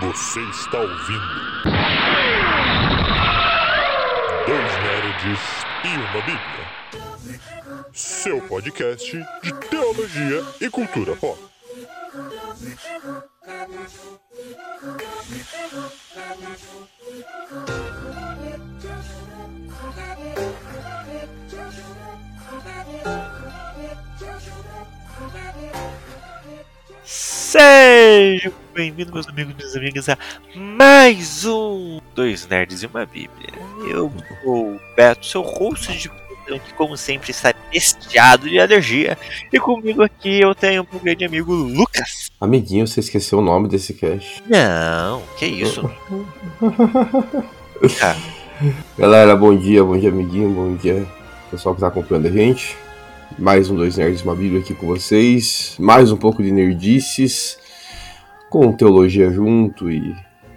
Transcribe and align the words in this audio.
Você 0.00 0.40
está 0.40 0.80
ouvindo. 0.80 1.20
Dois 4.46 4.72
Nerds 4.82 5.40
e 5.84 5.88
uma 5.98 6.22
Bíblia. 6.22 7.90
Seu 7.92 8.40
podcast 8.48 9.12
de 9.42 9.52
teologia 9.68 10.42
e 10.58 10.70
cultura 10.70 11.14
pop. 11.16 11.38
Sejam 28.80 28.94
bem-vindos, 28.94 29.12
meus 29.12 29.28
amigos 29.28 29.52
e 29.52 29.56
minhas 29.56 29.76
amigas, 29.76 30.08
a 30.08 30.18
mais 30.56 31.44
um 31.44 32.00
Dois 32.14 32.48
Nerds 32.48 32.82
e 32.82 32.86
uma 32.86 33.04
Bíblia. 33.04 33.50
Eu 33.86 34.10
sou 34.42 34.74
o 34.74 34.80
Beto, 34.96 35.26
seu 35.26 35.42
host 35.42 35.98
de 35.98 36.08
que, 36.08 36.74
como 36.74 36.96
sempre, 36.96 37.30
está 37.30 37.52
testeado 37.52 38.48
de 38.48 38.58
alergia. 38.58 39.18
E 39.52 39.60
comigo 39.60 40.02
aqui 40.02 40.40
eu 40.40 40.54
tenho 40.54 40.86
um 40.90 40.98
grande 40.98 41.26
amigo 41.26 41.52
Lucas. 41.52 42.30
Amiguinho, 42.40 42.86
você 42.86 43.00
esqueceu 43.00 43.40
o 43.40 43.42
nome 43.42 43.68
desse 43.68 43.92
cast. 43.92 44.42
Não, 44.46 45.22
que 45.38 45.44
isso? 45.44 45.82
Cara, 47.98 48.16
Galera, 48.96 49.36
bom 49.36 49.54
dia, 49.54 49.84
bom 49.84 49.98
dia, 49.98 50.08
amiguinho, 50.08 50.48
bom 50.48 50.74
dia, 50.74 51.06
pessoal 51.50 51.74
que 51.74 51.82
tá 51.82 51.88
acompanhando 51.88 52.28
a 52.28 52.32
gente. 52.32 52.78
Mais 53.38 53.70
um 53.70 53.76
Dois 53.76 53.98
Nerds 53.98 54.22
e 54.22 54.24
uma 54.24 54.34
Bíblia 54.34 54.60
aqui 54.60 54.74
com 54.74 54.86
vocês. 54.86 55.76
Mais 55.78 56.10
um 56.10 56.16
pouco 56.16 56.42
de 56.42 56.50
nerdices, 56.50 57.59
com 58.50 58.72
teologia 58.72 59.30
junto 59.30 59.88
e 59.88 60.14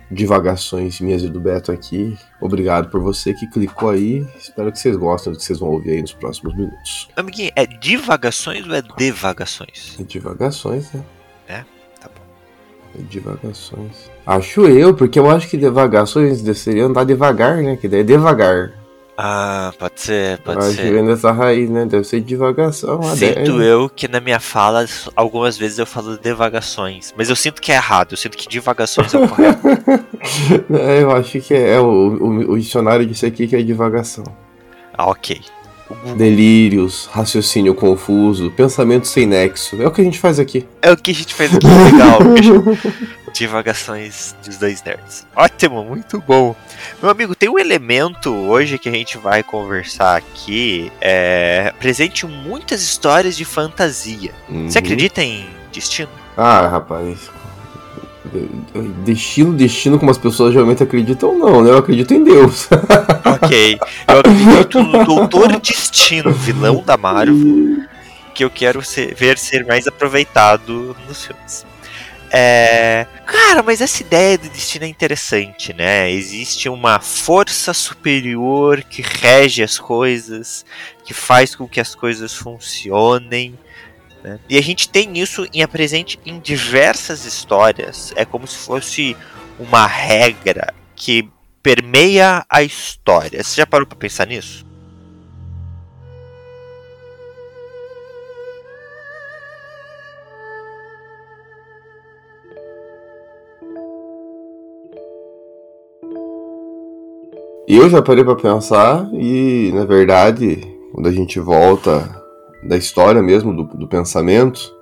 divagações 0.10 1.00
minhas 1.00 1.24
e 1.24 1.30
do 1.30 1.40
Beto 1.40 1.72
aqui. 1.72 2.18
Obrigado 2.42 2.90
por 2.90 3.00
você 3.00 3.34
que 3.34 3.48
clicou 3.48 3.90
aí. 3.90 4.26
Espero 4.38 4.72
que 4.72 4.80
vocês 4.80 4.96
gostem 4.96 5.32
do 5.32 5.38
que 5.38 5.46
vocês 5.46 5.60
vão 5.60 5.70
ouvir 5.70 5.92
aí 5.92 6.02
nos 6.02 6.12
próximos 6.12 6.56
minutos. 6.56 7.08
amiguinho, 7.16 7.52
é 7.56 7.66
divagações 7.66 8.68
ou 8.68 8.74
é 8.74 8.82
devagações? 8.98 9.96
É 10.00 10.04
divagações, 10.04 10.92
né? 10.92 11.04
É? 11.48 11.58
Tá 12.02 12.10
bom. 12.10 13.00
É 13.00 13.02
divagações. 13.04 14.10
Acho 14.26 14.68
eu, 14.68 14.96
porque 14.96 15.20
eu 15.20 15.30
acho 15.30 15.48
que 15.48 15.58
divagações 15.58 16.42
seria 16.58 16.86
andar 16.86 17.04
devagar, 17.04 17.58
né? 17.58 17.78
Que 17.78 17.88
daí 17.88 18.02
é 18.02 18.04
devagar. 18.04 18.83
Ah, 19.16 19.72
pode 19.78 20.02
ser, 20.02 20.40
pode 20.40 20.60
que 20.60 20.74
ser. 20.74 20.92
vem 20.92 21.06
dessa 21.06 21.32
raiz, 21.32 21.70
né? 21.70 21.86
Deve 21.86 22.04
ser 22.04 22.20
divagação. 22.20 23.02
Sinto 23.16 23.62
eu 23.62 23.88
que 23.88 24.08
na 24.08 24.20
minha 24.20 24.40
fala, 24.40 24.86
algumas 25.16 25.56
vezes 25.56 25.78
eu 25.78 25.86
falo 25.86 26.18
devagações. 26.18 27.14
Mas 27.16 27.30
eu 27.30 27.36
sinto 27.36 27.62
que 27.62 27.72
é 27.72 27.76
errado, 27.76 28.14
eu 28.14 28.18
sinto 28.18 28.36
que 28.36 28.48
divagações 28.48 29.14
é 29.14 29.20
o 29.20 29.28
correto. 29.28 29.62
É, 30.74 31.04
eu 31.04 31.12
acho 31.12 31.40
que 31.42 31.54
é, 31.54 31.80
o, 31.80 31.86
o, 31.86 32.52
o 32.54 32.60
dicionário 32.60 33.06
disse 33.06 33.26
aqui 33.26 33.46
que 33.46 33.56
é 33.56 33.62
divagação. 33.62 34.24
Ah, 34.94 35.10
ok. 35.10 35.42
Delírios, 36.16 37.10
raciocínio 37.12 37.74
confuso, 37.76 38.50
pensamento 38.52 39.08
sem 39.08 39.26
nexo. 39.26 39.82
É 39.82 39.88
o 39.88 39.92
que 39.92 40.02
a 40.02 40.04
gente 40.04 40.20
faz 40.20 40.40
aqui. 40.40 40.66
É 40.82 40.92
o 40.92 40.98
que 40.98 41.12
a 41.12 41.14
gente 41.14 41.34
fez 41.34 41.54
aqui, 41.56 41.66
legal. 41.92 42.20
Divagações 43.34 44.36
dos 44.46 44.58
dois 44.58 44.84
nerds. 44.84 45.26
Ótimo, 45.36 45.84
muito 45.84 46.22
bom. 46.28 46.56
Meu 47.02 47.10
amigo, 47.10 47.34
tem 47.36 47.50
um 47.50 47.58
elemento 47.58 48.30
hoje 48.32 48.78
que 48.78 48.90
a 48.90 48.92
gente 48.92 49.18
vai 49.18 49.42
conversar 49.42 50.18
aqui. 50.18 50.92
É, 51.02 51.74
presente 51.80 52.26
em 52.26 52.30
muitas 52.30 52.82
histórias 52.84 53.36
de 53.36 53.46
fantasia. 53.46 54.32
Você 54.48 54.54
Uhum. 54.78 54.84
acredita 54.86 55.24
em 55.24 55.48
destino? 55.72 56.10
Ah, 56.38 56.68
rapaz. 56.68 57.30
Destino, 59.06 59.54
destino, 59.54 60.00
como 60.00 60.12
as 60.12 60.18
pessoas 60.18 60.54
geralmente 60.54 60.82
acreditam, 60.84 61.38
não, 61.38 61.62
né? 61.64 61.70
Eu 61.72 61.78
acredito 61.78 62.14
em 62.14 62.24
Deus. 62.24 62.68
Ok. 63.26 63.80
Eu 64.08 64.20
acredito 64.20 64.84
no 64.84 65.06
Doutor 65.06 65.60
Destino, 65.60 66.32
vilão 66.32 66.84
da 66.86 66.96
Marvel. 66.98 67.84
que 68.34 68.44
eu 68.44 68.50
quero 68.50 68.82
ser- 68.84 69.14
ver 69.16 69.38
ser 69.38 69.66
mais 69.66 69.88
aproveitado 69.88 70.96
nos 71.08 71.26
filmes. 71.26 71.66
É... 72.32 73.06
Cara, 73.26 73.62
mas 73.64 73.80
essa 73.82 74.02
ideia 74.02 74.38
do 74.38 74.50
destino 74.50 74.86
é 74.86 74.88
interessante, 74.88 75.74
né? 75.74 76.12
Existe 76.12 76.68
uma 76.70 77.00
força 77.00 77.74
superior 77.74 78.82
que 78.82 79.02
rege 79.04 79.62
as 79.62 79.78
coisas, 79.78 80.66
que 81.06 81.14
faz 81.14 81.54
com 81.56 81.68
que 81.68 81.80
as 81.80 81.94
coisas 81.94 82.34
funcionem. 82.34 83.58
Né? 84.24 84.40
E 84.50 84.58
a 84.58 84.62
gente 84.62 84.88
tem 84.88 85.18
isso 85.20 85.46
em 85.54 85.68
presente 85.68 86.18
em 86.26 86.40
diversas 86.40 87.26
histórias. 87.26 88.14
É 88.16 88.24
como 88.24 88.48
se 88.48 88.58
fosse 88.58 89.18
uma 89.60 89.86
regra 89.86 90.74
que 90.96 91.30
permeia 91.62 92.46
a 92.50 92.64
história. 92.64 93.44
Você 93.44 93.58
já 93.58 93.68
parou 93.68 93.86
pra 93.86 93.98
pensar 93.98 94.26
nisso? 94.28 94.66
Eu 107.66 107.90
já 107.90 108.02
parei 108.02 108.24
pra 108.24 108.36
pensar 108.36 109.10
e, 109.14 109.72
na 109.74 109.86
verdade, 109.86 110.62
quando 110.94 111.08
a 111.08 111.12
gente 111.12 111.40
volta 111.40 112.23
da 112.68 112.78
história 112.78 113.22
mesmo, 113.22 113.56
do, 113.56 113.64
do 113.64 113.88
pensamento, 113.88 114.74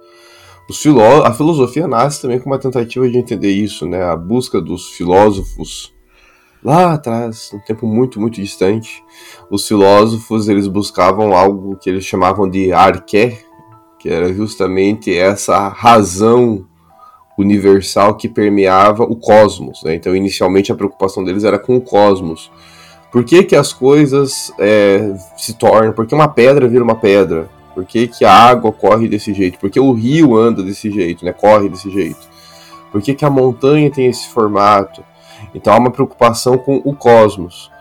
filó 0.74 1.24
a 1.24 1.34
filosofia 1.34 1.88
nasce 1.88 2.22
também 2.22 2.40
com 2.40 2.50
uma 2.50 2.60
tentativa 2.60 3.10
de 3.10 3.18
entender 3.18 3.52
isso, 3.52 3.86
né? 3.86 4.04
A 4.04 4.16
busca 4.16 4.62
dos 4.62 4.90
filósofos 4.90 5.94
lá 6.64 6.94
atrás, 6.94 7.52
um 7.54 7.60
tempo 7.60 7.88
muito, 7.88 8.20
muito 8.20 8.36
distante, 8.36 9.04
os 9.50 9.68
filósofos 9.68 10.48
eles 10.48 10.68
buscavam 10.68 11.34
algo 11.34 11.76
que 11.78 11.90
eles 11.90 12.06
chamavam 12.06 12.48
de 12.48 12.72
arqué, 12.72 13.40
que 14.00 14.10
era 14.10 14.34
justamente 14.34 15.16
essa 15.16 15.68
razão 15.68 16.66
universal 17.38 18.16
que 18.16 18.30
permeava 18.30 19.04
o 19.04 19.16
cosmos. 19.16 19.82
Né? 19.84 19.96
Então, 19.96 20.16
inicialmente, 20.16 20.72
a 20.72 20.76
preocupação 20.76 21.24
deles 21.24 21.44
era 21.44 21.58
com 21.58 21.76
o 21.78 21.82
cosmos. 21.82 22.52
Por 23.12 23.24
que, 23.24 23.44
que 23.44 23.56
as 23.56 23.74
coisas 23.74 24.54
é, 24.60 25.14
se 25.36 25.54
tornam? 25.56 25.94
Por 25.94 26.06
que 26.06 26.16
uma 26.16 26.28
pedra 26.28 26.68
vira 26.68 26.84
uma 26.84 26.96
pedra? 26.96 27.50
Por 27.74 27.86
que, 27.86 28.08
que 28.08 28.26
a 28.26 28.34
água 28.34 28.72
corre 28.72 29.08
desse 29.08 29.34
jeito? 29.34 29.58
Por 29.58 29.70
que 29.70 29.80
o 29.80 29.94
rio 29.94 30.36
anda 30.36 30.62
desse 30.62 30.92
jeito, 30.92 31.24
né? 31.24 31.32
corre 31.32 31.70
desse 31.70 31.90
jeito? 31.90 32.30
Por 32.92 33.02
que, 33.02 33.14
que 33.14 33.24
a 33.24 33.30
montanha 33.30 33.90
tem 33.90 34.08
esse 34.08 34.28
formato? 34.30 35.04
Então 35.56 35.74
há 35.74 35.78
uma 35.78 35.92
preocupação 35.92 36.58
com 36.58 36.82
o 36.84 36.94
cosmos. 36.94 37.72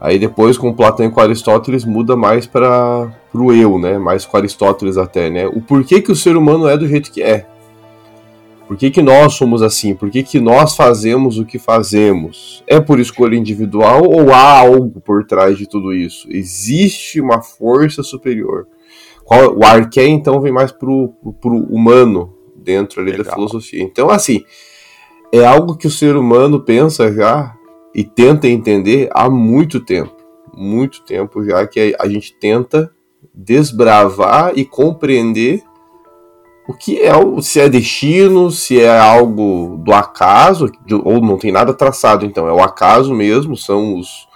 Aí 0.00 0.18
depois, 0.18 0.58
com 0.58 0.72
Platão 0.72 1.06
e 1.06 1.10
com 1.10 1.20
Aristóteles, 1.20 1.84
muda 1.84 2.16
mais 2.16 2.44
para 2.44 3.08
o 3.32 3.52
eu, 3.52 3.78
né? 3.78 3.98
mais 3.98 4.24
com 4.24 4.36
Aristóteles 4.36 4.96
até. 4.96 5.30
Né? 5.30 5.46
O 5.46 5.60
porquê 5.60 6.00
que 6.00 6.10
o 6.10 6.16
ser 6.16 6.36
humano 6.36 6.68
é 6.68 6.76
do 6.76 6.88
jeito 6.88 7.12
que 7.12 7.22
é. 7.22 7.46
Por 8.72 8.78
que, 8.78 8.90
que 8.90 9.02
nós 9.02 9.34
somos 9.34 9.60
assim? 9.60 9.94
Por 9.94 10.08
que, 10.08 10.22
que 10.22 10.40
nós 10.40 10.74
fazemos 10.74 11.38
o 11.38 11.44
que 11.44 11.58
fazemos? 11.58 12.64
É 12.66 12.80
por 12.80 12.98
escolha 12.98 13.36
individual 13.36 14.02
ou 14.04 14.32
há 14.32 14.60
algo 14.60 14.98
por 14.98 15.26
trás 15.26 15.58
de 15.58 15.68
tudo 15.68 15.92
isso? 15.92 16.26
Existe 16.30 17.20
uma 17.20 17.42
força 17.42 18.02
superior. 18.02 18.66
Qual- 19.26 19.58
o 19.58 19.62
arqué, 19.62 20.06
então, 20.06 20.40
vem 20.40 20.50
mais 20.50 20.72
pro, 20.72 21.10
pro 21.38 21.54
humano 21.54 22.34
dentro 22.56 23.02
ali 23.02 23.10
da 23.12 23.18
Legal. 23.18 23.34
filosofia. 23.34 23.82
Então, 23.82 24.08
assim, 24.08 24.42
é 25.30 25.44
algo 25.44 25.76
que 25.76 25.86
o 25.86 25.90
ser 25.90 26.16
humano 26.16 26.58
pensa 26.58 27.12
já 27.12 27.54
e 27.94 28.02
tenta 28.02 28.48
entender 28.48 29.10
há 29.12 29.28
muito 29.28 29.80
tempo. 29.80 30.16
Muito 30.56 31.02
tempo 31.04 31.44
já 31.44 31.66
que 31.66 31.94
a 32.00 32.08
gente 32.08 32.34
tenta 32.40 32.90
desbravar 33.34 34.54
e 34.56 34.64
compreender 34.64 35.62
o 36.66 36.74
que 36.74 37.00
é 37.00 37.14
o 37.16 37.42
se 37.42 37.60
é 37.60 37.68
destino, 37.68 38.50
se 38.50 38.80
é 38.80 38.98
algo 38.98 39.76
do 39.78 39.92
acaso, 39.92 40.70
ou 41.04 41.20
não 41.20 41.36
tem 41.36 41.50
nada 41.50 41.74
traçado, 41.74 42.24
então 42.24 42.46
é 42.46 42.52
o 42.52 42.62
acaso 42.62 43.12
mesmo, 43.14 43.56
são 43.56 43.98
os 43.98 44.28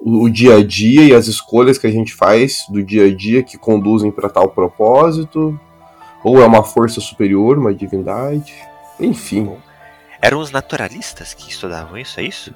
o, 0.00 0.24
o 0.24 0.30
dia 0.30 0.56
a 0.56 0.64
dia 0.64 1.02
e 1.02 1.14
as 1.14 1.26
escolhas 1.26 1.78
que 1.78 1.86
a 1.86 1.90
gente 1.90 2.14
faz 2.14 2.64
do 2.68 2.82
dia 2.82 3.06
a 3.06 3.14
dia 3.14 3.42
que 3.42 3.58
conduzem 3.58 4.10
para 4.10 4.28
tal 4.28 4.48
propósito, 4.48 5.58
ou 6.22 6.40
é 6.40 6.46
uma 6.46 6.62
força 6.62 7.00
superior, 7.00 7.58
uma 7.58 7.74
divindade, 7.74 8.54
enfim. 8.98 9.50
Eram 10.20 10.40
os 10.40 10.50
naturalistas 10.50 11.34
que 11.34 11.50
estudavam 11.50 11.96
isso, 11.98 12.20
é 12.20 12.22
isso? 12.24 12.54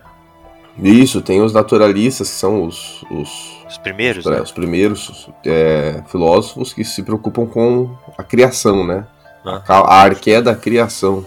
Isso, 0.78 1.20
tem 1.20 1.42
os 1.42 1.52
naturalistas, 1.52 2.30
que 2.30 2.36
são 2.36 2.64
os, 2.64 3.04
os, 3.10 3.58
Os 3.68 3.78
primeiros, 3.78 4.26
é, 4.26 4.30
né? 4.30 4.40
os 4.40 4.50
primeiros 4.50 5.28
é, 5.44 6.02
filósofos 6.06 6.72
que 6.72 6.82
se 6.82 7.02
preocupam 7.02 7.46
com 7.46 7.90
a 8.16 8.22
criação, 8.22 8.86
né? 8.86 9.06
Ah. 9.44 9.62
A, 9.66 9.78
a 9.78 10.02
arqué 10.02 10.40
da 10.40 10.54
criação. 10.54 11.26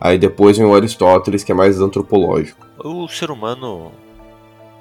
Aí 0.00 0.18
depois 0.18 0.56
vem 0.56 0.66
o 0.66 0.74
Aristóteles, 0.74 1.42
que 1.42 1.50
é 1.50 1.54
mais 1.54 1.80
antropológico. 1.80 2.66
O 2.78 3.08
ser 3.08 3.30
humano, 3.30 3.92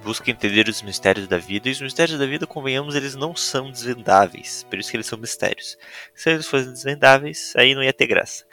busca 0.04 0.30
entender 0.32 0.70
os 0.70 0.82
mistérios 0.82 1.28
da 1.28 1.38
vida, 1.38 1.68
e 1.68 1.72
os 1.72 1.82
mistérios 1.82 2.18
da 2.18 2.26
vida, 2.26 2.46
convenhamos, 2.46 2.96
eles 2.96 3.16
não 3.16 3.36
são 3.36 3.72
desvendáveis, 3.72 4.66
por 4.70 4.80
isso 4.80 4.90
que 4.90 4.96
eles 4.96 5.08
são 5.08 5.18
mistérios. 5.18 5.78
Se 6.16 6.30
eles 6.30 6.48
fossem 6.48 6.72
desvendáveis, 6.72 7.54
aí 7.58 7.74
não 7.74 7.84
ia 7.84 7.92
ter 7.92 8.08
graça. 8.08 8.46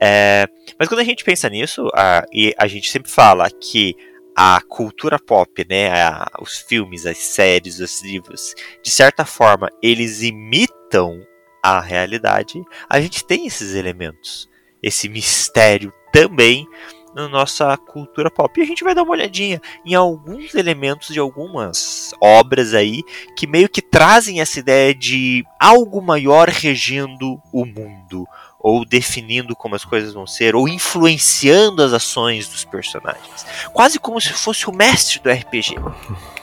É, 0.00 0.46
mas 0.78 0.88
quando 0.88 1.00
a 1.00 1.04
gente 1.04 1.24
pensa 1.24 1.50
nisso, 1.50 1.88
a, 1.94 2.24
e 2.32 2.54
a 2.56 2.66
gente 2.66 2.90
sempre 2.90 3.10
fala 3.10 3.50
que 3.50 3.94
a 4.34 4.60
cultura 4.66 5.18
pop, 5.18 5.66
né, 5.68 5.90
a, 5.92 6.26
os 6.40 6.58
filmes, 6.58 7.04
as 7.04 7.18
séries, 7.18 7.80
os 7.80 8.02
livros, 8.02 8.54
de 8.82 8.90
certa 8.90 9.26
forma, 9.26 9.68
eles 9.82 10.22
imitam 10.22 11.20
a 11.62 11.80
realidade, 11.80 12.62
a 12.88 13.00
gente 13.00 13.24
tem 13.24 13.46
esses 13.46 13.74
elementos, 13.74 14.48
esse 14.82 15.08
mistério 15.08 15.92
também 16.12 16.66
na 17.14 17.28
nossa 17.28 17.76
cultura 17.76 18.30
pop. 18.30 18.58
E 18.58 18.62
a 18.62 18.66
gente 18.66 18.82
vai 18.82 18.94
dar 18.94 19.02
uma 19.02 19.12
olhadinha 19.12 19.60
em 19.84 19.94
alguns 19.94 20.54
elementos 20.54 21.08
de 21.08 21.20
algumas 21.20 22.10
obras 22.20 22.74
aí 22.74 23.02
que 23.36 23.46
meio 23.46 23.68
que 23.68 23.82
trazem 23.82 24.40
essa 24.40 24.58
ideia 24.58 24.94
de 24.94 25.44
algo 25.60 26.00
maior 26.00 26.48
regendo 26.48 27.40
o 27.52 27.64
mundo, 27.64 28.26
ou 28.62 28.84
definindo 28.84 29.56
como 29.56 29.74
as 29.74 29.84
coisas 29.84 30.14
vão 30.14 30.26
ser, 30.26 30.54
ou 30.54 30.68
influenciando 30.68 31.82
as 31.82 31.92
ações 31.92 32.46
dos 32.46 32.64
personagens. 32.64 33.44
Quase 33.72 33.98
como 33.98 34.20
se 34.20 34.32
fosse 34.32 34.68
o 34.68 34.72
mestre 34.72 35.18
do 35.18 35.30
RPG. 35.30 35.74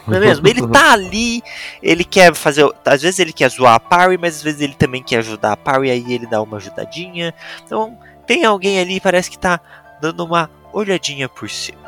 Não 0.06 0.16
é 0.16 0.20
mesmo? 0.20 0.46
Ele 0.46 0.66
tá 0.68 0.92
ali, 0.92 1.42
ele 1.82 2.04
quer 2.04 2.34
fazer. 2.34 2.68
Às 2.84 3.02
vezes 3.02 3.18
ele 3.18 3.32
quer 3.32 3.48
zoar 3.50 3.74
a 3.74 3.80
Parry, 3.80 4.18
mas 4.18 4.36
às 4.36 4.42
vezes 4.42 4.60
ele 4.60 4.74
também 4.74 5.02
quer 5.02 5.18
ajudar 5.18 5.52
a 5.52 5.56
Parry, 5.56 5.90
aí 5.90 6.12
ele 6.12 6.26
dá 6.26 6.42
uma 6.42 6.58
ajudadinha. 6.58 7.32
Então, 7.64 7.98
tem 8.26 8.44
alguém 8.44 8.78
ali, 8.78 9.00
parece 9.00 9.30
que 9.30 9.38
tá 9.38 9.60
dando 10.00 10.24
uma 10.24 10.50
olhadinha 10.72 11.28
por 11.28 11.48
cima. 11.48 11.79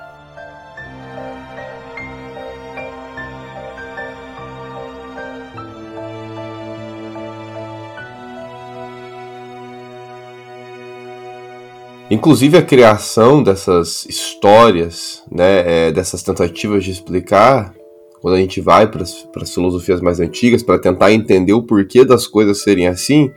Inclusive 12.12 12.58
a 12.58 12.62
criação 12.62 13.42
dessas 13.42 14.04
histórias, 14.04 15.22
né, 15.32 15.86
é, 15.86 15.90
dessas 15.90 16.22
tentativas 16.22 16.84
de 16.84 16.90
explicar, 16.90 17.72
quando 18.20 18.34
a 18.34 18.38
gente 18.38 18.60
vai 18.60 18.86
para 18.86 19.02
as 19.02 19.54
filosofias 19.54 20.02
mais 20.02 20.20
antigas 20.20 20.62
para 20.62 20.78
tentar 20.78 21.10
entender 21.10 21.54
o 21.54 21.62
porquê 21.62 22.04
das 22.04 22.26
coisas 22.26 22.60
serem 22.60 22.86
assim, 22.86 23.32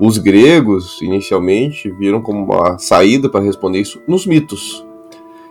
os 0.00 0.16
gregos 0.16 1.02
inicialmente 1.02 1.90
viram 1.98 2.22
como 2.22 2.42
uma 2.42 2.78
saída 2.78 3.28
para 3.28 3.44
responder 3.44 3.82
isso 3.82 4.00
nos 4.08 4.26
mitos, 4.26 4.82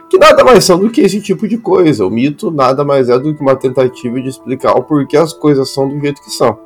que 0.09 0.17
nada 0.17 0.43
mais 0.43 0.65
são 0.65 0.79
do 0.79 0.89
que 0.89 1.01
esse 1.01 1.21
tipo 1.21 1.47
de 1.47 1.59
coisa. 1.59 2.07
O 2.07 2.09
mito 2.09 2.49
nada 2.49 2.83
mais 2.83 3.07
é 3.07 3.19
do 3.19 3.35
que 3.35 3.41
uma 3.43 3.55
tentativa 3.55 4.19
de 4.19 4.29
explicar 4.29 4.71
o 4.71 4.81
porquê 4.81 5.15
as 5.15 5.31
coisas 5.31 5.69
são 5.69 5.87
do 5.87 5.99
jeito 5.99 6.23
que 6.23 6.31
são. 6.31 6.57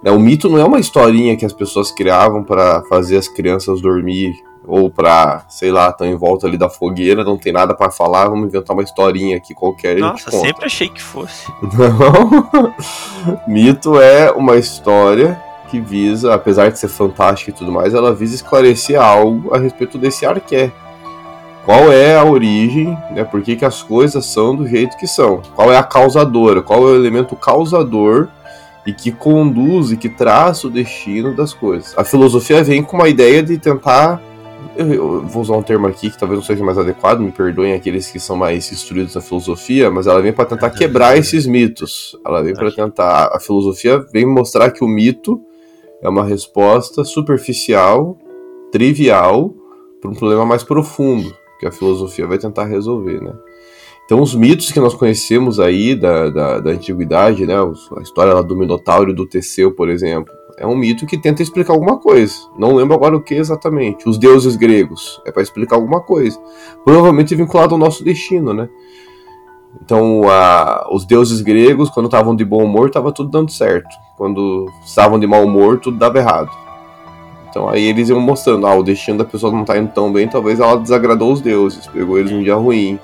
Né, 0.00 0.12
o 0.12 0.20
mito 0.20 0.48
não 0.48 0.58
é 0.58 0.64
uma 0.64 0.78
historinha 0.78 1.36
que 1.36 1.44
as 1.44 1.52
pessoas 1.52 1.90
criavam 1.90 2.44
para 2.44 2.84
fazer 2.84 3.16
as 3.16 3.26
crianças 3.26 3.80
dormir 3.80 4.46
ou 4.68 4.90
para, 4.90 5.44
sei 5.48 5.72
lá, 5.72 5.88
estão 5.88 6.06
em 6.06 6.14
volta 6.14 6.46
ali 6.46 6.58
da 6.58 6.68
fogueira, 6.68 7.24
não 7.24 7.38
tem 7.38 7.52
nada 7.52 7.74
para 7.74 7.90
falar, 7.90 8.28
vamos 8.28 8.48
inventar 8.48 8.76
uma 8.76 8.82
historinha 8.82 9.38
aqui 9.38 9.54
qualquer. 9.54 9.96
Nossa, 9.96 10.30
sempre 10.30 10.66
achei 10.66 10.88
que 10.88 11.02
fosse. 11.02 11.50
Não. 11.62 12.74
Mito 13.48 13.98
é 13.98 14.30
uma 14.30 14.56
história 14.56 15.40
que 15.70 15.80
visa, 15.80 16.34
apesar 16.34 16.70
de 16.70 16.78
ser 16.78 16.88
fantástica 16.88 17.50
e 17.50 17.54
tudo 17.54 17.72
mais, 17.72 17.94
ela 17.94 18.14
visa 18.14 18.34
esclarecer 18.34 19.00
algo 19.00 19.54
a 19.54 19.58
respeito 19.58 19.96
desse 19.96 20.26
arqué. 20.26 20.70
Qual 21.64 21.92
é 21.92 22.16
a 22.16 22.24
origem, 22.24 22.96
né? 23.10 23.24
Por 23.24 23.42
que, 23.42 23.56
que 23.56 23.64
as 23.64 23.82
coisas 23.82 24.24
são 24.24 24.54
do 24.54 24.66
jeito 24.66 24.96
que 24.96 25.06
são? 25.06 25.42
Qual 25.54 25.70
é 25.72 25.76
a 25.76 25.82
causadora? 25.82 26.62
Qual 26.62 26.80
é 26.80 26.92
o 26.92 26.94
elemento 26.94 27.36
causador 27.36 28.28
e 28.86 28.92
que 28.92 29.12
conduz 29.12 29.92
e 29.92 29.96
que 29.96 30.08
traça 30.08 30.66
o 30.66 30.70
destino 30.70 31.34
das 31.34 31.52
coisas? 31.52 31.94
A 31.96 32.04
filosofia 32.04 32.64
vem 32.64 32.82
com 32.82 32.96
uma 32.96 33.08
ideia 33.08 33.42
de 33.42 33.58
tentar 33.58 34.18
eu 34.78 35.26
vou 35.26 35.42
usar 35.42 35.56
um 35.56 35.62
termo 35.62 35.88
aqui 35.88 36.08
que 36.08 36.18
talvez 36.18 36.38
não 36.38 36.46
seja 36.46 36.64
mais 36.64 36.78
adequado, 36.78 37.18
me 37.18 37.32
perdoem 37.32 37.72
aqueles 37.72 38.10
que 38.10 38.20
são 38.20 38.36
mais 38.36 38.70
instruídos 38.70 39.14
na 39.14 39.20
filosofia, 39.20 39.90
mas 39.90 40.06
ela 40.06 40.22
vem 40.22 40.32
para 40.32 40.44
tentar 40.44 40.70
quebrar 40.70 41.18
esses 41.18 41.46
mitos. 41.46 42.16
Ela 42.24 42.42
vem 42.42 42.54
para 42.54 42.70
tentar. 42.70 43.30
A 43.32 43.40
filosofia 43.40 43.98
vem 44.12 44.24
mostrar 44.24 44.70
que 44.70 44.84
o 44.84 44.88
mito 44.88 45.40
é 46.00 46.08
uma 46.08 46.24
resposta 46.24 47.04
superficial, 47.04 48.16
trivial, 48.70 49.52
para 50.00 50.10
um 50.10 50.14
problema 50.14 50.46
mais 50.46 50.62
profundo, 50.62 51.34
que 51.58 51.66
a 51.66 51.72
filosofia 51.72 52.28
vai 52.28 52.38
tentar 52.38 52.66
resolver, 52.66 53.20
né? 53.20 53.34
Então, 54.04 54.22
os 54.22 54.34
mitos 54.34 54.70
que 54.70 54.80
nós 54.80 54.94
conhecemos 54.94 55.58
aí 55.60 55.94
da, 55.94 56.30
da, 56.30 56.60
da 56.60 56.70
antiguidade, 56.70 57.44
né? 57.44 57.54
A 57.56 58.00
história 58.00 58.32
lá 58.32 58.42
do 58.42 58.56
Minotauro 58.56 59.10
e 59.10 59.14
do 59.14 59.26
Teseu, 59.26 59.74
por 59.74 59.90
exemplo, 59.90 60.32
é 60.58 60.66
um 60.66 60.76
mito 60.76 61.06
que 61.06 61.16
tenta 61.16 61.40
explicar 61.40 61.72
alguma 61.72 61.98
coisa. 61.98 62.34
Não 62.58 62.74
lembro 62.74 62.94
agora 62.94 63.16
o 63.16 63.22
que 63.22 63.34
exatamente. 63.34 64.08
Os 64.08 64.18
deuses 64.18 64.56
gregos. 64.56 65.20
É 65.24 65.30
para 65.30 65.42
explicar 65.42 65.76
alguma 65.76 66.00
coisa. 66.00 66.38
Provavelmente 66.84 67.34
vinculado 67.34 67.74
ao 67.74 67.78
nosso 67.78 68.02
destino, 68.02 68.52
né? 68.52 68.68
Então, 69.80 70.22
a, 70.28 70.88
os 70.90 71.04
deuses 71.04 71.40
gregos, 71.40 71.90
quando 71.90 72.06
estavam 72.06 72.34
de 72.34 72.44
bom 72.44 72.64
humor, 72.64 72.88
estava 72.88 73.12
tudo 73.12 73.30
dando 73.30 73.52
certo. 73.52 73.88
Quando 74.16 74.66
estavam 74.84 75.18
de 75.18 75.26
mau 75.26 75.44
humor, 75.44 75.78
tudo 75.78 75.96
dava 75.96 76.18
errado. 76.18 76.50
Então, 77.48 77.68
aí 77.68 77.84
eles 77.84 78.08
iam 78.08 78.20
mostrando: 78.20 78.66
ah, 78.66 78.74
o 78.74 78.82
destino 78.82 79.18
da 79.18 79.24
pessoa 79.24 79.52
não 79.52 79.60
está 79.60 79.78
indo 79.78 79.92
tão 79.92 80.12
bem, 80.12 80.26
talvez 80.26 80.58
ela 80.58 80.76
desagradou 80.76 81.32
os 81.32 81.40
deuses, 81.40 81.86
pegou 81.86 82.18
eles 82.18 82.32
num 82.32 82.42
dia 82.42 82.56
ruim. 82.56 82.98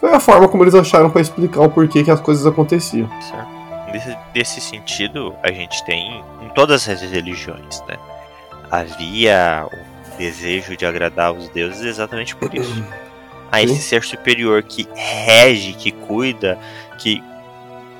Foi 0.00 0.10
a 0.10 0.18
forma 0.18 0.48
como 0.48 0.64
eles 0.64 0.74
acharam 0.74 1.08
para 1.08 1.20
explicar 1.20 1.60
o 1.60 1.70
porquê 1.70 2.02
que 2.02 2.10
as 2.10 2.20
coisas 2.20 2.44
aconteciam. 2.44 3.08
Certo 3.20 3.51
nesse, 3.92 4.18
nesse 4.34 4.60
sentido, 4.60 5.34
a 5.42 5.52
gente 5.52 5.84
tem 5.84 6.22
em 6.42 6.48
todas 6.54 6.88
as 6.88 7.00
religiões, 7.00 7.80
né? 7.82 7.96
Havia 8.70 9.66
um 9.72 10.16
desejo 10.16 10.76
de 10.76 10.86
agradar 10.86 11.32
os 11.32 11.48
deuses 11.50 11.82
exatamente 11.82 12.34
por 12.36 12.54
isso. 12.54 12.84
A 13.50 13.62
esse 13.62 13.82
ser 13.82 14.02
superior 14.02 14.62
que 14.62 14.88
rege, 14.94 15.74
que 15.74 15.92
cuida, 15.92 16.58
que 16.98 17.22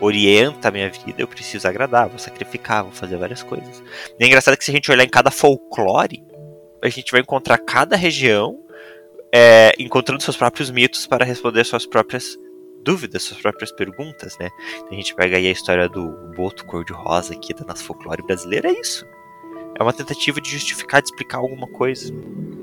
orienta 0.00 0.69
a 0.69 0.71
minha 0.71 0.91
vida, 0.91 1.15
eu 1.19 1.29
preciso 1.29 1.69
agradar, 1.69 2.09
vou 2.09 2.19
sacrificar, 2.19 2.83
vou 2.83 2.93
fazer 2.93 3.17
várias 3.17 3.43
coisas. 3.43 3.83
E 4.19 4.25
é 4.25 4.27
engraçado 4.27 4.56
que 4.56 4.65
se 4.65 4.71
a 4.71 4.75
gente 4.75 4.91
olhar 4.91 5.05
em 5.05 5.09
cada 5.09 5.31
folclore, 5.31 6.25
a 6.83 6.89
gente 6.89 7.12
vai 7.12 7.21
encontrar 7.21 7.59
cada 7.59 7.97
região 7.97 8.59
é, 9.33 9.73
encontrando 9.79 10.23
seus 10.23 10.37
próprios 10.37 10.71
mitos 10.71 11.06
para 11.06 11.25
responder 11.25 11.65
suas 11.65 11.87
próprias 11.87 12.37
dúvidas, 12.82 13.23
suas 13.23 13.40
próprias 13.40 13.73
perguntas, 13.73 14.37
né? 14.38 14.50
A 14.90 14.94
gente 14.94 15.14
pega 15.14 15.37
aí 15.37 15.46
a 15.46 15.52
história 15.52 15.88
do 15.88 16.08
boto 16.37 16.64
cor-de-rosa 16.67 17.34
aqui 17.34 17.55
da 17.55 17.64
nossa 17.64 17.84
folclore 17.84 18.23
brasileira, 18.23 18.69
é 18.69 18.81
isso. 18.81 19.06
É 19.79 19.82
uma 19.82 19.93
tentativa 19.93 20.40
de 20.40 20.50
justificar, 20.50 21.00
de 21.00 21.08
explicar 21.08 21.38
alguma 21.38 21.67
coisa. 21.67 22.12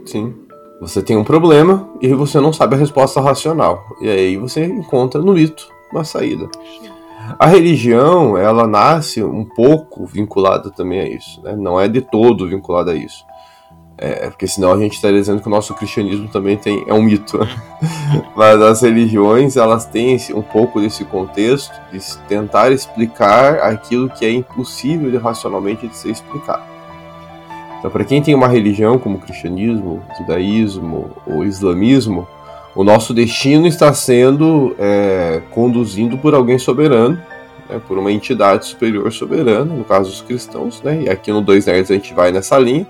Sim. 0.06 0.36
Você 0.80 1.02
tem 1.02 1.18
um 1.18 1.24
problema 1.24 1.90
e 2.02 2.14
você 2.14 2.40
não 2.40 2.54
sabe 2.54 2.76
a 2.76 2.78
resposta 2.78 3.20
racional. 3.20 3.98
E 4.00 4.10
aí 4.10 4.38
você 4.38 4.64
encontra 4.64 5.22
no 5.22 5.34
mito 5.34 5.70
uma 5.92 6.04
saída. 6.04 6.50
A 7.38 7.48
religião, 7.48 8.38
ela 8.38 8.66
nasce 8.66 9.22
um 9.24 9.44
pouco 9.44 10.06
vinculada 10.06 10.72
também 10.72 11.00
a 11.00 11.08
isso, 11.08 11.42
né? 11.44 11.56
Não 11.56 11.80
é 11.80 11.88
de 11.88 12.02
todo 12.02 12.48
vinculada 12.48 12.92
a 12.92 12.96
isso. 12.96 13.26
É, 14.02 14.30
porque 14.30 14.48
senão 14.48 14.72
a 14.72 14.80
gente 14.80 14.94
estaria 14.94 15.20
dizendo 15.20 15.42
que 15.42 15.48
o 15.48 15.52
nosso 15.52 15.74
cristianismo 15.74 16.30
também 16.30 16.56
tem, 16.56 16.86
é 16.88 16.94
um 16.94 17.02
mito. 17.02 17.38
Mas 18.34 18.62
as 18.62 18.82
religiões, 18.82 19.58
elas 19.58 19.86
têm 19.86 20.18
um 20.34 20.42
pouco 20.42 20.80
desse 20.80 21.04
contexto 21.04 21.74
de 21.92 22.00
tentar 22.30 22.72
explicar 22.72 23.56
aquilo 23.56 24.10
que 24.10 24.26
é 24.26 24.32
impossível 24.32 25.12
de 25.12 25.18
racionalmente 25.18 25.86
de 25.86 25.98
ser 25.98 26.12
explicado. 26.12 26.64
Então, 27.78 27.92
para 27.92 28.06
quem 28.06 28.22
tem 28.22 28.34
uma 28.34 28.48
religião 28.48 28.98
como 28.98 29.18
o 29.18 29.20
cristianismo, 29.20 30.02
o 30.10 30.18
judaísmo 30.18 31.12
ou 31.28 31.44
islamismo, 31.44 32.26
o 32.74 32.86
nosso 32.86 33.14
destino 33.14 33.68
está 33.68 33.94
sendo 33.94 34.76
é, 34.80 35.42
conduzido 35.52 36.18
por 36.18 36.34
alguém 36.34 36.58
soberano, 36.58 37.22
né, 37.70 37.82
por 37.86 37.98
uma 37.98 38.12
entidade 38.12 38.66
superior 38.66 39.12
soberana, 39.12 39.74
no 39.74 39.84
caso 39.84 40.10
os 40.10 40.22
cristãos, 40.22 40.82
né, 40.82 41.04
e 41.04 41.10
aqui 41.10 41.32
no 41.32 41.42
Dois 41.42 41.66
Nerds 41.66 41.92
a 41.92 41.94
gente 41.96 42.14
vai 42.14 42.32
nessa 42.32 42.58
linha, 42.58 42.88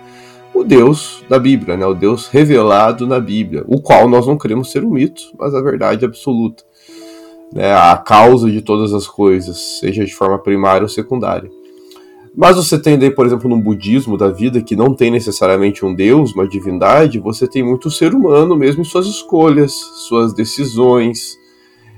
o 0.60 0.64
Deus 0.64 1.24
da 1.30 1.40
Bíblia, 1.40 1.78
né? 1.78 1.86
o 1.86 1.94
Deus 1.94 2.28
revelado 2.28 3.08
na 3.08 3.18
Bíblia, 3.18 3.64
o 3.66 3.82
qual 3.82 4.10
nós 4.10 4.28
não 4.28 4.38
queremos 4.38 4.70
ser 4.70 4.84
um 4.84 4.90
mito, 4.90 5.22
mas 5.40 5.56
a 5.56 5.62
verdade 5.62 6.04
absoluta. 6.04 6.64
Né? 7.54 7.74
A 7.74 7.96
causa 7.96 8.52
de 8.52 8.62
todas 8.62 8.94
as 8.94 9.08
coisas, 9.08 9.80
seja 9.80 10.04
de 10.04 10.14
forma 10.14 10.38
primária 10.38 10.84
ou 10.84 10.90
secundária. 10.90 11.50
Mas 12.36 12.58
você 12.58 12.78
tem 12.78 13.00
daí, 13.00 13.10
por 13.10 13.26
exemplo, 13.26 13.50
no 13.50 13.58
budismo 13.58 14.18
da 14.18 14.30
vida, 14.30 14.62
que 14.62 14.76
não 14.76 14.94
tem 14.94 15.10
necessariamente 15.10 15.86
um 15.86 15.96
Deus, 15.96 16.34
uma 16.34 16.48
divindade, 16.48 17.20
você 17.20 17.48
tem 17.48 17.64
muito 17.64 17.90
ser 17.90 18.14
humano 18.14 18.56
mesmo 18.56 18.82
em 18.82 18.86
suas 18.86 19.08
escolhas, 19.08 19.72
suas 20.08 20.34
decisões. 20.34 21.38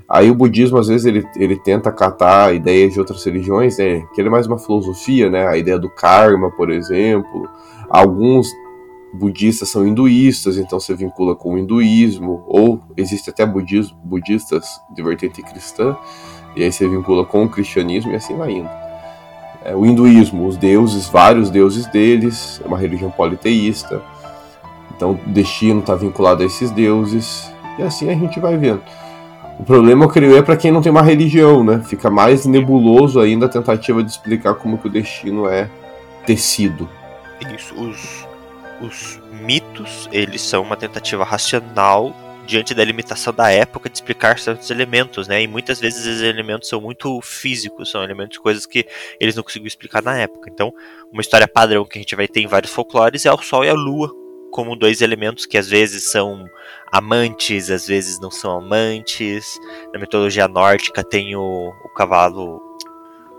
Aí 0.07 0.29
o 0.29 0.35
budismo, 0.35 0.77
às 0.77 0.87
vezes, 0.87 1.05
ele, 1.05 1.25
ele 1.35 1.57
tenta 1.57 1.91
catar 1.91 2.53
ideias 2.53 2.93
de 2.93 2.99
outras 2.99 3.23
religiões, 3.23 3.77
né? 3.77 4.05
Que 4.13 4.21
ele 4.21 4.27
é 4.27 4.31
mais 4.31 4.45
uma 4.45 4.59
filosofia, 4.59 5.29
né? 5.29 5.47
A 5.47 5.57
ideia 5.57 5.79
do 5.79 5.89
karma, 5.89 6.51
por 6.51 6.69
exemplo, 6.69 7.49
Alguns 7.91 8.49
budistas 9.13 9.67
são 9.67 9.85
hinduístas, 9.85 10.57
então 10.57 10.79
você 10.79 10.95
vincula 10.95 11.35
com 11.35 11.53
o 11.53 11.57
hinduísmo, 11.57 12.43
ou 12.47 12.79
existe 12.95 13.29
até 13.29 13.45
budismo, 13.45 13.97
budistas 14.01 14.79
de 14.89 15.03
vertente 15.03 15.41
cristã, 15.41 15.97
e 16.55 16.63
aí 16.63 16.71
você 16.71 16.87
vincula 16.87 17.25
com 17.25 17.43
o 17.43 17.49
cristianismo 17.49 18.13
e 18.13 18.15
assim 18.15 18.35
vai 18.37 18.51
indo. 18.51 18.69
É, 19.65 19.75
o 19.75 19.85
hinduísmo, 19.85 20.47
os 20.47 20.55
deuses, 20.55 21.07
vários 21.09 21.49
deuses 21.49 21.85
deles, 21.87 22.61
é 22.63 22.67
uma 22.67 22.77
religião 22.77 23.11
politeísta, 23.11 24.01
então 24.95 25.11
o 25.11 25.29
destino 25.29 25.81
está 25.81 25.93
vinculado 25.93 26.43
a 26.43 26.45
esses 26.45 26.71
deuses, 26.71 27.51
e 27.77 27.83
assim 27.83 28.09
a 28.09 28.15
gente 28.15 28.39
vai 28.39 28.57
vendo. 28.57 28.81
O 29.59 29.63
problema, 29.63 30.05
eu 30.05 30.09
creio, 30.09 30.37
é 30.37 30.41
para 30.41 30.55
quem 30.55 30.71
não 30.71 30.81
tem 30.81 30.91
uma 30.91 31.03
religião, 31.03 31.63
né? 31.63 31.81
Fica 31.85 32.09
mais 32.09 32.45
nebuloso 32.45 33.19
ainda 33.19 33.45
a 33.45 33.49
tentativa 33.49 34.01
de 34.01 34.09
explicar 34.09 34.55
como 34.55 34.77
que 34.77 34.87
o 34.87 34.89
destino 34.89 35.47
é 35.47 35.69
tecido. 36.25 36.87
Isso, 37.55 37.73
os, 37.75 38.27
os 38.81 39.19
mitos, 39.31 40.09
eles 40.11 40.41
são 40.41 40.61
uma 40.61 40.77
tentativa 40.77 41.23
racional 41.23 42.15
diante 42.45 42.73
da 42.73 42.83
limitação 42.83 43.33
da 43.33 43.49
época 43.49 43.89
de 43.89 43.97
explicar 43.97 44.37
certos 44.39 44.69
elementos, 44.69 45.27
né? 45.27 45.41
E 45.41 45.47
muitas 45.47 45.79
vezes 45.79 46.05
esses 46.05 46.21
elementos 46.21 46.67
são 46.67 46.81
muito 46.81 47.21
físicos, 47.21 47.89
são 47.89 48.03
elementos 48.03 48.37
coisas 48.37 48.65
que 48.65 48.85
eles 49.19 49.35
não 49.35 49.43
conseguiam 49.43 49.67
explicar 49.67 50.01
na 50.01 50.17
época. 50.17 50.49
Então, 50.51 50.73
uma 51.11 51.21
história 51.21 51.47
padrão 51.47 51.85
que 51.85 51.97
a 51.97 52.01
gente 52.01 52.15
vai 52.15 52.27
ter 52.27 52.41
em 52.41 52.47
vários 52.47 52.71
folclores 52.71 53.25
é 53.25 53.31
o 53.31 53.37
Sol 53.37 53.63
e 53.63 53.69
a 53.69 53.73
Lua 53.73 54.21
como 54.51 54.75
dois 54.75 55.01
elementos 55.01 55.45
que 55.45 55.57
às 55.57 55.67
vezes 55.69 56.11
são 56.11 56.45
amantes, 56.91 57.71
às 57.71 57.87
vezes 57.87 58.19
não 58.19 58.29
são 58.29 58.57
amantes. 58.57 59.57
Na 59.93 59.99
mitologia 59.99 60.47
nórdica 60.47 61.03
tem 61.03 61.35
o, 61.35 61.69
o 61.69 61.89
cavalo, 61.95 62.61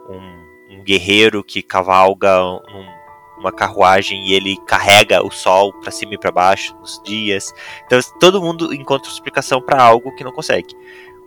um, 0.09 0.76
um, 0.76 0.82
guerreiro 0.82 1.44
que 1.44 1.62
cavalga 1.62 2.42
um, 2.42 3.01
uma 3.42 3.52
carruagem 3.52 4.26
e 4.26 4.32
ele 4.32 4.56
carrega 4.66 5.25
o 5.25 5.30
sol 5.30 5.72
para 5.75 5.90
cima 5.90 6.14
e 6.14 6.18
para 6.18 6.30
baixo 6.30 6.75
nos 6.80 7.00
dias. 7.04 7.52
Então 7.84 8.00
todo 8.18 8.40
mundo 8.40 8.72
encontra 8.72 9.11
explicação 9.11 9.61
para 9.61 9.82
algo 9.82 10.14
que 10.14 10.25
não 10.25 10.32
consegue. 10.32 10.75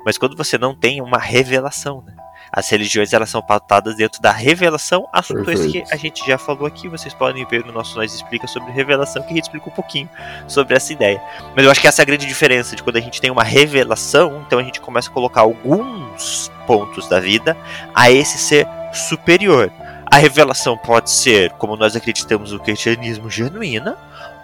Mas 0.05 0.17
quando 0.17 0.35
você 0.35 0.57
não 0.57 0.75
tem 0.75 1.01
uma 1.01 1.17
revelação, 1.17 2.03
né? 2.05 2.13
As 2.51 2.69
religiões 2.69 3.11
elas 3.11 3.29
são 3.29 3.41
pautadas 3.41 3.97
dentro 3.97 4.21
da 4.21 4.31
revelação, 4.31 5.05
assunto 5.11 5.51
esse 5.51 5.69
que 5.69 5.83
a 5.91 5.97
gente 5.97 6.25
já 6.25 6.37
falou 6.37 6.65
aqui, 6.65 6.87
vocês 6.87 7.13
podem 7.13 7.45
ver 7.45 7.65
no 7.65 7.73
nosso 7.73 7.97
Nós 7.97 8.13
Explica 8.13 8.47
sobre 8.47 8.71
revelação, 8.71 9.21
que 9.23 9.33
a 9.33 9.35
gente 9.35 9.43
explica 9.43 9.69
um 9.69 9.73
pouquinho 9.73 10.09
sobre 10.47 10.73
essa 10.73 10.93
ideia. 10.93 11.21
Mas 11.53 11.65
eu 11.65 11.71
acho 11.71 11.81
que 11.81 11.87
essa 11.87 12.01
é 12.01 12.03
a 12.03 12.05
grande 12.05 12.25
diferença, 12.25 12.73
de 12.73 12.81
quando 12.81 12.95
a 12.95 13.01
gente 13.01 13.19
tem 13.19 13.29
uma 13.29 13.43
revelação, 13.43 14.41
então 14.45 14.57
a 14.57 14.63
gente 14.63 14.79
começa 14.79 15.09
a 15.09 15.13
colocar 15.13 15.41
alguns 15.41 16.49
pontos 16.65 17.09
da 17.09 17.19
vida 17.19 17.57
a 17.93 18.09
esse 18.09 18.37
ser 18.37 18.65
superior. 18.93 19.69
A 20.15 20.17
revelação 20.17 20.77
pode 20.77 21.11
ser, 21.11 21.51
como 21.51 21.75
nós 21.75 21.93
acreditamos 21.93 22.53
no 22.53 22.59
cristianismo, 22.61 23.29
genuína, 23.29 23.97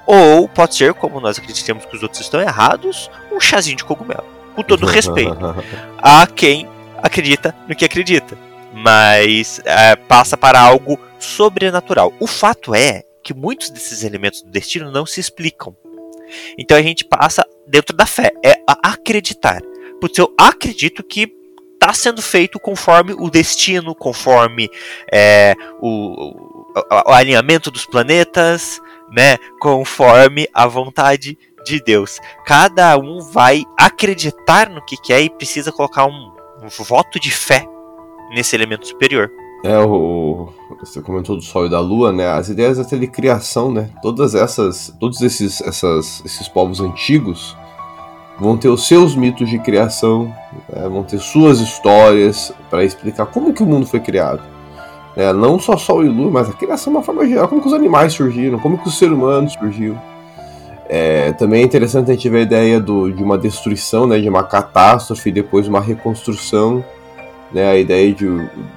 ou 0.06 0.50
pode 0.50 0.76
ser, 0.76 0.94
como 0.94 1.22
nós 1.22 1.40
acreditamos 1.40 1.86
que 1.86 1.96
os 1.96 2.04
outros 2.04 2.20
estão 2.20 2.42
errados, 2.42 3.10
um 3.32 3.40
chazinho 3.40 3.78
de 3.78 3.86
cogumelo. 3.86 4.26
Com 4.54 4.64
todo 4.64 4.84
respeito 4.86 5.40
a 5.98 6.28
quem 6.28 6.68
acredita 6.98 7.56
no 7.70 7.74
que 7.74 7.86
acredita, 7.86 8.38
mas 8.74 9.62
é, 9.64 9.96
passa 9.96 10.36
para 10.36 10.60
algo 10.60 11.00
sobrenatural. 11.18 12.12
O 12.20 12.28
fato 12.28 12.76
é 12.76 13.04
que 13.24 13.34
muitos 13.34 13.70
desses 13.70 14.04
elementos 14.04 14.42
do 14.42 14.52
destino 14.52 14.92
não 14.92 15.06
se 15.06 15.22
explicam. 15.22 15.74
Então 16.58 16.76
a 16.76 16.82
gente 16.82 17.06
passa 17.06 17.46
dentro 17.66 17.96
da 17.96 18.06
fé, 18.06 18.34
é 18.44 18.56
acreditar. 18.84 19.62
Putz, 20.02 20.18
eu 20.18 20.34
acredito 20.38 21.02
que 21.02 21.34
está 21.82 21.94
sendo 21.94 22.22
feito 22.22 22.60
conforme 22.60 23.14
o 23.18 23.30
destino, 23.30 23.96
conforme 23.96 24.70
é, 25.12 25.56
o, 25.80 25.88
o, 25.88 26.68
o, 27.08 27.12
alinhamento 27.12 27.72
dos 27.72 27.86
planetas, 27.86 28.80
né? 29.12 29.38
Conforme 29.60 30.48
a 30.54 30.68
vontade 30.68 31.38
de 31.66 31.82
Deus. 31.82 32.20
Cada 32.46 32.96
um 32.98 33.20
vai 33.20 33.64
acreditar 33.80 34.70
no 34.70 34.84
que 34.86 34.96
quer 34.98 35.22
e 35.22 35.30
precisa 35.30 35.72
colocar 35.72 36.06
um 36.06 36.42
um 36.62 36.84
voto 36.84 37.20
de 37.20 37.32
fé 37.32 37.68
nesse 38.30 38.56
elemento 38.56 38.88
superior. 38.88 39.32
É, 39.64 39.78
o, 39.80 40.50
você 40.80 41.02
comentou 41.02 41.36
do 41.36 41.42
Sol 41.42 41.66
e 41.66 41.70
da 41.70 41.80
Lua, 41.80 42.12
né? 42.12 42.28
As 42.28 42.50
ideias 42.50 42.78
da 42.78 42.84
telecriação, 42.84 43.72
né? 43.72 43.92
Todas 44.02 44.34
essas, 44.34 44.94
todos 45.00 45.22
esses, 45.22 45.62
essas, 45.62 46.24
esses 46.26 46.48
povos 46.48 46.80
antigos 46.80 47.56
vão 48.42 48.58
ter 48.58 48.70
os 48.70 48.88
seus 48.88 49.16
mitos 49.16 49.48
de 49.48 49.60
criação, 49.60 50.34
né? 50.68 50.90
vão 50.90 51.04
ter 51.04 51.20
suas 51.20 51.60
histórias 51.60 52.52
para 52.72 52.84
explicar 52.84 53.28
como 53.28 53.54
que 53.54 53.62
o 53.62 53.68
mundo 53.68 53.86
foi 53.86 54.00
criado. 54.00 54.42
Né? 55.16 55.32
Não 55.32 55.60
só 55.60 55.78
Sol 55.78 56.04
e 56.04 56.10
Lua, 56.10 56.32
mas 56.32 56.50
a 56.50 56.54
criação 56.54 56.92
de 56.92 56.98
uma 56.98 57.06
forma 57.06 57.28
geral, 57.28 57.48
como 57.48 57.62
que 57.62 57.68
os 57.68 57.74
animais 57.74 58.14
surgiram, 58.14 58.58
como 58.58 58.80
que 58.80 58.88
o 58.88 58.92
ser 58.92 59.12
humano 59.12 59.48
surgiu. 59.48 59.96
É, 60.90 61.32
também 61.34 61.62
é 61.62 61.64
interessante 61.64 62.10
a 62.10 62.16
gente 62.16 62.28
ver 62.30 62.40
a 62.40 62.42
ideia 62.42 62.80
do, 62.80 63.12
de 63.12 63.24
uma 63.24 63.38
destruição, 63.38 64.08
né, 64.08 64.20
de 64.20 64.28
uma 64.28 64.44
catástrofe 64.44 65.30
e 65.30 65.32
depois 65.32 65.68
uma 65.68 65.80
reconstrução, 65.80 66.84
né, 67.54 67.70
a 67.70 67.78
ideia 67.78 68.12
de 68.12 68.26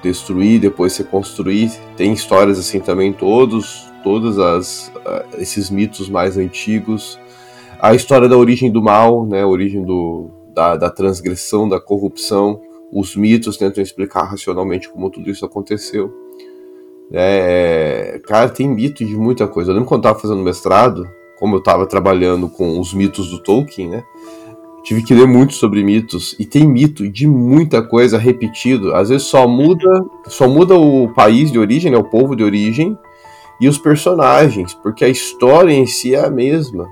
destruir 0.03 0.59
depois 0.59 0.93
se 0.93 1.03
construir. 1.03 1.71
Tem 1.97 2.13
histórias 2.13 2.59
assim 2.59 2.79
também 2.79 3.11
todos, 3.11 3.91
todos 4.03 4.37
as, 4.37 4.91
esses 5.39 5.71
mitos 5.71 6.07
mais 6.07 6.37
antigos. 6.37 7.19
A 7.79 7.93
história 7.93 8.27
da 8.27 8.37
origem 8.37 8.71
do 8.71 8.81
mal, 8.81 9.25
né, 9.25 9.43
a 9.43 9.47
origem 9.47 9.83
do, 9.83 10.29
da, 10.53 10.75
da 10.75 10.89
transgressão, 10.89 11.67
da 11.67 11.79
corrupção. 11.79 12.61
Os 12.91 13.15
mitos 13.15 13.57
tentam 13.57 13.83
explicar 13.83 14.23
racionalmente 14.23 14.89
como 14.89 15.09
tudo 15.09 15.29
isso 15.29 15.45
aconteceu. 15.45 16.13
É, 17.11 18.19
cara, 18.25 18.49
tem 18.49 18.67
mito 18.67 19.03
de 19.03 19.15
muita 19.17 19.47
coisa. 19.47 19.71
Eu 19.71 19.75
lembro 19.75 19.89
quando 19.89 20.05
eu 20.05 20.09
estava 20.09 20.19
fazendo 20.19 20.43
mestrado, 20.43 21.07
como 21.37 21.55
eu 21.55 21.59
estava 21.59 21.85
trabalhando 21.85 22.47
com 22.47 22.79
os 22.79 22.93
mitos 22.93 23.29
do 23.29 23.39
Tolkien, 23.39 23.89
né? 23.89 24.03
Tive 24.83 25.03
que 25.03 25.15
ler 25.15 25.27
muito 25.27 25.53
sobre 25.53 25.83
mitos 25.83 26.35
e 26.39 26.45
tem 26.45 26.67
mito 26.67 27.09
de 27.09 27.27
muita 27.27 27.81
coisa 27.81 28.19
repetido. 28.19 28.93
Às 28.93 29.09
vezes 29.09 29.25
só 29.27 29.47
muda, 29.47 30.05
só 30.27 30.47
muda 30.47 30.75
o 30.75 31.11
país 31.11 31.51
de 31.51 31.57
origem, 31.57 31.91
né, 31.91 31.97
o 31.97 32.03
povo 32.03 32.35
de 32.35 32.43
origem 32.43 32.97
e 33.59 33.67
os 33.67 33.79
personagens, 33.79 34.75
porque 34.75 35.03
a 35.03 35.09
história 35.09 35.73
em 35.73 35.87
si 35.87 36.13
é 36.13 36.23
a 36.23 36.29
mesma. 36.29 36.87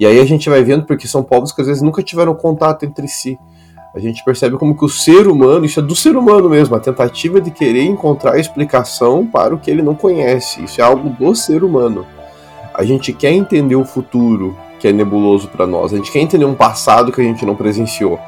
E 0.00 0.06
aí 0.06 0.18
a 0.18 0.24
gente 0.24 0.48
vai 0.48 0.64
vendo 0.64 0.86
porque 0.86 1.06
são 1.06 1.22
povos 1.22 1.52
que 1.52 1.60
às 1.60 1.66
vezes 1.66 1.82
nunca 1.82 2.02
tiveram 2.02 2.34
contato 2.34 2.86
entre 2.86 3.06
si. 3.06 3.38
A 3.94 3.98
gente 3.98 4.24
percebe 4.24 4.56
como 4.56 4.74
que 4.74 4.82
o 4.82 4.88
ser 4.88 5.26
humano, 5.26 5.66
isso 5.66 5.78
é 5.78 5.82
do 5.82 5.94
ser 5.94 6.16
humano 6.16 6.48
mesmo, 6.48 6.74
a 6.74 6.80
tentativa 6.80 7.38
de 7.38 7.50
querer 7.50 7.84
encontrar 7.84 8.38
explicação 8.38 9.26
para 9.26 9.54
o 9.54 9.58
que 9.58 9.70
ele 9.70 9.82
não 9.82 9.94
conhece. 9.94 10.64
Isso 10.64 10.80
é 10.80 10.84
algo 10.84 11.10
do 11.10 11.34
ser 11.34 11.62
humano. 11.62 12.06
A 12.72 12.82
gente 12.82 13.12
quer 13.12 13.32
entender 13.32 13.76
o 13.76 13.84
futuro 13.84 14.56
que 14.78 14.88
é 14.88 14.92
nebuloso 14.92 15.48
para 15.48 15.66
nós. 15.66 15.92
A 15.92 15.96
gente 15.96 16.10
quer 16.10 16.20
entender 16.20 16.46
um 16.46 16.54
passado 16.54 17.12
que 17.12 17.20
a 17.20 17.24
gente 17.24 17.44
não 17.44 17.54
presenciou. 17.54 18.18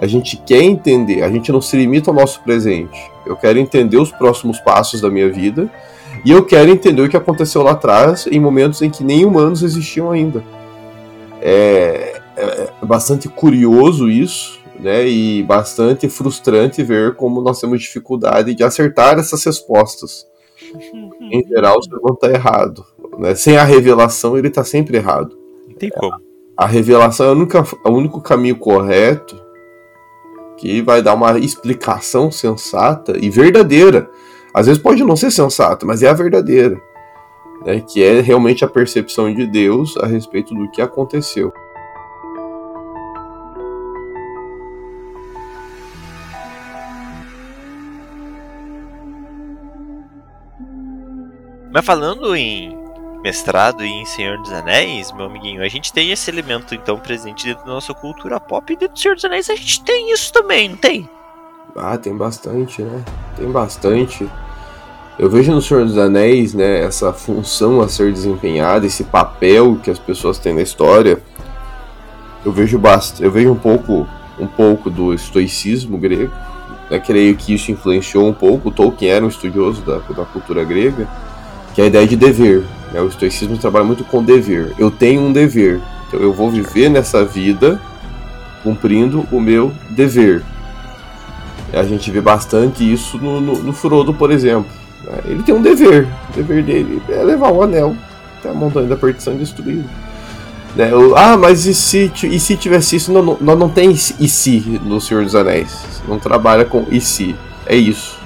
A 0.00 0.08
gente 0.08 0.36
quer 0.36 0.64
entender, 0.64 1.22
a 1.22 1.30
gente 1.30 1.52
não 1.52 1.60
se 1.60 1.76
limita 1.76 2.10
ao 2.10 2.16
nosso 2.16 2.42
presente. 2.42 3.00
Eu 3.24 3.36
quero 3.36 3.60
entender 3.60 3.98
os 3.98 4.10
próximos 4.10 4.58
passos 4.58 5.00
da 5.00 5.08
minha 5.08 5.30
vida 5.30 5.70
e 6.24 6.32
eu 6.32 6.44
quero 6.44 6.70
entender 6.70 7.02
o 7.02 7.08
que 7.08 7.16
aconteceu 7.16 7.62
lá 7.62 7.70
atrás 7.70 8.26
em 8.26 8.40
momentos 8.40 8.82
em 8.82 8.90
que 8.90 9.04
nem 9.04 9.24
humanos 9.24 9.62
existiam 9.62 10.10
ainda. 10.10 10.42
É, 11.46 12.22
é 12.38 12.86
bastante 12.86 13.28
curioso 13.28 14.08
isso, 14.08 14.58
né? 14.80 15.06
E 15.06 15.42
bastante 15.42 16.08
frustrante 16.08 16.82
ver 16.82 17.16
como 17.16 17.42
nós 17.42 17.60
temos 17.60 17.82
dificuldade 17.82 18.54
de 18.54 18.64
acertar 18.64 19.18
essas 19.18 19.44
respostas. 19.44 20.26
Em 21.20 21.46
geral, 21.46 21.78
o 21.78 21.82
ser 21.82 21.96
humano 21.96 22.14
está 22.14 22.30
errado. 22.30 22.84
Né? 23.18 23.34
Sem 23.34 23.58
a 23.58 23.64
revelação, 23.64 24.38
ele 24.38 24.48
está 24.48 24.64
sempre 24.64 24.96
errado. 24.96 25.36
Não 25.68 25.76
tem 25.76 25.90
como. 25.90 26.14
A 26.56 26.66
revelação 26.66 27.26
é 27.26 27.30
o 27.30 27.32
único, 27.32 27.56
é 27.58 27.88
o 27.88 27.92
único 27.92 28.20
caminho 28.20 28.56
correto 28.56 29.42
que 30.56 30.80
vai 30.80 31.02
dar 31.02 31.14
uma 31.14 31.38
explicação 31.38 32.30
sensata 32.30 33.18
e 33.20 33.28
verdadeira. 33.28 34.08
Às 34.54 34.66
vezes 34.66 34.80
pode 34.80 35.02
não 35.02 35.16
ser 35.16 35.30
sensata, 35.30 35.84
mas 35.84 36.02
é 36.02 36.08
a 36.08 36.14
verdadeira. 36.14 36.80
Né? 37.64 37.80
Que 37.80 38.02
é 38.02 38.20
realmente 38.20 38.64
a 38.64 38.68
percepção 38.68 39.32
de 39.32 39.46
Deus 39.46 39.96
a 39.96 40.06
respeito 40.06 40.54
do 40.54 40.70
que 40.70 40.82
aconteceu. 40.82 41.52
Mas 51.74 51.84
falando 51.84 52.36
em 52.36 52.78
mestrado 53.20 53.84
e 53.84 53.88
em 53.88 54.04
Senhor 54.04 54.38
dos 54.38 54.52
Anéis, 54.52 55.10
meu 55.10 55.26
amiguinho, 55.26 55.60
a 55.60 55.66
gente 55.66 55.92
tem 55.92 56.12
esse 56.12 56.30
elemento 56.30 56.72
então 56.72 57.00
presente 57.00 57.46
dentro 57.46 57.64
da 57.64 57.72
nossa 57.72 57.92
cultura 57.92 58.38
pop 58.38 58.72
e 58.72 58.76
dentro 58.76 58.94
do 58.94 59.00
Senhor 59.00 59.14
dos 59.16 59.24
Anéis 59.24 59.50
a 59.50 59.56
gente 59.56 59.82
tem 59.82 60.12
isso 60.12 60.32
também, 60.32 60.68
não 60.68 60.76
tem? 60.76 61.10
Ah, 61.74 61.98
tem 61.98 62.16
bastante, 62.16 62.80
né? 62.80 63.02
Tem 63.36 63.50
bastante. 63.50 64.30
Eu 65.16 65.30
vejo 65.30 65.52
no 65.52 65.62
Senhor 65.62 65.84
dos 65.84 65.96
Anéis, 65.96 66.54
né, 66.54 66.82
essa 66.82 67.12
função 67.12 67.80
a 67.80 67.88
ser 67.88 68.12
desempenhada, 68.12 68.84
esse 68.84 69.04
papel 69.04 69.78
que 69.80 69.88
as 69.88 69.98
pessoas 69.98 70.38
têm 70.38 70.52
na 70.52 70.62
história. 70.62 71.20
Eu 72.44 72.50
vejo 72.50 72.78
bastante, 72.78 73.22
eu 73.22 73.30
vejo 73.30 73.52
um 73.52 73.56
pouco, 73.56 74.08
um 74.40 74.46
pouco 74.46 74.90
do 74.90 75.14
estoicismo 75.14 75.96
grego. 75.96 76.32
Né? 76.90 76.98
Creio 76.98 77.36
que 77.36 77.54
isso 77.54 77.70
influenciou 77.70 78.28
um 78.28 78.32
pouco. 78.32 78.70
O 78.70 78.72
Tolkien 78.72 79.12
era 79.12 79.24
um 79.24 79.28
estudioso 79.28 79.82
da, 79.82 79.98
da 79.98 80.24
cultura 80.24 80.64
grega, 80.64 81.08
que 81.74 81.80
é 81.80 81.84
a 81.84 81.86
ideia 81.86 82.06
de 82.06 82.16
dever, 82.16 82.64
Né? 82.92 83.00
O 83.00 83.06
estoicismo 83.06 83.56
trabalha 83.56 83.84
muito 83.84 84.02
com 84.04 84.22
dever. 84.22 84.74
Eu 84.78 84.90
tenho 84.90 85.22
um 85.22 85.32
dever. 85.32 85.80
Então 86.08 86.18
eu 86.18 86.32
vou 86.32 86.50
viver 86.50 86.88
nessa 86.88 87.24
vida 87.24 87.80
cumprindo 88.64 89.26
o 89.30 89.40
meu 89.40 89.72
dever. 89.90 90.42
A 91.72 91.84
gente 91.84 92.10
vê 92.10 92.20
bastante 92.20 92.92
isso 92.92 93.16
no, 93.18 93.40
no, 93.40 93.62
no 93.62 93.72
Frodo, 93.72 94.12
por 94.12 94.30
exemplo. 94.32 94.83
Ele 95.24 95.42
tem 95.42 95.54
um 95.54 95.62
dever. 95.62 96.08
O 96.30 96.36
dever 96.36 96.62
dele 96.62 97.02
é 97.08 97.22
levar 97.22 97.50
o 97.50 97.62
anel 97.62 97.96
até 98.38 98.50
a 98.50 98.54
montanha 98.54 98.86
da 98.86 98.96
perdição 98.96 99.36
destruída. 99.36 99.84
Né? 100.76 100.90
ah, 101.16 101.36
mas 101.36 101.66
e 101.66 101.74
se, 101.74 102.12
e 102.24 102.40
se 102.40 102.56
tivesse 102.56 102.96
isso? 102.96 103.12
Não, 103.12 103.22
não, 103.22 103.38
não, 103.40 103.56
não 103.56 103.68
tem 103.68 103.92
e 103.92 104.28
se 104.28 104.80
no 104.84 105.00
Senhor 105.00 105.24
dos 105.24 105.34
Anéis. 105.34 106.02
Não 106.08 106.18
trabalha 106.18 106.64
com 106.64 106.84
e 106.90 107.00
se. 107.00 107.34
É 107.66 107.76
isso. 107.76 108.18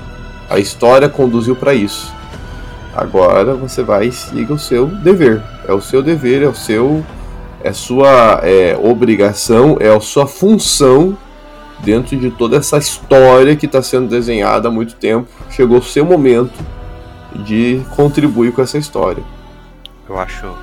A 0.48 0.58
história 0.58 1.08
conduziu 1.08 1.54
para 1.54 1.74
isso. 1.74 2.12
Agora 2.94 3.54
você 3.54 3.82
vai 3.82 4.06
e 4.08 4.12
siga 4.12 4.54
o 4.54 4.58
seu 4.58 4.86
dever. 4.86 5.42
É 5.66 5.72
o 5.72 5.80
seu 5.80 6.02
dever, 6.02 6.42
é 6.42 6.48
o 6.48 6.54
seu. 6.54 7.04
É 7.62 7.72
sua 7.72 8.40
é, 8.44 8.78
obrigação, 8.80 9.76
é 9.80 9.88
a 9.88 10.00
sua 10.00 10.26
função 10.26 11.16
dentro 11.80 12.16
de 12.16 12.30
toda 12.30 12.56
essa 12.56 12.78
história 12.78 13.56
que 13.56 13.66
está 13.66 13.82
sendo 13.82 14.08
desenhada 14.08 14.68
há 14.68 14.70
muito 14.70 14.94
tempo. 14.94 15.28
Chegou 15.50 15.78
o 15.78 15.82
seu 15.82 16.04
momento 16.04 16.58
de 17.34 17.82
contribuir 17.94 18.52
com 18.52 18.62
essa 18.62 18.78
história. 18.78 19.22
Eu 20.08 20.18
acho 20.18 20.54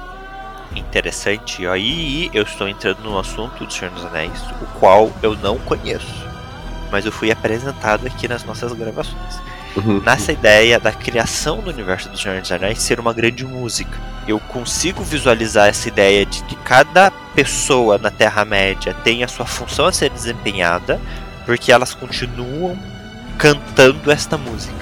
interessante. 0.76 1.66
Aí 1.68 2.30
eu 2.34 2.44
estou 2.44 2.68
entrando 2.68 3.00
no 3.04 3.18
assunto 3.18 3.64
do 3.64 3.72
Senhor 3.72 3.92
dos 3.94 4.06
Anéis, 4.06 4.42
o 4.62 4.80
qual 4.80 5.12
eu 5.22 5.36
não 5.36 5.58
conheço, 5.60 6.26
mas 6.92 7.06
eu 7.06 7.12
fui 7.12 7.32
apresentado 7.32 8.06
aqui 8.08 8.28
nas 8.28 8.44
nossas 8.44 8.74
gravações. 8.74 9.40
Uhum. 9.76 10.02
Nessa 10.06 10.32
ideia 10.32 10.80
da 10.80 10.92
criação 10.92 11.60
do 11.60 11.70
universo 11.70 12.08
do 12.08 12.18
Senhor 12.18 12.40
dos 12.40 12.52
Anéis 12.52 12.82
ser 12.82 13.00
uma 13.00 13.14
grande 13.14 13.46
música. 13.46 14.00
Eu 14.26 14.40
consigo 14.40 15.04
visualizar 15.04 15.68
essa 15.68 15.90
ideia 15.90 16.26
de 16.26 16.42
que 16.44 16.56
cada 16.58 17.12
pessoa 17.12 17.98
na 17.98 18.10
Terra-média 18.10 18.94
tem 19.04 19.24
a 19.24 19.28
sua 19.28 19.46
função 19.46 19.88
a 19.88 19.92
ser 19.92 20.10
desempenhada, 20.10 21.00
porque 21.46 21.72
elas 21.72 21.94
continuam 21.94 22.80
cantando 23.38 24.10
esta 24.10 24.38
música. 24.38 24.74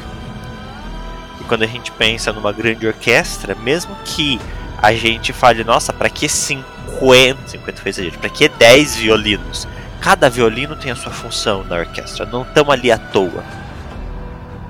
E 1.42 1.44
quando 1.46 1.64
a 1.64 1.68
gente 1.68 1.92
pensa 1.92 2.32
numa 2.32 2.52
grande 2.52 2.86
orquestra, 2.86 3.56
mesmo 3.56 3.96
que 4.06 4.40
a 4.78 4.94
gente 4.94 5.34
fale, 5.34 5.64
nossa, 5.64 5.92
para 5.92 6.10
que 6.10 6.30
50, 6.30 7.48
50 7.48 7.82
foi 7.82 8.12
para 8.12 8.30
que 8.30 8.48
10 8.48 8.96
violinos? 8.98 9.68
Cada 10.00 10.30
violino 10.30 10.76
tem 10.76 10.92
a 10.92 10.96
sua 10.96 11.12
função 11.12 11.64
na 11.64 11.78
orquestra, 11.78 12.26
não 12.26 12.44
estão 12.44 12.70
ali 12.70 12.92
à 12.92 12.98
toa 12.98 13.44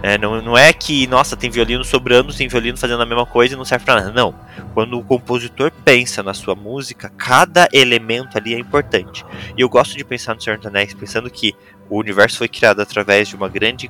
é, 0.05 0.17
não, 0.17 0.41
não 0.41 0.57
é 0.57 0.73
que, 0.73 1.07
nossa, 1.07 1.37
tem 1.37 1.49
violino 1.49 1.81
sobrando, 1.81 2.33
tem 2.33 2.49
violino 2.49 2.77
fazendo 2.77 3.01
a 3.01 3.05
mesma 3.05 3.25
coisa 3.25 3.53
e 3.53 3.57
não 3.57 3.63
serve 3.63 3.85
para 3.85 4.01
nada. 4.01 4.11
Não. 4.11 4.35
Quando 4.73 4.99
o 4.99 5.03
compositor 5.03 5.71
pensa 5.85 6.21
na 6.21 6.33
sua 6.33 6.55
música, 6.55 7.09
cada 7.17 7.69
elemento 7.71 8.37
ali 8.37 8.53
é 8.53 8.59
importante. 8.59 9.25
E 9.57 9.61
eu 9.61 9.69
gosto 9.69 9.95
de 9.95 10.03
pensar 10.03 10.35
no 10.35 10.41
Senhor 10.41 10.57
dos 10.57 10.67
Anéis 10.67 10.93
pensando 10.93 11.29
que 11.29 11.55
o 11.89 11.97
universo 11.97 12.39
foi 12.39 12.49
criado 12.49 12.81
através 12.81 13.29
de 13.29 13.37
uma 13.37 13.47
grande 13.47 13.89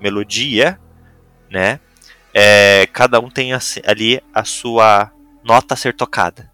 melodia, 0.00 0.80
né? 1.50 1.80
É, 2.32 2.86
cada 2.90 3.20
um 3.20 3.28
tem 3.28 3.50
ali 3.52 4.22
a 4.32 4.44
sua 4.44 5.10
nota 5.44 5.74
a 5.74 5.76
ser 5.76 5.94
tocada. 5.94 6.50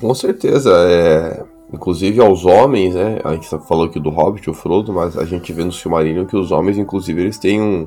Com 0.00 0.14
certeza. 0.14 0.72
É... 0.88 1.44
Inclusive 1.70 2.22
aos 2.22 2.46
homens, 2.46 2.94
né? 2.94 3.18
A 3.22 3.32
gente 3.34 3.48
falou 3.68 3.84
aqui 3.84 4.00
do 4.00 4.08
Hobbit, 4.08 4.48
o 4.48 4.54
Frodo, 4.54 4.94
mas 4.94 5.18
a 5.18 5.26
gente 5.26 5.52
vê 5.52 5.62
no 5.62 5.72
Silmarillion 5.72 6.24
que 6.24 6.36
os 6.36 6.50
homens, 6.52 6.78
inclusive, 6.78 7.20
eles 7.20 7.36
têm 7.36 7.60
um 7.60 7.86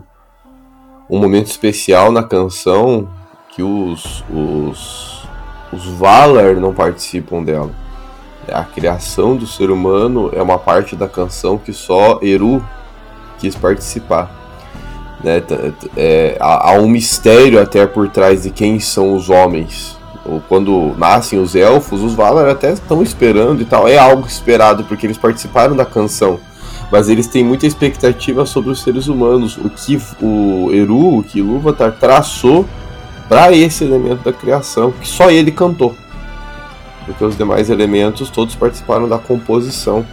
um 1.09 1.19
momento 1.19 1.47
especial 1.47 2.11
na 2.11 2.23
canção 2.23 3.07
que 3.49 3.63
os, 3.63 4.23
os, 4.29 5.27
os 5.71 5.85
Valar 5.85 6.55
não 6.55 6.73
participam 6.73 7.43
dela. 7.43 7.71
A 8.51 8.63
criação 8.63 9.35
do 9.35 9.45
ser 9.45 9.71
humano 9.71 10.29
é 10.33 10.41
uma 10.41 10.57
parte 10.57 10.95
da 10.95 11.07
canção 11.07 11.57
que 11.57 11.73
só 11.73 12.19
Eru 12.21 12.63
quis 13.39 13.55
participar. 13.55 14.31
Né? 15.23 15.41
É, 15.95 16.37
há, 16.39 16.73
um 16.73 16.87
mistério 16.87 17.61
até 17.61 17.85
por 17.85 18.09
trás 18.09 18.43
de 18.43 18.51
quem 18.51 18.79
são 18.79 19.15
os 19.15 19.29
homens. 19.29 19.97
Quando 20.49 20.93
nascem 20.97 21.39
os 21.39 21.55
elfos, 21.55 22.01
os 22.01 22.13
Valar 22.13 22.49
até 22.49 22.73
estão 22.73 23.01
esperando 23.01 23.61
e 23.61 23.65
tal. 23.65 23.87
É 23.87 23.97
algo 23.97 24.27
esperado 24.27 24.83
porque 24.83 25.05
eles 25.05 25.17
participaram 25.17 25.75
da 25.75 25.85
canção 25.85 26.39
mas 26.91 27.09
eles 27.09 27.27
têm 27.27 27.43
muita 27.43 27.67
expectativa 27.67 28.45
sobre 28.45 28.71
os 28.71 28.81
seres 28.81 29.07
humanos. 29.07 29.57
O 29.57 29.69
que 29.69 29.99
o 30.21 30.71
Eru, 30.71 31.19
o 31.19 31.23
que 31.23 31.39
Ilúvatar 31.39 31.93
traçou 31.93 32.65
para 33.27 33.51
esse 33.51 33.83
elemento 33.83 34.23
da 34.23 34.31
criação, 34.31 34.91
que 34.91 35.07
só 35.07 35.29
ele 35.29 35.51
cantou. 35.51 35.95
Porque 37.05 37.23
os 37.23 37.37
demais 37.37 37.69
elementos 37.69 38.29
todos 38.29 38.55
participaram 38.55 39.07
da 39.07 39.17
composição. 39.17 40.05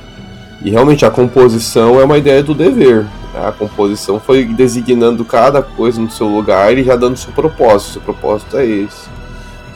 E 0.65 0.71
realmente 0.71 1.05
a 1.05 1.11
composição 1.11 2.01
é 2.01 2.05
uma 2.05 2.19
ideia 2.19 2.43
do 2.43 2.55
dever. 2.55 3.05
Né? 3.33 3.47
A 3.47 3.53
composição 3.53 4.19
foi 4.19 4.45
designando 4.45 5.25
cada 5.25 5.63
coisa 5.63 6.01
no 6.01 6.11
seu 6.11 6.27
lugar 6.29 6.77
e 6.77 6.85
já 6.85 6.97
dando 6.97 7.17
seu 7.17 7.33
propósito. 7.33 7.93
Seu 7.93 8.03
propósito 8.03 8.57
é 8.57 8.67
esse. 8.67 9.09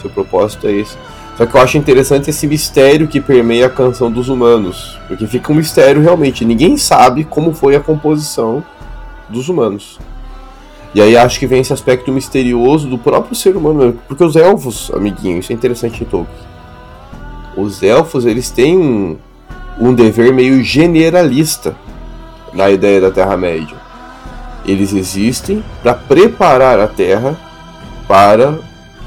Seu 0.01 0.11
propósito 0.11 0.67
é 0.67 0.73
esse. 0.73 0.97
Só 1.39 1.47
que 1.47 1.57
eu 1.57 1.61
acho 1.61 1.79
interessante 1.79 2.31
esse 2.31 2.49
mistério 2.49 3.07
que 3.07 3.21
permeia 3.21 3.67
a 3.67 3.71
canção 3.71 4.11
dos 4.11 4.29
humanos. 4.29 4.99
Porque 5.07 5.25
fica 5.25 5.53
um 5.53 5.55
mistério 5.55 6.03
realmente. 6.03 6.45
Ninguém 6.45 6.77
sabe 6.77 7.23
como 7.23 7.55
foi 7.55 7.77
a 7.77 7.81
composição 7.81 8.61
dos 9.29 9.49
humanos. 9.49 10.01
E 10.93 11.01
aí 11.01 11.17
acho 11.17 11.39
que 11.39 11.47
vem 11.47 11.61
esse 11.61 11.73
aspecto 11.73 12.11
misterioso 12.11 12.89
do 12.89 12.99
próprio 12.99 13.37
ser 13.37 13.57
humano. 13.57 13.97
Porque 14.09 14.25
os 14.25 14.35
elfos, 14.35 14.91
amiguinho, 14.93 15.39
isso 15.39 15.53
é 15.53 15.55
interessante 15.55 16.03
em 16.03 16.07
Tolkien. 16.07 16.49
Os 17.57 17.85
elfos, 17.85 18.27
eles 18.27 18.51
têm 18.51 18.77
um, 18.77 19.17
um 19.79 19.95
dever 19.95 20.35
meio 20.35 20.61
generalista 20.65 21.77
na 22.53 22.69
ideia 22.69 23.01
da 23.01 23.13
Terra-média. 23.13 23.77
Eles 24.67 24.93
existem 24.93 25.63
para 25.85 25.95
preparar 25.95 26.81
a 26.81 26.89
Terra 26.89 27.39
para 28.09 28.59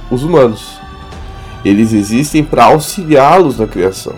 os 0.09 0.23
humanos 0.23 0.80
eles 1.63 1.93
existem 1.93 2.43
para 2.43 2.65
auxiliá-los 2.65 3.59
na 3.59 3.67
criação. 3.67 4.15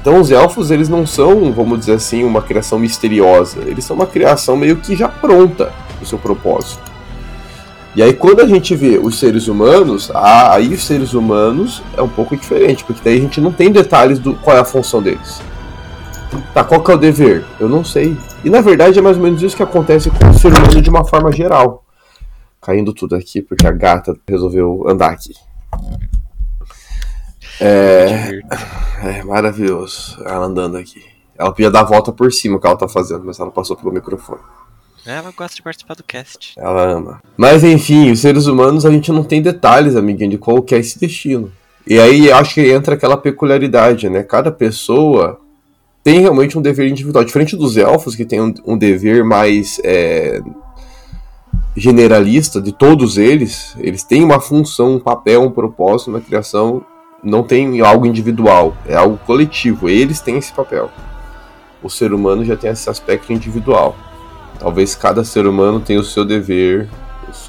Então 0.00 0.20
os 0.20 0.30
elfos 0.30 0.70
eles 0.70 0.88
não 0.88 1.06
são, 1.06 1.52
vamos 1.52 1.80
dizer 1.80 1.94
assim, 1.94 2.24
uma 2.24 2.40
criação 2.40 2.78
misteriosa, 2.78 3.60
eles 3.66 3.84
são 3.84 3.96
uma 3.96 4.06
criação 4.06 4.56
meio 4.56 4.76
que 4.76 4.96
já 4.96 5.08
pronta 5.08 5.72
o 6.00 6.06
seu 6.06 6.18
propósito. 6.18 6.88
E 7.96 8.02
aí 8.02 8.12
quando 8.12 8.40
a 8.40 8.46
gente 8.46 8.74
vê 8.76 8.98
os 8.98 9.18
seres 9.18 9.48
humanos, 9.48 10.10
aí 10.14 10.72
os 10.72 10.84
seres 10.84 11.14
humanos 11.14 11.82
é 11.96 12.02
um 12.02 12.08
pouco 12.08 12.36
diferente, 12.36 12.84
porque 12.84 13.00
daí 13.04 13.18
a 13.18 13.20
gente 13.20 13.40
não 13.40 13.52
tem 13.52 13.72
detalhes 13.72 14.18
do 14.18 14.34
qual 14.34 14.56
é 14.56 14.60
a 14.60 14.64
função 14.64 15.02
deles. 15.02 15.42
Tá, 16.54 16.62
qual 16.62 16.82
que 16.82 16.90
é 16.90 16.94
o 16.94 16.98
dever? 16.98 17.44
Eu 17.58 17.68
não 17.68 17.82
sei. 17.82 18.16
E 18.44 18.50
na 18.50 18.60
verdade 18.60 18.98
é 18.98 19.02
mais 19.02 19.16
ou 19.16 19.22
menos 19.22 19.42
isso 19.42 19.56
que 19.56 19.62
acontece 19.62 20.10
com 20.10 20.28
o 20.28 20.34
ser 20.34 20.48
humano 20.48 20.80
de 20.80 20.90
uma 20.90 21.04
forma 21.04 21.32
geral. 21.32 21.84
Caindo 22.60 22.92
tudo 22.92 23.16
aqui 23.16 23.42
porque 23.42 23.66
a 23.66 23.72
gata 23.72 24.14
resolveu 24.28 24.84
andar 24.86 25.10
aqui. 25.10 25.32
É, 27.60 28.40
é 29.02 29.22
maravilhoso. 29.24 30.20
Ela 30.24 30.46
andando 30.46 30.76
aqui. 30.76 31.02
Ela 31.38 31.50
podia 31.50 31.70
dar 31.70 31.80
a 31.80 31.84
volta 31.84 32.12
por 32.12 32.32
cima 32.32 32.60
que 32.60 32.66
ela 32.66 32.76
tá 32.76 32.88
fazendo, 32.88 33.24
mas 33.24 33.38
ela 33.38 33.50
passou 33.50 33.76
pelo 33.76 33.92
microfone. 33.92 34.40
Ela 35.06 35.32
gosta 35.34 35.56
de 35.56 35.62
participar 35.62 35.94
do 35.94 36.02
cast. 36.02 36.54
Ela 36.58 36.82
ama. 36.82 37.22
Mas 37.36 37.64
enfim, 37.64 38.10
os 38.10 38.20
seres 38.20 38.46
humanos 38.46 38.84
a 38.84 38.90
gente 38.90 39.10
não 39.10 39.24
tem 39.24 39.40
detalhes, 39.40 39.96
amiguinho, 39.96 40.32
de 40.32 40.38
qual 40.38 40.60
que 40.62 40.74
é 40.74 40.78
esse 40.78 40.98
destino. 40.98 41.50
E 41.86 41.98
aí 41.98 42.30
acho 42.30 42.54
que 42.54 42.70
entra 42.70 42.94
aquela 42.94 43.16
peculiaridade, 43.16 44.10
né? 44.10 44.22
Cada 44.22 44.50
pessoa 44.52 45.40
tem 46.04 46.20
realmente 46.20 46.58
um 46.58 46.62
dever 46.62 46.88
individual. 46.88 47.24
Diferente 47.24 47.56
dos 47.56 47.76
elfos, 47.76 48.14
que 48.14 48.24
tem 48.24 48.40
um, 48.40 48.52
um 48.66 48.76
dever 48.76 49.24
mais 49.24 49.80
é, 49.82 50.42
generalista 51.76 52.60
de 52.60 52.72
todos 52.72 53.16
eles, 53.16 53.74
eles 53.78 54.02
têm 54.02 54.22
uma 54.22 54.40
função, 54.40 54.96
um 54.96 55.00
papel, 55.00 55.42
um 55.42 55.50
propósito 55.50 56.10
na 56.10 56.20
criação 56.20 56.84
não 57.22 57.42
tem 57.42 57.80
algo 57.80 58.06
individual, 58.06 58.76
é 58.86 58.94
algo 58.94 59.18
coletivo. 59.18 59.88
Eles 59.88 60.20
têm 60.20 60.38
esse 60.38 60.52
papel. 60.52 60.90
O 61.82 61.88
ser 61.90 62.12
humano 62.12 62.44
já 62.44 62.56
tem 62.56 62.70
esse 62.70 62.88
aspecto 62.88 63.32
individual. 63.32 63.96
Talvez 64.58 64.94
cada 64.94 65.24
ser 65.24 65.46
humano 65.46 65.80
tenha 65.80 66.00
o 66.00 66.04
seu 66.04 66.24
dever, 66.24 66.88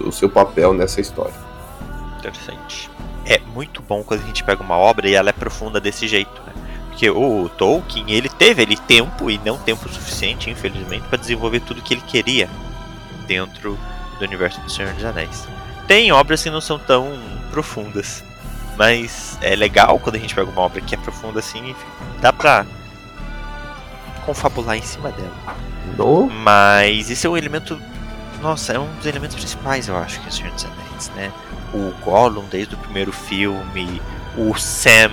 o 0.01 0.11
seu 0.11 0.29
papel 0.29 0.73
nessa 0.73 1.01
história. 1.01 1.33
Interessante. 2.19 2.89
É 3.25 3.39
muito 3.53 3.81
bom 3.81 4.03
quando 4.03 4.21
a 4.21 4.25
gente 4.25 4.43
pega 4.43 4.61
uma 4.61 4.77
obra 4.77 5.07
e 5.07 5.13
ela 5.13 5.29
é 5.29 5.33
profunda 5.33 5.79
desse 5.79 6.07
jeito, 6.07 6.41
né? 6.45 6.53
Porque 6.89 7.09
o 7.09 7.49
Tolkien, 7.49 8.05
ele 8.09 8.27
teve 8.27 8.61
ele 8.61 8.75
tempo 8.75 9.31
e 9.31 9.39
não 9.45 9.57
tempo 9.57 9.87
suficiente, 9.87 10.49
infelizmente, 10.49 11.07
para 11.07 11.17
desenvolver 11.17 11.61
tudo 11.61 11.81
que 11.81 11.93
ele 11.93 12.01
queria 12.01 12.49
dentro 13.25 13.77
do 14.19 14.25
universo 14.25 14.59
do 14.61 14.69
Senhor 14.69 14.93
dos 14.93 15.05
Anéis. 15.05 15.47
Tem 15.87 16.11
obras 16.11 16.43
que 16.43 16.49
não 16.49 16.59
são 16.59 16.77
tão 16.77 17.17
profundas, 17.51 18.23
mas 18.79 19.37
é 19.41 19.57
legal 19.57 19.99
quando 19.99 20.15
a 20.15 20.19
gente 20.19 20.33
pega 20.33 20.49
uma 20.49 20.61
obra 20.61 20.79
que 20.79 20.95
é 20.95 20.97
profunda 20.97 21.39
assim, 21.39 21.75
dá 22.21 22.31
pra 22.31 22.65
confabular 24.25 24.77
em 24.77 24.81
cima 24.81 25.11
dela. 25.11 25.35
No? 25.97 26.29
Mas 26.29 27.11
esse 27.11 27.27
é 27.27 27.29
um 27.29 27.35
elemento 27.35 27.77
nossa, 28.41 28.71
é 28.71 28.79
um 28.79 28.87
dos 28.95 29.05
elementos 29.05 29.35
principais, 29.35 29.89
eu 29.89 29.97
acho, 29.97 30.21
que 30.21 30.27
é 30.27 30.29
o 30.29 30.31
Senhor 30.31 30.53
dos 30.53 30.63
Anéis, 30.63 31.11
né? 31.13 31.29
O 31.73 31.91
Gollum 32.03 32.45
desde 32.49 32.73
o 32.73 32.77
primeiro 32.77 33.11
filme, 33.11 34.01
o 34.37 34.57
Sam. 34.57 35.11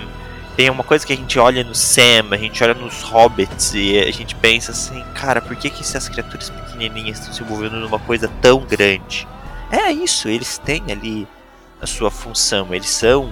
Tem 0.55 0.69
uma 0.69 0.83
coisa 0.83 1.05
que 1.05 1.11
a 1.11 1.15
gente 1.15 1.37
olha 1.37 1.61
no 1.61 1.75
Sam, 1.75 2.29
a 2.31 2.37
gente 2.37 2.63
olha 2.63 2.73
nos 2.73 3.03
Hobbits 3.03 3.73
e 3.73 3.99
a 3.99 4.11
gente 4.11 4.33
pensa 4.35 4.71
assim, 4.71 5.03
cara, 5.13 5.41
por 5.41 5.57
que, 5.57 5.69
que 5.69 5.81
essas 5.81 6.07
criaturas 6.07 6.49
pequenininhas 6.49 7.19
estão 7.19 7.33
se 7.33 7.43
envolvendo 7.43 7.75
numa 7.75 7.99
coisa 7.99 8.31
tão 8.41 8.61
grande? 8.61 9.27
É 9.69 9.91
isso, 9.91 10.29
eles 10.29 10.57
têm 10.57 10.83
ali 10.89 11.27
a 11.81 11.85
sua 11.85 12.09
função, 12.09 12.73
eles 12.73 12.89
são 12.89 13.31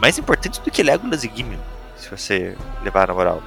mais 0.00 0.18
importantes 0.18 0.58
do 0.60 0.70
que 0.70 0.82
Legolas 0.82 1.24
e 1.24 1.32
Gimli, 1.34 1.58
se 1.96 2.08
você 2.10 2.56
levar 2.82 3.08
na 3.08 3.14
moral. 3.14 3.42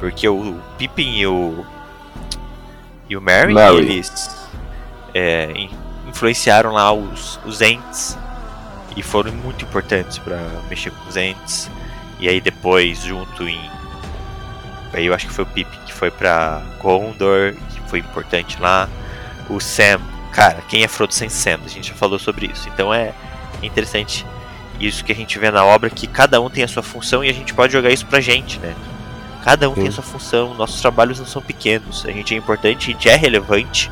Porque 0.00 0.28
o 0.28 0.60
Pippin 0.76 1.16
e 1.18 1.26
o 1.26 1.64
e 3.08 3.16
o 3.16 3.20
Merry, 3.20 3.54
eles 3.78 4.48
é, 5.14 5.50
in- 5.52 5.70
influenciaram 6.08 6.72
lá 6.72 6.92
os, 6.92 7.40
os 7.44 7.60
Ents 7.62 8.16
e 8.96 9.02
foram 9.02 9.32
muito 9.32 9.64
importantes 9.64 10.18
para 10.18 10.36
mexer 10.68 10.90
com 10.90 11.08
os 11.08 11.16
Ents. 11.16 11.70
E 12.20 12.28
aí 12.28 12.40
depois, 12.40 13.02
junto 13.02 13.48
em. 13.48 13.58
Aí 14.92 15.06
eu 15.06 15.14
acho 15.14 15.26
que 15.26 15.32
foi 15.32 15.44
o 15.44 15.46
Pippin 15.48 15.78
que 15.86 15.92
foi 15.92 16.10
pra 16.10 16.62
Gondor, 16.80 17.54
que 17.70 17.80
foi 17.88 18.00
importante 18.00 18.60
lá. 18.60 18.88
O 19.48 19.58
Sam, 19.60 20.00
cara, 20.32 20.62
quem 20.68 20.82
é 20.82 20.88
Frodo 20.88 21.14
sem 21.14 21.28
Sam? 21.28 21.58
A 21.64 21.68
gente 21.68 21.88
já 21.88 21.94
falou 21.94 22.18
sobre 22.18 22.46
isso. 22.46 22.68
Então 22.68 22.92
é 22.92 23.12
interessante 23.62 24.26
isso 24.80 25.04
que 25.04 25.12
a 25.12 25.14
gente 25.14 25.38
vê 25.38 25.50
na 25.50 25.64
obra, 25.64 25.90
que 25.90 26.06
cada 26.06 26.40
um 26.40 26.48
tem 26.48 26.64
a 26.64 26.68
sua 26.68 26.82
função 26.82 27.24
e 27.24 27.28
a 27.28 27.32
gente 27.32 27.52
pode 27.54 27.72
jogar 27.72 27.90
isso 27.90 28.06
pra 28.06 28.20
gente, 28.20 28.58
né? 28.58 28.74
Cada 29.42 29.68
um 29.68 29.74
tem 29.74 29.84
a 29.84 29.86
Sim. 29.86 29.92
sua 29.92 30.04
função, 30.04 30.54
nossos 30.54 30.80
trabalhos 30.80 31.18
não 31.18 31.26
são 31.26 31.40
pequenos, 31.40 32.04
a 32.06 32.10
gente 32.10 32.34
é 32.34 32.36
importante, 32.36 32.90
a 32.90 32.92
gente 32.92 33.08
é 33.08 33.16
relevante, 33.16 33.90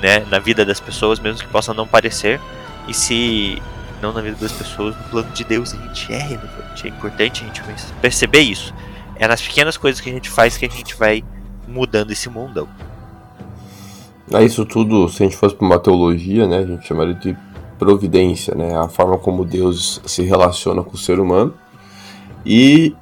né, 0.00 0.20
na 0.30 0.38
vida 0.38 0.64
das 0.64 0.80
pessoas, 0.80 1.18
mesmo 1.18 1.40
que 1.40 1.48
possa 1.48 1.74
não 1.74 1.86
parecer, 1.86 2.40
e 2.86 2.94
se 2.94 3.60
não 4.00 4.12
na 4.12 4.20
vida 4.20 4.36
das 4.36 4.52
pessoas, 4.52 4.96
no 4.96 5.02
plano 5.04 5.30
de 5.32 5.44
Deus 5.44 5.74
a 5.74 5.76
gente 5.76 6.12
é 6.12 6.18
relevante, 6.18 6.86
é 6.86 6.90
importante 6.90 7.42
a 7.42 7.46
gente 7.46 7.62
perceber 8.00 8.40
isso. 8.40 8.72
É 9.16 9.26
nas 9.26 9.40
pequenas 9.40 9.76
coisas 9.76 10.00
que 10.00 10.08
a 10.10 10.12
gente 10.12 10.30
faz 10.30 10.56
que 10.56 10.66
a 10.66 10.70
gente 10.70 10.94
vai 10.94 11.24
mudando 11.66 12.10
esse 12.10 12.28
mundão. 12.28 12.68
É 14.32 14.42
isso 14.44 14.64
tudo, 14.64 15.08
se 15.08 15.22
a 15.22 15.26
gente 15.26 15.36
fosse 15.36 15.54
para 15.54 15.66
uma 15.66 15.78
teologia, 15.78 16.46
né, 16.46 16.58
a 16.58 16.66
gente 16.66 16.86
chamaria 16.86 17.14
de 17.14 17.36
providência, 17.78 18.54
né, 18.54 18.76
a 18.76 18.88
forma 18.88 19.18
como 19.18 19.44
Deus 19.44 20.00
se 20.04 20.22
relaciona 20.22 20.82
com 20.82 20.94
o 20.94 20.98
ser 20.98 21.20
humano. 21.20 21.54
E 22.44 22.94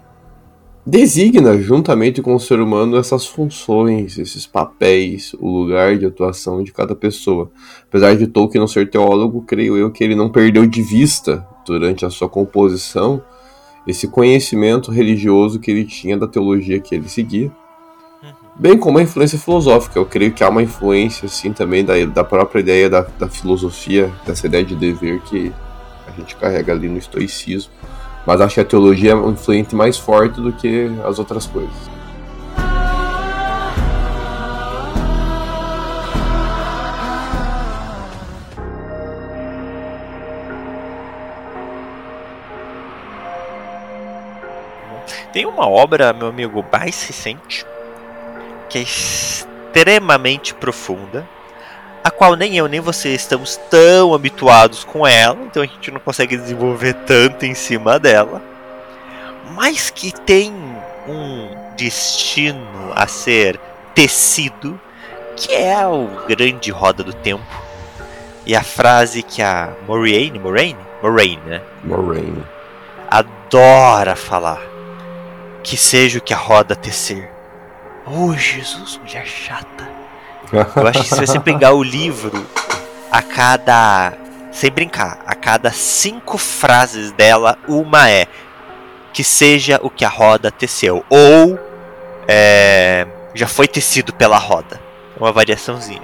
designa 0.86 1.58
juntamente 1.58 2.20
com 2.20 2.34
o 2.34 2.40
ser 2.40 2.60
humano 2.60 2.96
essas 2.96 3.26
funções, 3.26 4.18
esses 4.18 4.46
papéis, 4.46 5.34
o 5.40 5.48
lugar 5.48 5.96
de 5.96 6.06
atuação 6.06 6.62
de 6.62 6.72
cada 6.72 6.94
pessoa. 6.94 7.50
Apesar 7.88 8.16
de 8.16 8.26
Tolkien 8.26 8.60
não 8.60 8.68
ser 8.68 8.90
teólogo, 8.90 9.42
creio 9.42 9.76
eu 9.76 9.90
que 9.90 10.04
ele 10.04 10.14
não 10.14 10.30
perdeu 10.30 10.66
de 10.66 10.82
vista 10.82 11.46
durante 11.66 12.04
a 12.04 12.10
sua 12.10 12.28
composição 12.28 13.22
esse 13.86 14.08
conhecimento 14.08 14.90
religioso 14.90 15.60
que 15.60 15.70
ele 15.70 15.84
tinha 15.84 16.16
da 16.16 16.26
teologia 16.26 16.80
que 16.80 16.94
ele 16.94 17.08
seguia 17.08 17.52
bem 18.56 18.78
como 18.78 18.98
a 18.98 19.02
influência 19.02 19.38
filosófica. 19.38 19.98
Eu 19.98 20.06
creio 20.06 20.32
que 20.32 20.44
há 20.44 20.48
uma 20.48 20.62
influência, 20.62 21.26
assim, 21.26 21.52
também 21.52 21.84
da, 21.84 21.94
da 22.06 22.24
própria 22.24 22.60
ideia 22.60 22.88
da, 22.88 23.06
da 23.18 23.28
filosofia, 23.28 24.12
dessa 24.26 24.46
ideia 24.46 24.64
de 24.64 24.74
dever 24.74 25.20
que 25.22 25.52
a 26.06 26.12
gente 26.12 26.36
carrega 26.36 26.72
ali 26.72 26.88
no 26.88 26.98
estoicismo. 26.98 27.72
Mas 28.26 28.40
acho 28.40 28.54
que 28.54 28.60
a 28.60 28.64
teologia 28.64 29.12
é 29.12 29.14
um 29.14 29.32
influente 29.32 29.74
mais 29.74 29.98
forte 29.98 30.40
do 30.40 30.52
que 30.52 30.90
as 31.04 31.18
outras 31.18 31.46
coisas. 31.46 31.94
Tem 45.32 45.44
uma 45.44 45.68
obra, 45.68 46.12
meu 46.12 46.28
amigo, 46.28 46.64
mais 46.72 47.04
recente, 47.04 47.66
que 48.74 48.78
é 48.78 48.82
extremamente 48.82 50.52
profunda, 50.52 51.24
a 52.02 52.10
qual 52.10 52.34
nem 52.34 52.56
eu 52.56 52.66
nem 52.66 52.80
você 52.80 53.14
estamos 53.14 53.56
tão 53.70 54.12
habituados 54.12 54.82
com 54.82 55.06
ela, 55.06 55.38
então 55.44 55.62
a 55.62 55.66
gente 55.66 55.92
não 55.92 56.00
consegue 56.00 56.36
desenvolver 56.36 56.92
tanto 57.06 57.46
em 57.46 57.54
cima 57.54 58.00
dela, 58.00 58.42
mas 59.52 59.90
que 59.90 60.10
tem 60.10 60.52
um 61.06 61.48
destino 61.76 62.90
a 62.96 63.06
ser 63.06 63.60
tecido, 63.94 64.80
que 65.36 65.54
é 65.54 65.86
o 65.86 66.08
grande 66.26 66.72
roda 66.72 67.04
do 67.04 67.12
tempo. 67.12 67.46
E 68.44 68.56
a 68.56 68.64
frase 68.64 69.22
que 69.22 69.40
a 69.40 69.72
Moraine, 69.86 70.40
Moraine, 70.40 70.80
Moraine, 71.00 71.42
né? 71.46 71.62
Moraine. 71.84 72.44
adora 73.08 74.16
falar. 74.16 74.60
Que 75.62 75.76
seja 75.76 76.18
o 76.18 76.20
que 76.20 76.34
a 76.34 76.36
roda 76.36 76.74
tecer. 76.76 77.33
Oh, 78.06 78.34
Jesus, 78.34 78.98
mulher 78.98 79.26
chata. 79.26 79.88
Eu 80.52 80.86
acho 80.86 81.02
que 81.02 81.08
se 81.08 81.26
você 81.26 81.40
pegar 81.40 81.72
o 81.72 81.82
livro, 81.82 82.46
a 83.10 83.22
cada. 83.22 84.12
Sem 84.52 84.70
brincar, 84.70 85.18
a 85.26 85.34
cada 85.34 85.72
cinco 85.72 86.38
frases 86.38 87.10
dela, 87.12 87.58
uma 87.66 88.08
é. 88.08 88.26
Que 89.12 89.24
seja 89.24 89.80
o 89.82 89.90
que 89.90 90.04
a 90.04 90.08
roda 90.08 90.50
teceu. 90.50 91.04
Ou. 91.08 91.58
É, 92.28 93.06
já 93.34 93.46
foi 93.46 93.66
tecido 93.66 94.12
pela 94.12 94.38
roda. 94.38 94.80
Uma 95.16 95.32
variaçãozinha. 95.32 96.02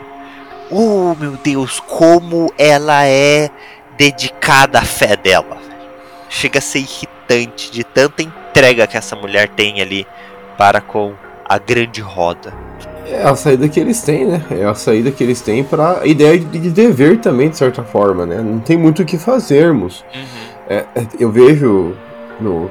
Oh, 0.71 1.15
meu 1.19 1.33
Deus, 1.33 1.81
como 1.81 2.53
ela 2.57 3.05
é 3.05 3.51
dedicada 3.97 4.79
à 4.79 4.83
fé 4.83 5.17
dela. 5.17 5.59
Chega 6.29 6.59
a 6.59 6.63
ser 6.63 6.79
irritante 6.79 7.71
de 7.71 7.85
tanta 7.85 8.23
entrega 8.23 8.87
que 8.87 8.97
essa 8.97 9.17
mulher 9.17 9.49
tem 9.49 9.83
ali 9.83 10.07
para 10.57 10.81
com 10.81 11.15
a 11.51 11.59
grande 11.59 12.01
roda. 12.01 12.55
É 13.05 13.25
a 13.25 13.35
saída 13.35 13.69
que 13.69 13.81
eles 13.81 14.01
têm, 14.03 14.25
né? 14.25 14.41
É 14.53 14.65
a 14.65 14.73
saída 14.73 15.11
que 15.11 15.25
eles 15.25 15.41
têm 15.41 15.65
para 15.65 15.99
a 16.03 16.07
ideia 16.07 16.39
de 16.39 16.61
de 16.61 16.71
dever 16.71 17.19
também, 17.19 17.51
de 17.51 17.57
certa 17.57 17.83
forma, 17.83 18.25
né? 18.25 18.41
Não 18.41 18.61
tem 18.61 18.79
muito 18.79 19.03
o 19.03 19.05
que 19.05 19.19
fazermos. 19.19 20.05
É, 20.69 20.85
é, 20.95 21.07
eu 21.19 21.29
vejo 21.33 21.97
no. 22.41 22.71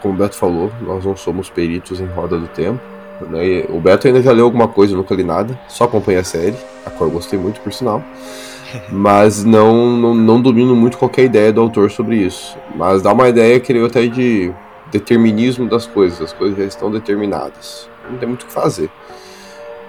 Como 0.00 0.14
o 0.14 0.16
Beto 0.16 0.36
falou, 0.36 0.72
nós 0.80 1.04
não 1.04 1.14
somos 1.14 1.50
peritos 1.50 2.00
em 2.00 2.06
roda 2.06 2.38
do 2.38 2.48
tempo. 2.48 2.80
Né? 3.28 3.66
O 3.68 3.78
Beto 3.78 4.06
ainda 4.06 4.22
já 4.22 4.32
leu 4.32 4.46
alguma 4.46 4.66
coisa, 4.66 4.94
eu 4.94 4.96
nunca 4.96 5.14
li 5.14 5.22
nada, 5.22 5.60
só 5.68 5.84
acompanhei 5.84 6.22
a 6.22 6.24
série, 6.24 6.56
a 6.86 6.90
qual 6.90 7.10
eu 7.10 7.12
gostei 7.12 7.38
muito, 7.38 7.60
por 7.60 7.74
sinal. 7.74 8.02
Mas 8.88 9.44
não, 9.44 9.98
não, 9.98 10.14
não 10.14 10.40
domino 10.40 10.74
muito 10.74 10.96
qualquer 10.96 11.24
ideia 11.24 11.52
do 11.52 11.60
autor 11.60 11.90
sobre 11.90 12.16
isso. 12.16 12.56
Mas 12.74 13.02
dá 13.02 13.12
uma 13.12 13.28
ideia, 13.28 13.60
creio 13.60 13.84
até, 13.84 14.06
de 14.06 14.50
determinismo 14.90 15.68
das 15.68 15.86
coisas. 15.86 16.20
As 16.20 16.32
coisas 16.32 16.58
já 16.58 16.64
estão 16.64 16.90
determinadas. 16.90 17.88
Não 18.10 18.18
tem 18.18 18.28
muito 18.28 18.42
o 18.42 18.46
que 18.46 18.52
fazer. 18.52 18.90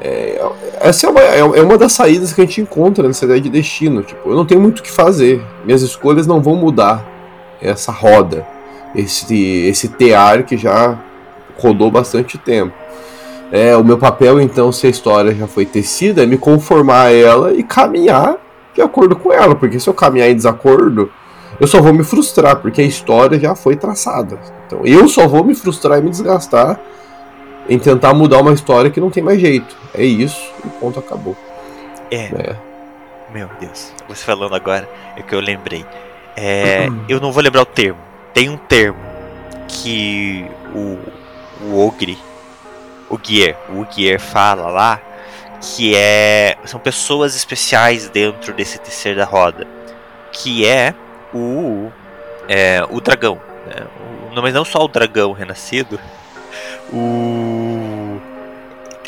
É, 0.03 0.43
essa 0.79 1.05
é 1.05 1.09
uma, 1.09 1.21
é 1.21 1.61
uma 1.61 1.77
das 1.77 1.93
saídas 1.93 2.33
que 2.33 2.41
a 2.41 2.45
gente 2.45 2.61
encontra 2.61 3.07
nessa 3.07 3.25
ideia 3.25 3.39
de 3.39 3.49
destino. 3.49 4.01
Tipo, 4.01 4.29
eu 4.29 4.35
não 4.35 4.45
tenho 4.45 4.59
muito 4.59 4.79
o 4.79 4.83
que 4.83 4.91
fazer. 4.91 5.41
Minhas 5.63 5.81
escolhas 5.81 6.25
não 6.25 6.41
vão 6.41 6.55
mudar 6.55 7.05
essa 7.61 7.91
roda, 7.91 8.45
esse, 8.95 9.35
esse 9.67 9.87
tear 9.87 10.43
que 10.43 10.57
já 10.57 10.97
rodou 11.55 11.91
bastante 11.91 12.37
tempo. 12.37 12.73
É, 13.51 13.75
o 13.75 13.83
meu 13.83 13.97
papel, 13.97 14.41
então, 14.41 14.71
se 14.71 14.87
a 14.87 14.89
história 14.89 15.35
já 15.35 15.45
foi 15.45 15.65
tecida, 15.65 16.23
é 16.23 16.25
me 16.25 16.37
conformar 16.37 17.07
a 17.07 17.13
ela 17.13 17.53
e 17.53 17.61
caminhar 17.61 18.37
de 18.73 18.81
acordo 18.81 19.15
com 19.15 19.31
ela. 19.31 19.53
Porque 19.53 19.79
se 19.79 19.87
eu 19.87 19.93
caminhar 19.93 20.29
em 20.29 20.35
desacordo, 20.35 21.11
eu 21.62 21.67
só 21.67 21.80
vou 21.80 21.93
me 21.93 22.04
frustrar, 22.04 22.56
porque 22.56 22.82
a 22.82 22.84
história 22.84 23.39
já 23.39 23.54
foi 23.54 23.76
traçada. 23.76 24.39
Então 24.65 24.82
eu 24.84 25.08
só 25.08 25.28
vou 25.28 25.43
me 25.43 25.54
frustrar 25.54 26.00
e 26.00 26.02
me 26.02 26.10
desgastar 26.10 26.80
em 27.69 27.78
tentar 27.78 28.15
mudar 28.15 28.39
uma 28.39 28.52
história 28.52 28.89
que 28.89 29.00
não 29.00 29.12
tem 29.12 29.21
mais 29.21 29.39
jeito. 29.39 29.78
É 29.93 30.04
isso, 30.04 30.41
e 30.65 30.69
ponto 30.80 31.00
acabou. 31.00 31.38
É, 32.10 32.26
É. 32.26 32.56
meu 33.32 33.47
Deus. 33.60 33.93
Você 34.10 34.26
falando 34.26 34.56
agora 34.56 34.89
é 35.15 35.21
que 35.21 35.36
eu 35.36 35.39
lembrei. 35.39 35.86
É, 36.36 36.88
eu 37.08 37.21
não 37.21 37.32
vou 37.32 37.43
lembrar 37.43 37.62
o 37.62 37.65
termo. 37.65 38.00
Tem 38.34 38.50
um 38.50 38.58
termo 38.58 38.97
que 39.67 40.43
o, 40.74 40.97
o 41.63 41.86
Ogre, 41.88 42.17
o 43.08 43.19
Gear, 43.21 43.56
o 43.69 43.86
Gear 43.88 44.19
fala 44.19 44.67
lá, 44.67 45.00
que 45.62 45.95
é 45.95 46.58
são 46.65 46.80
pessoas 46.80 47.36
especiais 47.36 48.10
dentro 48.10 48.52
desse 48.52 48.80
terceiro 48.80 49.19
da 49.19 49.26
roda, 49.26 49.67
que 50.32 50.65
é 50.65 50.95
o 51.33 51.91
é, 52.47 52.83
o 52.89 52.99
dragão, 52.99 53.39
né? 53.67 53.85
O- 54.35 54.41
mas 54.41 54.53
não 54.53 54.65
só 54.65 54.83
o 54.83 54.87
dragão 54.87 55.31
renascido, 55.33 55.99
o 56.91 58.19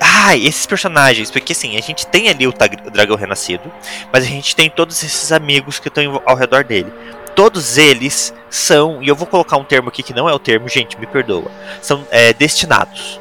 ah, 0.01 0.35
esses 0.35 0.65
personagens, 0.65 1.29
porque 1.29 1.53
assim, 1.53 1.77
a 1.77 1.81
gente 1.81 2.07
tem 2.07 2.29
ali 2.29 2.47
o, 2.47 2.49
o 2.49 2.89
dragão 2.91 3.15
renascido, 3.15 3.71
mas 4.11 4.23
a 4.23 4.27
gente 4.27 4.55
tem 4.55 4.69
todos 4.69 5.01
esses 5.03 5.31
amigos 5.31 5.79
que 5.79 5.87
estão 5.87 6.21
ao 6.25 6.35
redor 6.35 6.63
dele. 6.63 6.91
Todos 7.35 7.77
eles 7.77 8.33
são, 8.49 9.01
e 9.01 9.07
eu 9.07 9.15
vou 9.15 9.25
colocar 9.27 9.57
um 9.57 9.63
termo 9.63 9.89
aqui 9.89 10.03
que 10.03 10.13
não 10.13 10.29
é 10.29 10.33
o 10.33 10.39
termo, 10.39 10.67
gente, 10.69 10.99
me 10.99 11.07
perdoa. 11.07 11.49
São 11.81 12.05
é, 12.11 12.33
destinados, 12.33 13.19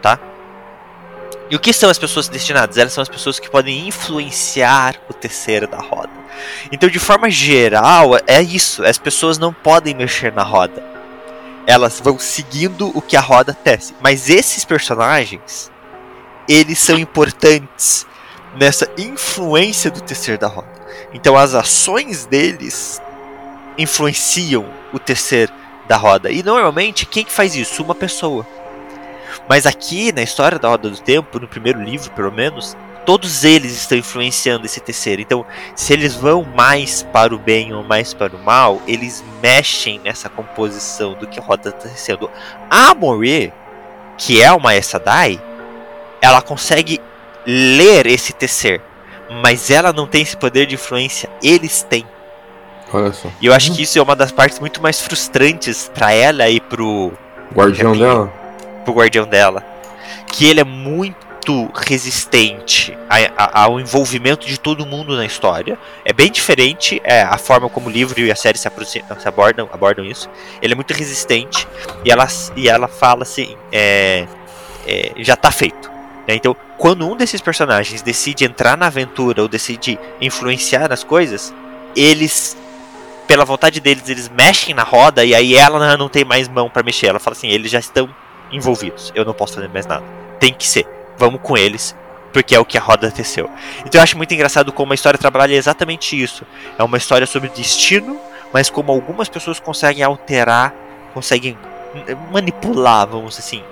tá? 0.00 0.18
E 1.50 1.56
o 1.56 1.58
que 1.58 1.72
são 1.72 1.90
as 1.90 1.98
pessoas 1.98 2.28
destinadas? 2.28 2.78
Elas 2.78 2.92
são 2.92 3.02
as 3.02 3.08
pessoas 3.08 3.40
que 3.40 3.50
podem 3.50 3.88
influenciar 3.88 4.94
o 5.08 5.12
terceiro 5.12 5.66
da 5.66 5.78
roda. 5.78 6.10
Então, 6.70 6.88
de 6.88 7.00
forma 7.00 7.28
geral, 7.28 8.12
é 8.24 8.40
isso. 8.40 8.84
As 8.84 8.98
pessoas 8.98 9.36
não 9.36 9.52
podem 9.52 9.92
mexer 9.92 10.32
na 10.32 10.44
roda. 10.44 10.80
Elas 11.66 12.00
vão 12.00 12.20
seguindo 12.20 12.96
o 12.96 13.02
que 13.02 13.16
a 13.16 13.20
roda 13.20 13.52
tece. 13.52 13.94
Mas 14.00 14.30
esses 14.30 14.64
personagens, 14.64 15.72
eles 16.48 16.78
são 16.78 16.96
importantes 16.96 18.06
nessa 18.56 18.88
influência 18.96 19.90
do 19.90 20.00
terceiro 20.00 20.40
da 20.40 20.46
roda. 20.46 20.70
Então, 21.12 21.36
as 21.36 21.52
ações 21.52 22.26
deles 22.26 23.02
influenciam 23.76 24.66
o 24.92 25.00
terceiro 25.00 25.52
da 25.88 25.96
roda. 25.96 26.30
E 26.30 26.44
normalmente, 26.44 27.06
quem 27.06 27.24
que 27.24 27.32
faz 27.32 27.56
isso? 27.56 27.82
Uma 27.82 27.94
pessoa. 27.94 28.46
Mas 29.50 29.66
aqui, 29.66 30.12
na 30.12 30.22
história 30.22 30.60
da 30.60 30.68
Roda 30.68 30.88
do 30.88 31.00
Tempo, 31.00 31.40
no 31.40 31.48
primeiro 31.48 31.82
livro 31.82 32.08
pelo 32.12 32.30
menos, 32.30 32.76
todos 33.04 33.42
eles 33.42 33.72
estão 33.72 33.98
influenciando 33.98 34.64
esse 34.64 34.78
terceiro. 34.78 35.20
Então, 35.20 35.44
se 35.74 35.92
eles 35.92 36.14
vão 36.14 36.44
mais 36.44 37.02
para 37.02 37.34
o 37.34 37.38
bem 37.38 37.74
ou 37.74 37.82
mais 37.82 38.14
para 38.14 38.36
o 38.36 38.38
mal, 38.38 38.80
eles 38.86 39.24
mexem 39.42 40.00
nessa 40.04 40.28
composição 40.28 41.14
do 41.14 41.26
que 41.26 41.40
a 41.40 41.42
roda 41.42 41.70
está 41.70 41.88
sendo. 41.88 42.30
A 42.70 42.94
Morir, 42.94 43.52
que 44.16 44.40
é 44.40 44.52
uma 44.52 44.76
Essadai, 44.76 45.42
ela 46.22 46.40
consegue 46.40 47.00
ler 47.44 48.06
esse 48.06 48.32
tecer, 48.32 48.80
mas 49.42 49.68
ela 49.68 49.92
não 49.92 50.06
tem 50.06 50.22
esse 50.22 50.36
poder 50.36 50.66
de 50.66 50.76
influência. 50.76 51.28
Eles 51.42 51.82
têm. 51.82 52.06
Olha 52.92 53.12
só. 53.12 53.28
E 53.40 53.46
eu 53.46 53.52
acho 53.52 53.74
que 53.74 53.82
isso 53.82 53.98
é 53.98 54.02
uma 54.02 54.14
das 54.14 54.30
partes 54.30 54.60
muito 54.60 54.80
mais 54.80 55.00
frustrantes 55.00 55.90
para 55.92 56.12
ela 56.12 56.48
e 56.48 56.60
pro 56.60 57.12
Guardião 57.52 57.98
dela? 57.98 58.39
Pro 58.84 58.94
guardião 58.94 59.26
dela. 59.26 59.64
Que 60.26 60.46
ele 60.46 60.60
é 60.60 60.64
muito 60.64 61.70
resistente 61.74 62.96
a- 63.08 63.16
a- 63.36 63.62
ao 63.64 63.80
envolvimento 63.80 64.46
de 64.46 64.58
todo 64.58 64.86
mundo 64.86 65.16
na 65.16 65.24
história. 65.24 65.78
É 66.04 66.12
bem 66.12 66.30
diferente 66.30 67.00
é, 67.04 67.22
a 67.22 67.36
forma 67.38 67.68
como 67.68 67.88
o 67.88 67.92
livro 67.92 68.20
e 68.20 68.30
a 68.30 68.36
série 68.36 68.58
se, 68.58 68.68
se 68.84 69.02
abordam, 69.28 69.68
abordam 69.72 70.04
isso. 70.04 70.28
Ele 70.62 70.72
é 70.72 70.76
muito 70.76 70.92
resistente 70.92 71.66
e 72.04 72.10
ela, 72.10 72.26
e 72.56 72.68
ela 72.68 72.86
fala 72.88 73.22
assim: 73.22 73.56
é, 73.72 74.26
é, 74.86 75.12
já 75.18 75.36
tá 75.36 75.50
feito. 75.50 75.90
né? 76.28 76.34
Então, 76.34 76.54
quando 76.78 77.06
um 77.10 77.16
desses 77.16 77.40
personagens 77.40 78.02
decide 78.02 78.44
entrar 78.44 78.76
na 78.76 78.86
aventura 78.86 79.42
ou 79.42 79.48
decide 79.48 79.98
influenciar 80.20 80.88
nas 80.88 81.02
coisas, 81.02 81.52
eles, 81.96 82.56
pela 83.26 83.44
vontade 83.44 83.80
deles, 83.80 84.08
eles 84.08 84.28
mexem 84.28 84.74
na 84.74 84.82
roda 84.82 85.24
e 85.24 85.34
aí 85.34 85.56
ela 85.56 85.96
não 85.96 86.08
tem 86.08 86.24
mais 86.24 86.48
mão 86.48 86.68
pra 86.70 86.82
mexer. 86.82 87.06
Ela 87.08 87.18
fala 87.18 87.34
assim: 87.36 87.48
eles 87.48 87.70
já 87.70 87.78
estão 87.78 88.08
envolvidos. 88.52 89.12
Eu 89.14 89.24
não 89.24 89.34
posso 89.34 89.54
fazer 89.54 89.68
mais 89.68 89.86
nada. 89.86 90.04
Tem 90.38 90.52
que 90.52 90.66
ser. 90.66 90.86
Vamos 91.16 91.40
com 91.42 91.56
eles. 91.56 91.94
Porque 92.32 92.54
é 92.54 92.60
o 92.60 92.64
que 92.64 92.78
a 92.78 92.80
roda 92.80 93.10
teceu. 93.10 93.50
Então 93.80 93.98
eu 93.98 94.02
acho 94.02 94.16
muito 94.16 94.32
engraçado 94.32 94.72
como 94.72 94.92
a 94.92 94.94
história 94.94 95.18
trabalha 95.18 95.54
exatamente 95.54 96.20
isso. 96.20 96.44
É 96.78 96.84
uma 96.84 96.96
história 96.96 97.26
sobre 97.26 97.48
destino, 97.48 98.20
mas 98.52 98.70
como 98.70 98.92
algumas 98.92 99.28
pessoas 99.28 99.58
conseguem 99.58 100.04
alterar, 100.04 100.72
conseguem 101.12 101.58
manipular, 102.30 103.06
vamos 103.06 103.36
assim, 103.38 103.62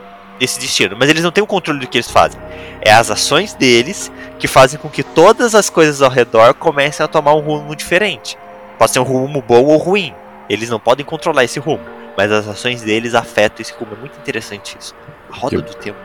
esse 0.41 0.59
destino. 0.59 0.97
Mas 0.99 1.09
eles 1.09 1.23
não 1.23 1.31
têm 1.31 1.43
o 1.43 1.47
controle 1.47 1.81
do 1.81 1.87
que 1.87 1.99
eles 1.99 2.11
fazem. 2.11 2.41
É 2.81 2.93
as 2.93 3.11
ações 3.11 3.55
deles 3.55 4.11
que 4.39 4.49
fazem 4.49 4.79
com 4.79 4.89
que 4.89 5.03
todas 5.03 5.55
as 5.55 5.71
coisas 5.71 6.03
ao 6.03 6.11
redor 6.11 6.55
comecem 6.55 7.05
a 7.05 7.09
tomar 7.09 7.35
um 7.35 7.41
rumo 7.41 7.77
diferente. 7.77 8.37
Pode 8.79 8.91
ser 8.91 9.01
um 9.01 9.05
rumo 9.05 9.41
bom 9.41 9.65
ou 9.65 9.77
ruim. 9.77 10.13
Eles 10.49 10.71
não 10.71 10.81
podem 10.81 11.05
controlar 11.05 11.45
esse 11.45 11.59
rumo. 11.59 11.98
Mas 12.19 12.33
as 12.33 12.49
ações 12.49 12.83
deles 12.83 13.15
afetam 13.15 13.63
esse 13.63 13.73
rumo. 13.73 13.93
É 13.93 13.97
muito 14.01 14.19
interessante 14.19 14.77
isso. 14.77 14.93
A 15.31 15.37
roda 15.37 15.55
Que- 15.55 15.63
do 15.63 15.75
tempo. 15.77 15.99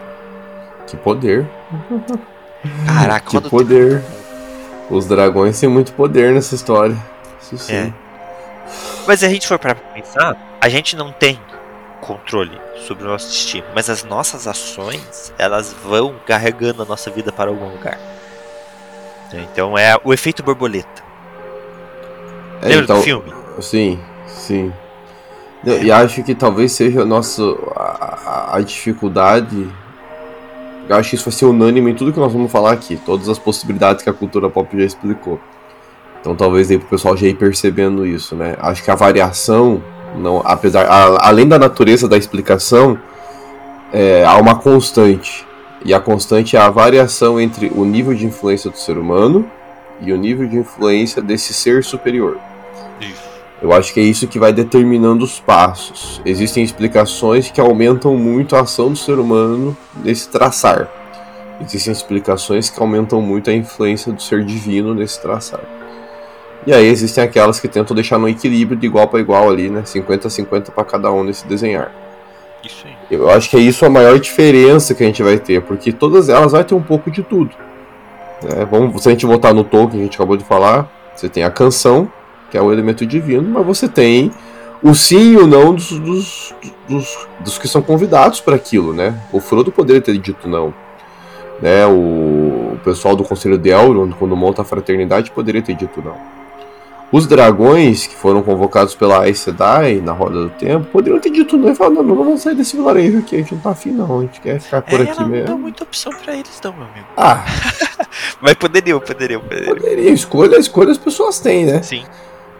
Que 0.85 0.95
poder. 0.95 1.49
Caraca, 2.85 3.31
Que 3.41 3.49
poder. 3.49 3.99
tempo. 4.03 4.23
Os 4.91 5.07
dragões 5.07 5.59
têm 5.59 5.67
muito 5.67 5.91
poder 5.93 6.31
nessa 6.31 6.53
história. 6.53 6.95
Isso 7.41 7.57
sim. 7.57 7.73
É. 7.73 7.93
Mas 9.07 9.21
se 9.21 9.25
a 9.25 9.29
gente 9.29 9.47
for 9.47 9.57
para 9.57 9.73
pensar, 9.73 10.37
a 10.61 10.69
gente 10.69 10.95
não 10.95 11.11
tem 11.11 11.39
controle 11.99 12.61
sobre 12.85 13.05
o 13.05 13.07
nosso 13.07 13.29
destino, 13.29 13.65
mas 13.73 13.89
as 13.89 14.03
nossas 14.03 14.45
ações, 14.45 15.33
elas 15.39 15.73
vão 15.83 16.13
carregando 16.27 16.83
a 16.83 16.85
nossa 16.85 17.09
vida 17.09 17.31
para 17.31 17.49
algum 17.49 17.69
lugar. 17.69 17.97
Então 19.33 19.75
é 19.75 19.97
o 20.03 20.13
efeito 20.13 20.43
borboleta. 20.43 21.01
É, 22.61 22.67
Lembra 22.67 22.83
então, 22.83 22.97
do 22.97 23.01
filme? 23.03 23.33
Sim, 23.61 23.99
sim. 24.27 24.71
E 25.65 25.89
acho 25.91 26.23
que 26.23 26.35
talvez 26.35 26.73
seja 26.73 27.03
a 27.03 27.05
nossa 27.05 27.41
a, 27.75 28.57
a- 28.57 28.61
dificuldade. 28.61 29.67
Eu 30.89 30.95
acho 30.97 31.11
que 31.11 31.15
isso 31.15 31.23
vai 31.25 31.31
ser 31.33 31.45
unânime 31.45 31.91
em 31.91 31.95
tudo 31.95 32.11
que 32.11 32.19
nós 32.19 32.33
vamos 32.33 32.51
falar 32.51 32.73
aqui, 32.73 32.97
todas 33.05 33.29
as 33.29 33.39
possibilidades 33.39 34.03
que 34.03 34.09
a 34.09 34.13
cultura 34.13 34.49
pop 34.49 34.77
já 34.77 34.83
explicou. 34.85 35.39
Então 36.19 36.35
talvez 36.35 36.69
aí 36.69 36.77
pro 36.77 36.87
pessoal 36.89 37.15
já 37.15 37.27
ir 37.27 37.35
percebendo 37.35 38.05
isso, 38.05 38.35
né? 38.35 38.55
Acho 38.59 38.83
que 38.83 38.91
a 38.91 38.95
variação, 38.95 39.81
não, 40.17 40.41
apesar, 40.43 40.85
a- 40.85 41.27
além 41.27 41.47
da 41.47 41.57
natureza 41.57 42.07
da 42.09 42.17
explicação, 42.17 42.97
é, 43.93 44.25
há 44.25 44.35
uma 44.37 44.55
constante. 44.55 45.45
E 45.85 45.93
a 45.93 45.99
constante 45.99 46.57
é 46.57 46.59
a 46.59 46.69
variação 46.69 47.39
entre 47.39 47.71
o 47.73 47.85
nível 47.85 48.13
de 48.13 48.25
influência 48.25 48.69
do 48.69 48.77
ser 48.77 48.97
humano 48.97 49.49
e 50.01 50.11
o 50.11 50.17
nível 50.17 50.45
de 50.47 50.57
influência 50.57 51.21
desse 51.21 51.53
ser 51.53 51.83
superior. 51.85 52.37
Eu 53.63 53.71
acho 53.71 53.93
que 53.93 53.99
é 54.01 54.03
isso 54.03 54.27
que 54.27 54.37
vai 54.37 54.51
determinando 54.51 55.23
os 55.23 55.39
passos. 55.39 56.21
Existem 56.25 56.65
explicações 56.65 57.49
que 57.49 57.61
aumentam 57.61 58.17
muito 58.17 58.57
a 58.57 58.59
ação 58.59 58.89
do 58.89 58.97
ser 58.97 59.17
humano 59.17 59.75
nesse 60.03 60.27
traçar. 60.27 60.89
Existem 61.61 61.93
explicações 61.93 62.69
que 62.69 62.77
aumentam 62.81 63.21
muito 63.21 63.49
a 63.49 63.53
influência 63.53 64.11
do 64.11 64.21
ser 64.21 64.43
divino 64.43 64.93
nesse 64.93 65.21
traçar. 65.21 65.61
E 66.67 66.73
aí 66.73 66.85
existem 66.85 67.23
aquelas 67.23 67.57
que 67.57 67.69
tentam 67.69 67.95
deixar 67.95 68.19
no 68.19 68.27
equilíbrio 68.27 68.77
de 68.77 68.85
igual 68.85 69.07
para 69.07 69.21
igual 69.21 69.49
ali, 69.49 69.69
né? 69.69 69.83
50 69.85 70.27
a 70.27 70.29
50 70.29 70.71
para 70.73 70.83
cada 70.83 71.09
um 71.09 71.23
nesse 71.23 71.47
desenhar. 71.47 71.89
Isso 72.65 72.85
aí. 72.85 72.93
Eu 73.09 73.29
acho 73.29 73.49
que 73.49 73.55
é 73.55 73.61
isso 73.61 73.85
a 73.85 73.89
maior 73.89 74.19
diferença 74.19 74.93
que 74.93 75.03
a 75.03 75.05
gente 75.05 75.23
vai 75.23 75.37
ter, 75.37 75.61
porque 75.61 75.93
todas 75.93 76.27
elas 76.27 76.51
vai 76.51 76.65
ter 76.65 76.75
um 76.75 76.83
pouco 76.83 77.09
de 77.09 77.23
tudo. 77.23 77.51
né? 78.43 78.67
vamos, 78.69 79.01
se 79.01 79.07
a 79.07 79.11
gente 79.13 79.25
voltar 79.25 79.53
no 79.53 79.63
Tolkien 79.63 79.91
que 79.91 79.99
a 79.99 80.03
gente 80.03 80.15
acabou 80.15 80.35
de 80.35 80.43
falar, 80.43 80.91
você 81.15 81.29
tem 81.29 81.45
a 81.45 81.49
canção, 81.49 82.11
que 82.53 82.57
é 82.57 82.61
o 82.61 82.71
elemento 82.71 83.03
divino, 83.03 83.49
mas 83.49 83.65
você 83.65 83.87
tem 83.89 84.31
o 84.83 84.93
sim 84.93 85.31
e 85.33 85.37
o 85.37 85.47
não 85.47 85.73
dos, 85.73 85.89
dos, 85.97 86.55
dos, 86.87 87.27
dos 87.39 87.57
que 87.57 87.67
são 87.67 87.81
convidados 87.81 88.39
para 88.39 88.55
aquilo, 88.55 88.93
né? 88.93 89.19
O 89.31 89.39
Frodo 89.39 89.71
poderia 89.71 89.99
ter 89.99 90.15
dito 90.19 90.47
não. 90.47 90.71
Né? 91.59 91.83
O, 91.87 92.73
o 92.75 92.79
pessoal 92.83 93.15
do 93.15 93.23
Conselho 93.23 93.57
de 93.57 93.69
Elrond, 93.69 94.13
quando 94.19 94.35
monta 94.35 94.61
a 94.61 94.65
fraternidade, 94.65 95.31
poderia 95.31 95.63
ter 95.63 95.73
dito 95.73 95.99
não. 95.99 96.15
Os 97.11 97.25
dragões 97.25 98.05
que 98.05 98.13
foram 98.13 98.43
convocados 98.43 98.93
pela 98.93 99.23
Aes 99.23 99.39
Sedai 99.39 99.95
na 99.95 100.11
Roda 100.11 100.43
do 100.43 100.49
Tempo 100.51 100.85
poderiam 100.91 101.19
ter 101.19 101.31
dito 101.31 101.57
não 101.57 101.71
e 101.71 101.75
falar, 101.75 101.89
não, 101.89 102.03
não 102.03 102.15
vamos 102.15 102.43
sair 102.43 102.53
desse 102.53 102.75
vilarejo 102.75 103.17
aqui, 103.17 103.35
a 103.35 103.39
gente 103.39 103.55
não 103.55 103.61
tá 103.61 103.71
afim 103.71 103.89
não, 103.89 104.19
a 104.19 104.21
gente 104.21 104.39
quer 104.39 104.59
ficar 104.59 104.83
por 104.83 104.99
é, 104.99 105.03
aqui 105.03 105.11
ela 105.11 105.21
não 105.21 105.29
dá 105.29 105.35
mesmo. 105.37 105.57
muita 105.57 105.83
opção 105.83 106.11
pra 106.23 106.35
eles, 106.35 106.59
não, 106.63 106.73
meu 106.73 106.83
amigo. 106.83 107.07
Ah, 107.17 107.43
Mas 108.39 108.53
poderiam, 108.53 108.99
poderiam, 108.99 109.41
poderiam. 109.41 109.75
poderia, 109.75 110.11
escolha, 110.11 110.57
escolha 110.57 110.91
as 110.91 110.99
pessoas 110.99 111.39
têm, 111.39 111.65
né? 111.65 111.81
Sim. 111.81 112.03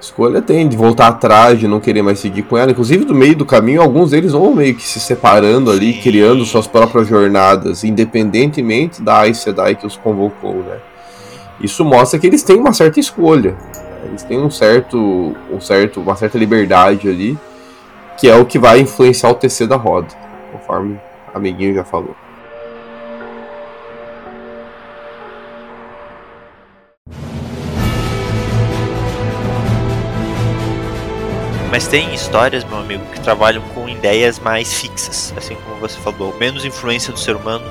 Escolha 0.03 0.41
tem 0.41 0.67
de 0.67 0.75
voltar 0.75 1.07
atrás, 1.07 1.57
de 1.57 1.65
não 1.65 1.79
querer 1.79 2.01
mais 2.01 2.19
seguir 2.19 2.43
com 2.43 2.57
ela. 2.57 2.71
Inclusive, 2.71 3.05
do 3.05 3.15
meio 3.15 3.37
do 3.37 3.45
caminho, 3.45 3.81
alguns 3.81 4.11
deles 4.11 4.33
vão 4.33 4.53
meio 4.53 4.75
que 4.75 4.83
se 4.83 4.99
separando 4.99 5.71
ali, 5.71 5.93
Sim. 5.93 6.01
criando 6.01 6.43
suas 6.43 6.67
próprias 6.67 7.07
jornadas, 7.07 7.85
independentemente 7.85 9.01
da 9.01 9.21
Aes 9.21 9.37
Sedai 9.37 9.75
que 9.75 9.87
os 9.87 9.95
convocou, 9.95 10.55
né? 10.55 10.77
Isso 11.61 11.85
mostra 11.85 12.19
que 12.19 12.27
eles 12.27 12.43
têm 12.43 12.57
uma 12.57 12.73
certa 12.73 12.99
escolha. 12.99 13.55
Eles 14.03 14.23
têm 14.23 14.41
um 14.41 14.51
certo, 14.51 14.97
um 15.49 15.61
certo, 15.61 16.01
uma 16.01 16.17
certa 16.17 16.37
liberdade 16.37 17.07
ali, 17.07 17.37
que 18.17 18.29
é 18.29 18.35
o 18.35 18.43
que 18.43 18.59
vai 18.59 18.81
influenciar 18.81 19.29
o 19.29 19.35
TC 19.35 19.67
da 19.67 19.77
roda, 19.77 20.09
conforme 20.51 20.99
o 21.33 21.37
amiguinho 21.37 21.75
já 21.75 21.85
falou. 21.85 22.13
Mas 31.73 31.88
tem 31.88 32.13
histórias, 32.13 32.63
meu 32.63 32.77
amigo, 32.77 33.03
que 33.07 33.19
trabalham 33.19 33.63
com 33.69 33.89
ideias 33.89 34.38
mais 34.38 34.71
fixas, 34.75 35.33
assim 35.36 35.55
como 35.55 35.77
você 35.77 35.99
falou, 36.01 36.38
menos 36.38 36.63
influência 36.63 37.12
do 37.12 37.17
ser 37.17 37.36
humano 37.36 37.65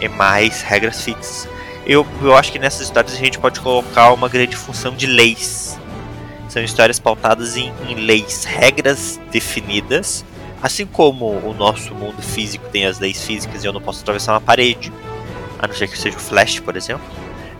e 0.00 0.08
mais 0.08 0.62
regras 0.62 1.02
fixas. 1.02 1.46
Eu, 1.84 2.06
eu 2.22 2.34
acho 2.34 2.50
que 2.50 2.58
nessas 2.58 2.80
histórias 2.80 3.12
a 3.12 3.18
gente 3.18 3.38
pode 3.38 3.60
colocar 3.60 4.14
uma 4.14 4.30
grande 4.30 4.56
função 4.56 4.94
de 4.94 5.06
leis. 5.06 5.78
São 6.48 6.64
histórias 6.64 6.98
pautadas 6.98 7.54
em, 7.54 7.70
em 7.86 7.96
leis, 7.96 8.44
regras 8.44 9.20
definidas, 9.30 10.24
assim 10.62 10.86
como 10.86 11.26
o 11.26 11.52
nosso 11.52 11.94
mundo 11.94 12.22
físico 12.22 12.64
tem 12.72 12.86
as 12.86 12.98
leis 12.98 13.22
físicas 13.22 13.62
e 13.62 13.66
eu 13.66 13.74
não 13.74 13.80
posso 13.82 14.00
atravessar 14.00 14.32
uma 14.32 14.40
parede, 14.40 14.90
a 15.58 15.66
não 15.66 15.74
ser 15.74 15.86
que 15.86 15.98
seja 15.98 16.16
o 16.16 16.20
Flash, 16.20 16.60
por 16.60 16.74
exemplo. 16.74 17.04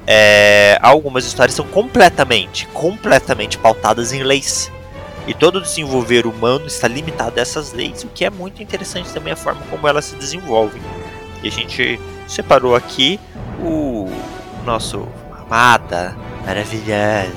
É, 0.07 0.79
algumas 0.81 1.27
histórias 1.27 1.55
são 1.55 1.66
completamente, 1.66 2.66
completamente 2.68 3.59
pautadas 3.59 4.14
em 4.14 4.22
leis. 4.22 4.72
E 5.27 5.35
todo 5.35 5.57
o 5.57 5.61
desenvolver 5.61 6.27
humano 6.27 6.67
está 6.67 6.87
limitado 6.87 7.39
a 7.39 7.43
essas 7.43 7.73
leis, 7.73 8.05
o 8.05 8.09
que 8.09 8.25
é 8.25 8.31
muito 8.31 8.62
interessante 8.62 9.12
também 9.12 9.33
a 9.33 9.37
forma 9.37 9.61
como 9.71 9.87
elas 9.89 10.05
se 10.05 10.17
desenvolvem. 10.17 10.81
E 11.43 11.49
a 11.49 11.51
gente 11.51 12.01
separou 12.29 12.77
aqui 12.77 13.19
o 13.61 14.09
nosso 14.65 15.07
amada, 15.47 16.17
maravilhosa, 16.47 17.33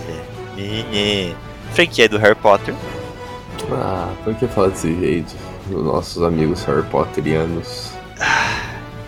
menina, 0.56 1.36
franquia 1.74 2.08
do 2.08 2.18
Harry 2.20 2.36
Potter. 2.36 2.76
Ah, 3.72 4.10
por 4.24 4.34
que 4.36 4.48
falar 4.48 4.70
desse 4.70 4.96
jeito? 5.00 5.36
Dos 5.68 5.84
nossos 5.84 6.24
amigos 6.24 6.64
Harry 6.66 6.84
Potterianos. 6.84 7.92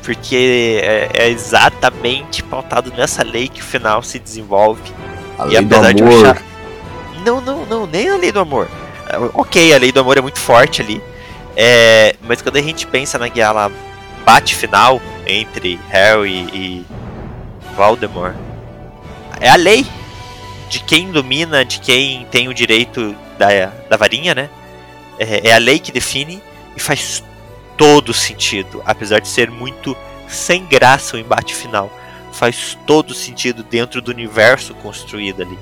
Porque 0.04 0.80
é, 0.84 1.10
é 1.14 1.30
exatamente 1.30 2.44
pautado 2.44 2.92
nessa 2.96 3.24
lei 3.24 3.48
que 3.48 3.62
o 3.62 3.64
final 3.64 4.02
se 4.04 4.18
desenvolve. 4.20 4.82
A 5.38 5.46
E 5.46 5.50
lei 5.50 5.62
do 5.66 5.76
apesar 5.76 5.94
de 5.94 6.02
eu 6.02 6.08
amor. 6.08 6.26
achar- 6.28 6.44
Não, 7.26 7.40
não, 7.40 7.66
não, 7.66 7.86
nem 7.86 8.10
a 8.10 8.18
lei 8.18 8.32
do 8.32 8.40
amor. 8.40 8.70
É, 9.08 9.18
Ok, 9.34 9.74
a 9.74 9.78
lei 9.78 9.92
do 9.92 10.00
amor 10.00 10.18
é 10.18 10.22
muito 10.22 10.40
forte 10.40 10.82
ali. 10.82 11.02
É, 11.56 12.16
mas 12.22 12.42
quando 12.42 12.58
a 12.58 12.62
gente 12.62 12.88
pensa 12.88 13.20
naquela 13.20 13.70
bate 14.26 14.56
final 14.56 15.02
entre 15.26 15.80
Harry 15.90 16.48
e 16.54 16.86
Voldemort, 17.76 18.36
é 19.40 19.50
a 19.50 19.56
lei 19.56 19.86
de 20.70 20.80
quem 20.80 21.12
domina, 21.12 21.66
de 21.66 21.80
quem 21.80 22.26
tem 22.32 22.48
o 22.48 22.54
direito 22.54 23.16
da, 23.38 23.48
da 23.90 23.98
varinha, 23.98 24.34
né? 24.34 24.50
É, 25.20 25.50
é 25.50 25.54
a 25.54 25.58
lei 25.58 25.80
que 25.80 25.92
define 25.92 26.42
e 26.76 26.80
faz 26.80 27.24
todo 27.78 28.14
sentido, 28.14 28.82
apesar 28.86 29.20
de 29.20 29.28
ser 29.28 29.52
muito 29.52 29.96
sem 30.28 30.66
graça 30.66 31.18
o 31.18 31.20
embate 31.20 31.54
final. 31.54 31.92
Faz 32.32 32.78
todo 32.88 33.14
sentido 33.14 33.62
dentro 33.62 34.02
do 34.02 34.10
universo 34.10 34.74
construído 34.76 35.42
ali 35.42 35.60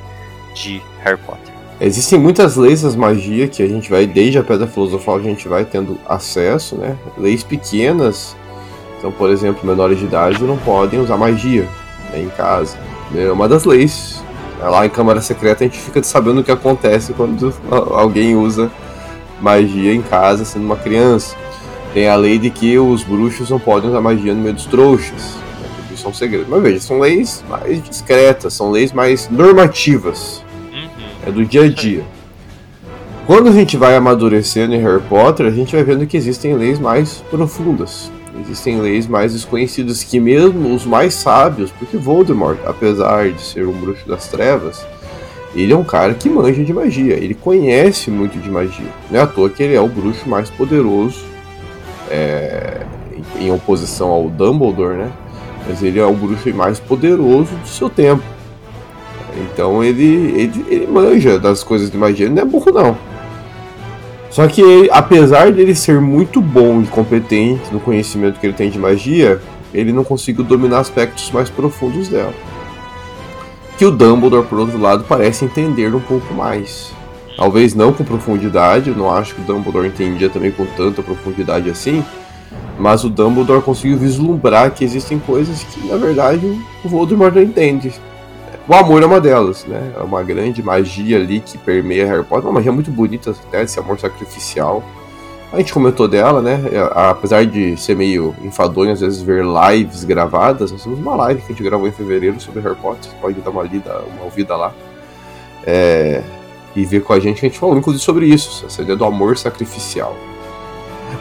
de 0.54 0.82
Harry 1.04 1.18
Potter. 1.18 1.54
Existem 1.82 2.20
muitas 2.20 2.58
leis 2.58 2.82
das 2.82 2.96
magia 2.96 3.48
que 3.48 3.64
a 3.64 3.68
gente 3.68 3.90
vai, 3.90 4.06
desde 4.06 4.38
a 4.38 4.44
Pedra 4.44 4.68
Filosofal, 4.68 5.16
a 5.16 5.22
gente 5.22 5.48
vai 5.48 5.64
tendo 5.64 5.98
acesso, 6.08 6.76
né? 6.76 6.98
Leis 7.18 7.42
pequenas. 7.42 8.36
Então, 8.98 9.14
por 9.14 9.30
exemplo, 9.30 9.66
menores 9.66 9.98
de 9.98 10.04
idade 10.04 10.44
não 10.44 10.58
podem 10.58 11.00
usar 11.00 11.16
magia 11.16 11.66
né, 12.12 12.22
em 12.22 12.30
casa. 12.30 12.78
É 13.16 13.32
uma 13.32 13.48
das 13.48 13.64
leis. 13.64 14.22
Lá 14.62 14.86
em 14.86 14.90
Câmara 14.90 15.22
Secreta 15.22 15.64
a 15.64 15.68
gente 15.68 15.80
fica 15.80 16.04
sabendo 16.04 16.42
o 16.42 16.44
que 16.44 16.52
acontece 16.52 17.14
quando 17.14 17.54
alguém 17.72 18.36
usa 18.36 18.70
magia 19.40 19.94
em 19.94 20.02
casa 20.02 20.44
sendo 20.44 20.66
uma 20.66 20.76
criança. 20.76 21.34
Tem 21.94 22.10
a 22.10 22.16
lei 22.18 22.38
de 22.38 22.50
que 22.50 22.78
os 22.78 23.04
bruxos 23.04 23.50
não 23.50 23.60
podem 23.60 23.90
usar 23.90 24.02
magia 24.02 24.34
no 24.34 24.42
meio 24.42 24.54
dos 24.54 24.66
trouxas. 24.66 25.38
São 26.02 26.14
segredos. 26.14 26.48
Mas 26.50 26.62
veja, 26.64 26.80
são 26.82 27.00
leis 27.00 27.44
mais 27.50 27.84
discretas, 27.84 28.54
são 28.54 28.72
leis 28.72 28.92
mais 28.92 29.30
normativas 29.30 30.44
Uhum. 30.72 30.88
é 31.28 31.32
do 31.32 31.46
dia 31.46 31.64
a 31.64 31.70
dia. 31.70 32.04
Quando 33.28 33.50
a 33.50 33.52
gente 33.52 33.78
vai 33.78 33.96
amadurecendo 33.96 34.74
em 34.74 34.82
Harry 34.82 35.02
Potter, 35.08 35.46
a 35.46 35.52
gente 35.52 35.76
vai 35.76 35.84
vendo 35.84 36.08
que 36.08 36.18
existem 36.18 36.56
leis 36.56 36.80
mais 36.80 37.24
profundas. 37.30 38.12
Existem 38.42 38.80
leis 38.80 39.06
mais 39.06 39.34
desconhecidas 39.34 40.04
que 40.04 40.20
mesmo 40.20 40.74
os 40.74 40.86
mais 40.86 41.14
sábios, 41.14 41.72
porque 41.72 41.98
Voldemort, 41.98 42.58
apesar 42.66 43.30
de 43.32 43.42
ser 43.42 43.68
um 43.68 43.74
bruxo 43.74 44.08
das 44.08 44.28
trevas, 44.30 44.84
ele 45.54 45.74
é 45.74 45.78
um 45.78 45.84
cara 45.84 46.14
que 46.14 46.30
manja 46.30 46.64
de 46.64 46.72
magia, 46.74 47.16
ele 47.16 47.34
conhece 47.34 48.10
muito 48.10 48.40
de 48.40 48.50
magia. 48.50 48.88
Não 49.12 49.20
é 49.20 49.24
à 49.24 49.28
toa 49.28 49.50
que 49.50 49.62
ele 49.62 49.76
é 49.76 49.82
o 49.82 49.88
bruxo 49.88 50.28
mais 50.30 50.50
poderoso, 50.50 51.24
é, 52.10 52.82
em- 53.40 53.46
em 53.48 53.52
oposição 53.52 54.10
ao 54.10 54.30
Dumbledore, 54.30 54.96
né? 54.98 55.12
Mas 55.70 55.84
ele 55.84 56.00
é 56.00 56.06
o 56.06 56.14
bruxo 56.14 56.52
mais 56.56 56.80
poderoso 56.80 57.56
do 57.56 57.68
seu 57.68 57.88
tempo. 57.92 58.24
Então 59.38 59.84
ele, 59.84 60.04
ele, 60.04 60.66
ele 60.68 60.88
manja 60.88 61.38
das 61.38 61.64
coisas 61.64 61.92
de 61.92 61.98
magia, 61.98 62.26
ele 62.26 62.34
não 62.34 62.42
é 62.42 62.46
burro 62.46 62.72
não. 62.72 62.98
Só 64.32 64.48
que 64.48 64.62
ele, 64.62 64.90
apesar 64.92 65.52
dele 65.52 65.76
ser 65.76 66.02
muito 66.02 66.42
bom 66.42 66.82
e 66.82 66.88
competente 66.88 67.72
no 67.72 67.80
conhecimento 67.80 68.40
que 68.40 68.48
ele 68.48 68.54
tem 68.54 68.72
de 68.72 68.80
magia, 68.80 69.40
ele 69.72 69.94
não 69.94 70.04
conseguiu 70.04 70.44
dominar 70.44 70.80
aspectos 70.80 71.32
mais 71.32 71.52
profundos 71.52 72.08
dela. 72.08 72.34
Que 73.78 73.86
o 73.86 73.92
Dumbledore, 73.92 74.48
por 74.48 74.60
outro 74.60 74.80
lado, 74.80 75.06
parece 75.08 75.46
entender 75.46 75.94
um 75.94 76.00
pouco 76.00 76.34
mais. 76.34 76.92
Talvez 77.38 77.76
não 77.76 77.94
com 77.94 78.04
profundidade, 78.04 78.90
eu 78.90 78.96
não 78.96 79.10
acho 79.10 79.36
que 79.36 79.42
o 79.42 79.46
Dumbledore 79.46 79.88
entendia 79.88 80.30
também 80.30 80.52
com 80.52 80.66
tanta 80.66 81.04
profundidade 81.04 81.70
assim, 81.70 82.04
mas 82.80 83.04
o 83.04 83.10
Dumbledore 83.10 83.62
conseguiu 83.62 83.98
vislumbrar 83.98 84.72
que 84.72 84.86
existem 84.86 85.20
coisas 85.20 85.64
que, 85.64 85.88
na 85.88 85.98
verdade, 85.98 86.48
o 86.84 86.88
Voldemort 86.88 87.36
não 87.36 87.42
entende. 87.42 87.94
O 88.68 88.74
amor 88.74 89.04
é 89.04 89.06
uma 89.06 89.20
delas, 89.20 89.66
né? 89.66 89.94
É 89.98 90.02
uma 90.02 90.24
grande 90.24 90.64
magia 90.64 91.18
ali 91.18 91.42
que 91.42 91.58
permeia 91.58 92.06
Harry 92.06 92.24
Potter. 92.24 92.46
Uma 92.46 92.54
magia 92.54 92.72
muito 92.72 92.90
bonita, 92.90 93.36
né? 93.52 93.64
Esse 93.64 93.80
amor 93.80 94.00
sacrificial. 94.00 94.84
A 95.52 95.58
gente 95.58 95.74
comentou 95.74 96.08
dela, 96.08 96.42
né? 96.42 96.62
É, 96.72 96.92
Apesar 97.10 97.46
de 97.46 97.76
ser 97.76 97.96
meio 97.96 98.34
enfadonho 98.44 98.94
às 98.94 99.02
vezes 99.02 99.22
ver 99.22 99.44
lives 99.44 100.04
gravadas, 100.04 100.72
nós 100.72 100.84
temos 100.84 101.00
uma 101.00 101.16
live 101.16 101.42
que 101.42 101.48
a 101.48 101.56
gente 101.56 101.64
gravou 101.64 101.88
em 101.88 101.92
fevereiro 101.92 102.40
sobre 102.40 102.62
Harry 102.62 102.76
Potter. 102.76 103.12
Você 103.12 103.18
pode 103.20 103.42
dar 103.42 103.50
uma 103.50 103.64
lida, 103.64 104.04
uma 104.16 104.26
ouvida 104.26 104.56
lá. 104.56 104.72
É, 105.66 106.22
e 106.76 106.86
ver 106.86 107.02
com 107.02 107.12
a 107.12 107.20
gente 107.20 107.40
a 107.40 107.50
gente 107.50 107.60
falou, 107.60 107.78
inclusive, 107.78 108.04
sobre 108.04 108.28
isso, 108.28 108.66
essa 108.66 108.84
ideia 108.84 108.96
do 108.96 109.04
amor 109.04 109.38
sacrificial. 109.38 110.16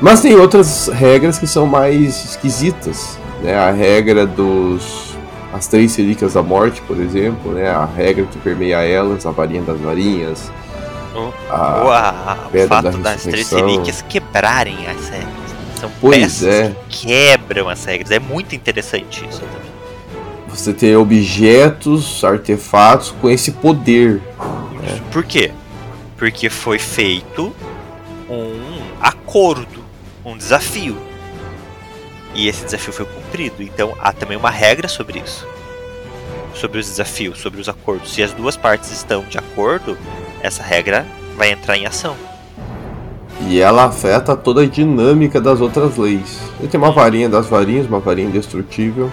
Mas 0.01 0.21
tem 0.21 0.35
outras 0.37 0.89
regras 0.89 1.39
que 1.39 1.47
são 1.47 1.67
mais 1.67 2.25
esquisitas, 2.25 3.19
né? 3.43 3.57
A 3.59 3.71
regra 3.71 4.27
dos 4.27 5.09
as 5.53 5.67
três 5.67 5.97
relíquias 5.97 6.35
da 6.35 6.43
morte, 6.43 6.81
por 6.83 7.01
exemplo, 7.01 7.53
né? 7.53 7.69
A 7.71 7.85
regra 7.87 8.25
que 8.27 8.39
permeia 8.39 8.83
elas, 8.83 9.25
a 9.27 9.31
varinha 9.31 9.63
das 9.63 9.81
varinhas. 9.81 10.53
Oh. 11.15 11.31
a- 11.51 12.37
a- 12.53 12.57
o 12.57 12.69
fato 12.69 12.83
da 12.99 13.11
das 13.13 13.23
três 13.23 13.51
relíquias 13.51 14.03
quebrarem 14.09 14.87
as 14.87 15.09
regras. 15.09 15.29
São 15.81 15.91
Pois 16.01 16.19
peças 16.19 16.45
é. 16.45 16.77
que 16.89 17.07
quebram 17.07 17.69
as 17.69 17.85
regras. 17.85 18.11
É 18.11 18.19
muito 18.21 18.55
interessante 18.55 19.25
isso 19.29 19.41
também. 19.41 19.69
Você 20.49 20.73
ter 20.73 20.97
objetos, 20.97 22.23
artefatos 22.25 23.15
com 23.21 23.29
esse 23.31 23.53
poder. 23.53 24.21
Por 25.11 25.25
quê? 25.25 25.51
Porque 26.17 26.51
foi 26.51 26.79
feito 26.79 27.53
um 28.29 28.78
acordo, 29.01 29.85
um 30.25 30.37
desafio. 30.37 30.97
E 32.35 32.49
esse 32.49 32.65
desafio 32.65 32.93
foi 32.93 33.07
cumprido. 33.07 33.63
Então 33.63 33.95
há 34.01 34.13
também 34.13 34.37
uma 34.37 34.51
regra 34.51 34.89
sobre 34.89 35.21
isso. 35.21 35.47
Sobre 36.55 36.79
os 36.79 36.87
desafios, 36.87 37.39
sobre 37.39 37.61
os 37.61 37.69
acordos. 37.69 38.13
Se 38.13 38.23
as 38.23 38.33
duas 38.33 38.57
partes 38.57 38.91
estão 38.91 39.25
de 39.25 39.39
acordo, 39.39 39.97
essa 40.43 40.63
regra 40.63 41.07
vai 41.37 41.53
entrar 41.53 41.77
em 41.77 41.87
ação. 41.87 42.17
E 43.47 43.61
ela 43.61 43.85
afeta 43.85 44.37
toda 44.37 44.63
a 44.63 44.67
dinâmica 44.67 45.41
das 45.41 45.61
outras 45.61 45.97
leis. 45.97 46.39
Ele 46.59 46.69
tem 46.69 46.79
uma 46.79 46.91
varinha 46.91 47.29
das 47.29 47.47
varinhas, 47.47 47.87
uma 47.87 48.01
varinha 48.01 48.29
indestrutível. 48.29 49.11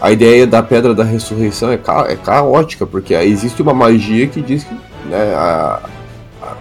A 0.00 0.10
ideia 0.10 0.46
da 0.46 0.62
pedra 0.62 0.94
da 0.94 1.04
ressurreição 1.04 1.70
é, 1.70 1.76
ca 1.76 2.06
é 2.08 2.16
caótica, 2.16 2.86
porque 2.86 3.14
existe 3.14 3.62
uma 3.62 3.74
magia 3.74 4.26
que 4.26 4.40
diz 4.40 4.64
que 4.64 4.74
né, 5.08 5.34
a, 5.34 5.80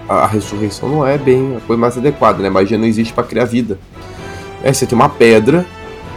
a, 0.08 0.14
a 0.24 0.28
ressurreição 0.28 0.90
não 0.90 1.06
é 1.08 1.18
bem 1.18 1.58
a 1.58 1.62
coisa 1.62 1.80
mais 1.80 1.98
adequada, 1.98 2.42
né? 2.42 2.50
Magia 2.50 2.78
não 2.78 2.86
existe 2.86 3.14
para 3.14 3.24
criar 3.24 3.46
vida. 3.46 3.78
É, 4.64 4.72
você 4.72 4.86
tem 4.86 4.96
uma 4.96 5.10
pedra 5.10 5.66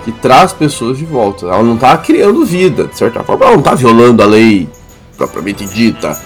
que 0.05 0.13
traz 0.13 0.53
pessoas 0.53 0.99
de 0.99 1.05
volta. 1.05 1.47
Ela 1.47 1.63
não 1.63 1.77
tá 1.77 1.97
criando 1.97 2.45
vida, 2.45 2.85
de 2.87 2.97
certa 2.99 3.25
forma, 3.25 3.47
ela 3.47 3.57
não 3.57 3.63
tá 3.63 3.75
violando 3.75 4.23
a 4.23 4.27
lei 4.27 4.69
propriamente 5.17 5.65
dita. 5.67 6.21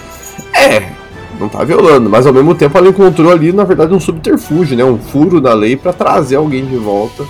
É, 0.53 0.89
não 1.39 1.47
tá 1.47 1.63
violando, 1.63 2.09
mas 2.09 2.25
ao 2.27 2.33
mesmo 2.33 2.53
tempo 2.55 2.77
ela 2.77 2.89
encontrou 2.89 3.31
ali, 3.31 3.53
na 3.53 3.63
verdade, 3.63 3.93
um 3.93 3.99
subterfúgio, 3.99 4.75
né? 4.75 4.83
Um 4.83 4.97
furo 4.97 5.39
na 5.39 5.53
lei 5.53 5.77
para 5.77 5.93
trazer 5.93 6.35
alguém 6.35 6.65
de 6.65 6.75
volta 6.75 7.23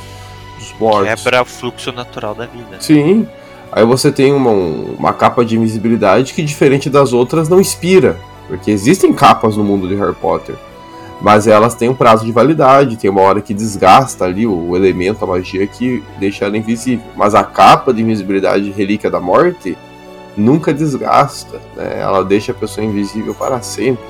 dos 0.57 0.73
mortos. 0.79 1.21
Quebra 1.23 1.41
o 1.43 1.45
fluxo 1.45 1.91
natural 1.91 2.33
da 2.33 2.45
vida. 2.47 2.77
Sim. 2.79 3.27
Aí 3.71 3.85
você 3.85 4.11
tem 4.11 4.33
uma, 4.33 4.49
um- 4.49 4.95
uma 4.97 5.13
capa 5.13 5.45
de 5.45 5.55
invisibilidade 5.55 6.33
que, 6.33 6.41
diferente 6.41 6.89
das 6.89 7.13
outras, 7.13 7.47
não 7.47 7.61
inspira. 7.61 8.17
Porque 8.49 8.71
existem 8.71 9.13
capas 9.13 9.55
no 9.55 9.63
mundo 9.63 9.87
de 9.87 9.95
Harry 9.95 10.15
Potter. 10.15 10.55
Mas 11.21 11.47
elas 11.47 11.75
têm 11.75 11.87
um 11.87 11.95
prazo 11.95 12.25
de 12.25 12.31
validade, 12.31 12.97
tem 12.97 13.09
uma 13.09 13.21
hora 13.21 13.41
que 13.41 13.53
desgasta 13.53 14.25
ali 14.25 14.47
o, 14.47 14.75
elemento, 14.75 15.23
a 15.23 15.27
magia 15.27 15.67
que 15.67 16.03
deixa 16.19 16.45
ela 16.45 16.57
invisível. 16.57 17.05
Mas 17.15 17.35
a 17.35 17.43
capa 17.43 17.93
de 17.93 18.01
invisibilidade 18.01 18.71
Relíquia 18.71 19.09
da 19.09 19.19
Morte 19.19 19.77
nunca 20.35 20.73
desgasta, 20.73 21.61
né? 21.75 21.99
Ela 21.99 22.23
deixa 22.23 22.51
a 22.51 22.55
pessoa 22.55 22.85
invisível 22.85 23.35
para 23.35 23.61
sempre. 23.61 24.03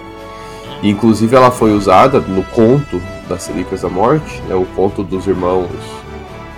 E, 0.81 0.89
inclusive 0.89 1.35
ela 1.35 1.51
foi 1.51 1.73
usada 1.73 2.19
no 2.19 2.43
conto 2.43 3.01
das 3.27 3.47
Relíquias 3.47 3.81
da 3.81 3.89
Morte, 3.89 4.41
né? 4.47 4.55
O 4.55 4.65
conto 4.65 5.03
dos 5.03 5.27
irmãos 5.27 5.67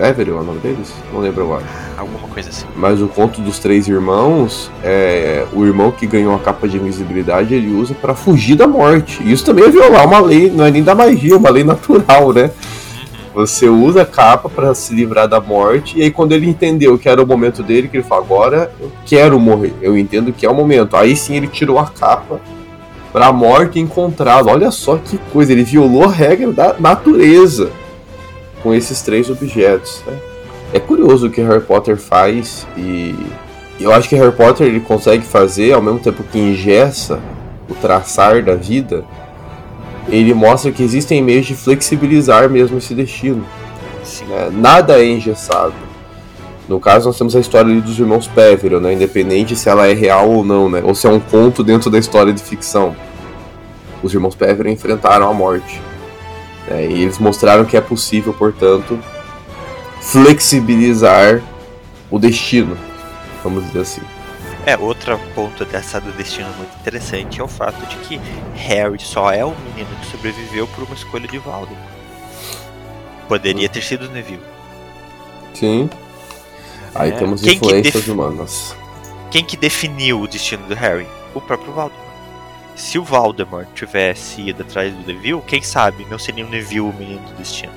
Everett, 0.02 0.32
é 0.32 0.34
o 0.34 0.44
nome 0.44 0.60
deles? 0.60 0.92
Não 1.14 1.20
lembro 1.20 1.44
agora. 1.44 1.64
Alguma 1.96 2.28
coisa 2.28 2.50
assim. 2.50 2.66
Mas 2.76 3.00
o 3.02 3.08
conto 3.08 3.40
dos 3.40 3.60
três 3.60 3.88
irmãos, 3.88 4.72
é, 4.84 5.46
o 5.54 5.64
irmão 5.64 5.92
que 5.92 6.08
ganhou 6.08 6.34
a 6.34 6.40
capa 6.40 6.68
de 6.68 6.78
invisibilidade, 6.78 7.54
ele 7.54 7.72
usa 7.72 7.94
pra 7.94 8.16
fugir 8.16 8.56
da 8.56 8.68
morte. 8.68 9.22
Isso 9.24 9.46
também 9.46 9.66
é 9.66 9.70
violar 9.70 10.08
uma 10.08 10.20
lei, 10.20 10.50
não 10.50 10.66
é 10.66 10.72
nem 10.72 10.82
da 10.82 10.96
magia, 10.96 11.36
é 11.36 11.38
uma 11.38 11.52
lei 11.52 11.64
natural, 11.64 12.34
né? 12.34 12.50
Você 13.36 13.70
usa 13.70 14.02
a 14.02 14.06
capa 14.06 14.50
pra 14.50 14.74
se 14.74 14.94
livrar 14.94 15.28
da 15.28 15.40
morte, 15.40 15.98
e 15.98 16.02
aí 16.02 16.12
quando 16.12 16.34
ele 16.34 16.50
entendeu 16.50 16.98
que 16.98 17.08
era 17.08 17.22
o 17.22 17.26
momento 17.26 17.64
dele, 17.64 17.88
que 17.88 17.96
ele 17.96 18.04
falou, 18.04 18.26
agora 18.26 18.72
eu 18.82 18.92
quero 19.06 19.40
morrer, 19.40 19.74
eu 19.82 19.98
entendo 19.98 20.34
que 20.34 20.46
é 20.46 20.50
o 20.50 20.56
momento. 20.56 20.98
Aí 20.98 21.16
sim 21.16 21.36
ele 21.36 21.48
tirou 21.48 21.78
a 21.78 21.86
capa 21.86 22.42
pra 23.14 23.32
morte 23.32 23.80
encontrá-lo. 23.80 24.50
Olha 24.50 24.72
só 24.72 24.98
que 24.98 25.18
coisa, 25.32 25.52
ele 25.52 25.64
violou 25.64 26.06
a 26.06 26.12
regra 26.12 26.52
da 26.52 26.76
natureza 26.80 27.72
com 28.62 28.74
esses 28.74 29.02
três 29.02 29.30
objetos, 29.30 30.04
né? 30.06 30.18
É 30.74 30.80
curioso 30.80 31.28
o 31.28 31.30
que 31.30 31.42
Harry 31.42 31.62
Potter 31.62 31.98
faz 31.98 32.66
e 32.78 33.16
eu 33.80 33.92
acho 33.92 34.08
que 34.08 34.16
Harry 34.16 34.32
Potter 34.32 34.68
ele 34.68 34.80
consegue 34.80 35.26
fazer 35.26 35.74
ao 35.74 35.82
mesmo 35.82 36.00
tempo 36.00 36.24
que 36.24 36.40
ingessa 36.40 37.20
o 37.70 37.74
traçar 37.74 38.44
da 38.44 38.56
vida, 38.56 39.04
ele 40.08 40.34
mostra 40.34 40.72
que 40.72 40.84
existem 40.84 41.22
meios 41.22 41.46
de 41.46 41.56
flexibilizar 41.56 42.50
mesmo 42.50 42.78
esse 42.78 42.94
destino. 42.94 43.46
Né? 44.28 44.50
Nada 44.52 45.02
é 45.02 45.06
engessado. 45.06 45.74
No 46.70 46.80
caso, 46.80 47.08
nós 47.08 47.18
temos 47.18 47.36
a 47.36 47.40
história 47.40 47.74
dos 47.82 48.00
irmãos 48.00 48.28
Peveril, 48.28 48.80
né? 48.80 48.94
independente 48.94 49.56
se 49.56 49.68
ela 49.68 49.88
é 49.88 49.94
real 49.94 50.30
ou 50.30 50.46
não, 50.46 50.70
né? 50.70 50.82
ou 50.84 50.96
se 50.96 51.08
é 51.08 51.10
um 51.10 51.20
conto 51.20 51.64
dentro 51.64 51.90
da 51.90 51.98
história 51.98 52.32
de 52.32 52.42
ficção. 52.42 52.96
Os 54.02 54.14
irmãos 54.14 54.36
Peveril 54.36 54.72
enfrentaram 54.72 55.30
a 55.30 55.34
morte. 55.34 55.82
Né? 56.68 56.88
E 56.88 57.02
eles 57.04 57.18
mostraram 57.18 57.66
que 57.66 57.76
é 57.76 57.82
possível, 57.82 58.34
portanto, 58.34 59.00
flexibilizar 60.02 61.42
o 62.10 62.20
destino, 62.20 62.78
vamos 63.44 63.66
dizer 63.68 63.82
assim. 63.82 64.02
É, 64.66 64.78
outro 64.78 65.20
ponto 65.34 65.66
dessa 65.66 66.00
do 66.00 66.12
destino 66.12 66.50
muito 66.58 66.76
interessante 66.80 67.42
é 67.42 67.44
o 67.44 67.48
fato 67.48 67.84
de 67.88 67.96
que 67.98 68.22
Harry 68.56 69.00
só 69.00 69.32
é 69.32 69.44
o 69.44 69.56
menino 69.66 69.90
que 70.00 70.06
sobreviveu 70.06 70.68
por 70.68 70.84
uma 70.84 70.94
escolha 70.94 71.28
de 71.28 71.40
Voldemort. 71.40 71.90
Poderia 73.28 73.68
ter 73.70 73.82
sido 73.82 74.10
Neville. 74.10 74.44
Sim. 75.54 75.90
Aí 76.94 77.12
é. 77.12 77.16
temos 77.16 77.42
Quem 77.42 77.56
influências 77.56 78.08
humanas. 78.08 78.76
Quem 79.32 79.44
que 79.44 79.58
definiu 79.58 80.22
o 80.22 80.28
destino 80.28 80.68
do 80.68 80.76
Harry? 80.76 81.08
O 81.34 81.42
próprio 81.42 81.74
Voldemort. 81.74 82.11
Se 82.76 82.98
o 82.98 83.04
Voldemort 83.04 83.68
tivesse 83.76 84.42
ido 84.42 84.64
atrás 84.64 84.94
do 84.94 85.06
Neville, 85.06 85.42
quem 85.46 85.62
sabe 85.62 86.06
não 86.10 86.18
seria 86.18 86.46
o 86.46 86.50
Neville 86.50 86.82
o 86.82 86.94
menino 86.94 87.22
do 87.28 87.34
destino. 87.36 87.74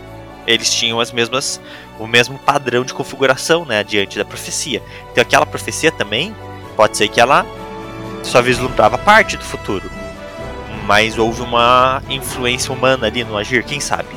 Eles 0.47 0.71
tinham 0.71 1.01
as 1.01 1.11
mesmas, 1.11 1.61
o 1.99 2.07
mesmo 2.07 2.39
padrão 2.39 2.85
de 2.85 2.93
configuração, 2.93 3.65
né, 3.65 3.83
diante 3.83 4.19
da 4.19 4.25
profecia. 4.25 4.83
Então 5.11 5.23
aquela 5.23 5.47
profecia 5.47 5.91
também 5.91 6.35
Pode 6.77 6.97
ser 6.97 7.09
que 7.09 7.21
ela 7.21 7.47
só 8.23 8.43
vislumbrava 8.43 8.99
parte 8.99 9.37
do 9.37 9.45
futuro, 9.45 9.89
mas 10.87 11.19
houve 11.19 11.43
uma 11.43 12.03
influência 12.09 12.73
humana 12.73 13.07
ali 13.07 13.23
no 13.23 13.37
agir, 13.37 13.63
quem 13.65 13.81
sabe? 13.81 14.09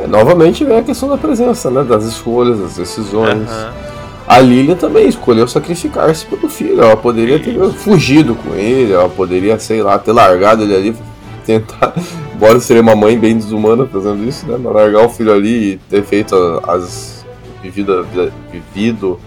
É, 0.00 0.06
novamente 0.06 0.64
vem 0.64 0.78
a 0.78 0.82
questão 0.82 1.08
da 1.08 1.16
presença, 1.16 1.70
né? 1.70 1.84
Das 1.84 2.04
escolhas, 2.04 2.58
das 2.58 2.76
decisões. 2.76 3.48
Uhum. 3.48 3.95
A 4.26 4.40
Lilia 4.40 4.74
também 4.74 5.08
escolheu 5.08 5.46
sacrificar-se 5.46 6.26
pelo 6.26 6.48
filho. 6.48 6.82
Ela 6.82 6.96
poderia 6.96 7.38
ter 7.38 7.56
fugido 7.72 8.34
com 8.34 8.54
ele, 8.54 8.92
ela 8.92 9.08
poderia, 9.08 9.58
sei 9.58 9.82
lá, 9.82 9.98
ter 9.98 10.12
largado 10.12 10.62
ele 10.62 10.74
ali, 10.74 10.96
tentar. 11.44 11.94
Embora 12.34 12.58
seria 12.60 12.82
uma 12.82 12.96
mãe 12.96 13.18
bem 13.18 13.36
desumana 13.36 13.86
fazendo 13.86 14.28
isso, 14.28 14.46
né? 14.46 14.58
Mas 14.60 14.72
largar 14.72 15.06
o 15.06 15.08
filho 15.08 15.32
ali 15.32 15.72
e 15.72 15.76
ter 15.88 16.02
feito 16.02 16.34
as. 16.66 17.24
vivido, 17.62 18.06
vivido 18.50 19.18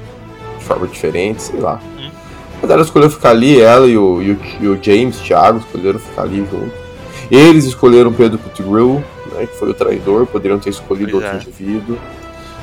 de 0.60 0.66
forma 0.66 0.86
diferente, 0.86 1.42
sei 1.42 1.60
lá. 1.60 1.80
Mas 2.62 2.70
ela 2.70 2.82
escolheu 2.82 3.10
ficar 3.10 3.30
ali, 3.30 3.60
ela 3.60 3.88
e 3.88 3.98
o, 3.98 4.22
e 4.22 4.32
o, 4.32 4.40
e 4.62 4.68
o 4.68 4.80
James, 4.82 5.18
Thiago, 5.20 5.60
escolheram 5.60 5.98
ficar 5.98 6.24
ali 6.24 6.46
junto. 6.52 6.72
Eles 7.32 7.66
escolheram 7.66 8.12
Pedro 8.12 8.38
Pettigrew, 8.38 9.04
né, 9.34 9.46
que 9.46 9.58
foi 9.58 9.70
o 9.70 9.74
traidor, 9.74 10.26
poderiam 10.26 10.60
ter 10.60 10.72
escolhido 10.72 11.12
pois 11.12 11.24
outro 11.24 11.38
é. 11.38 11.42
indivíduo. 11.42 11.98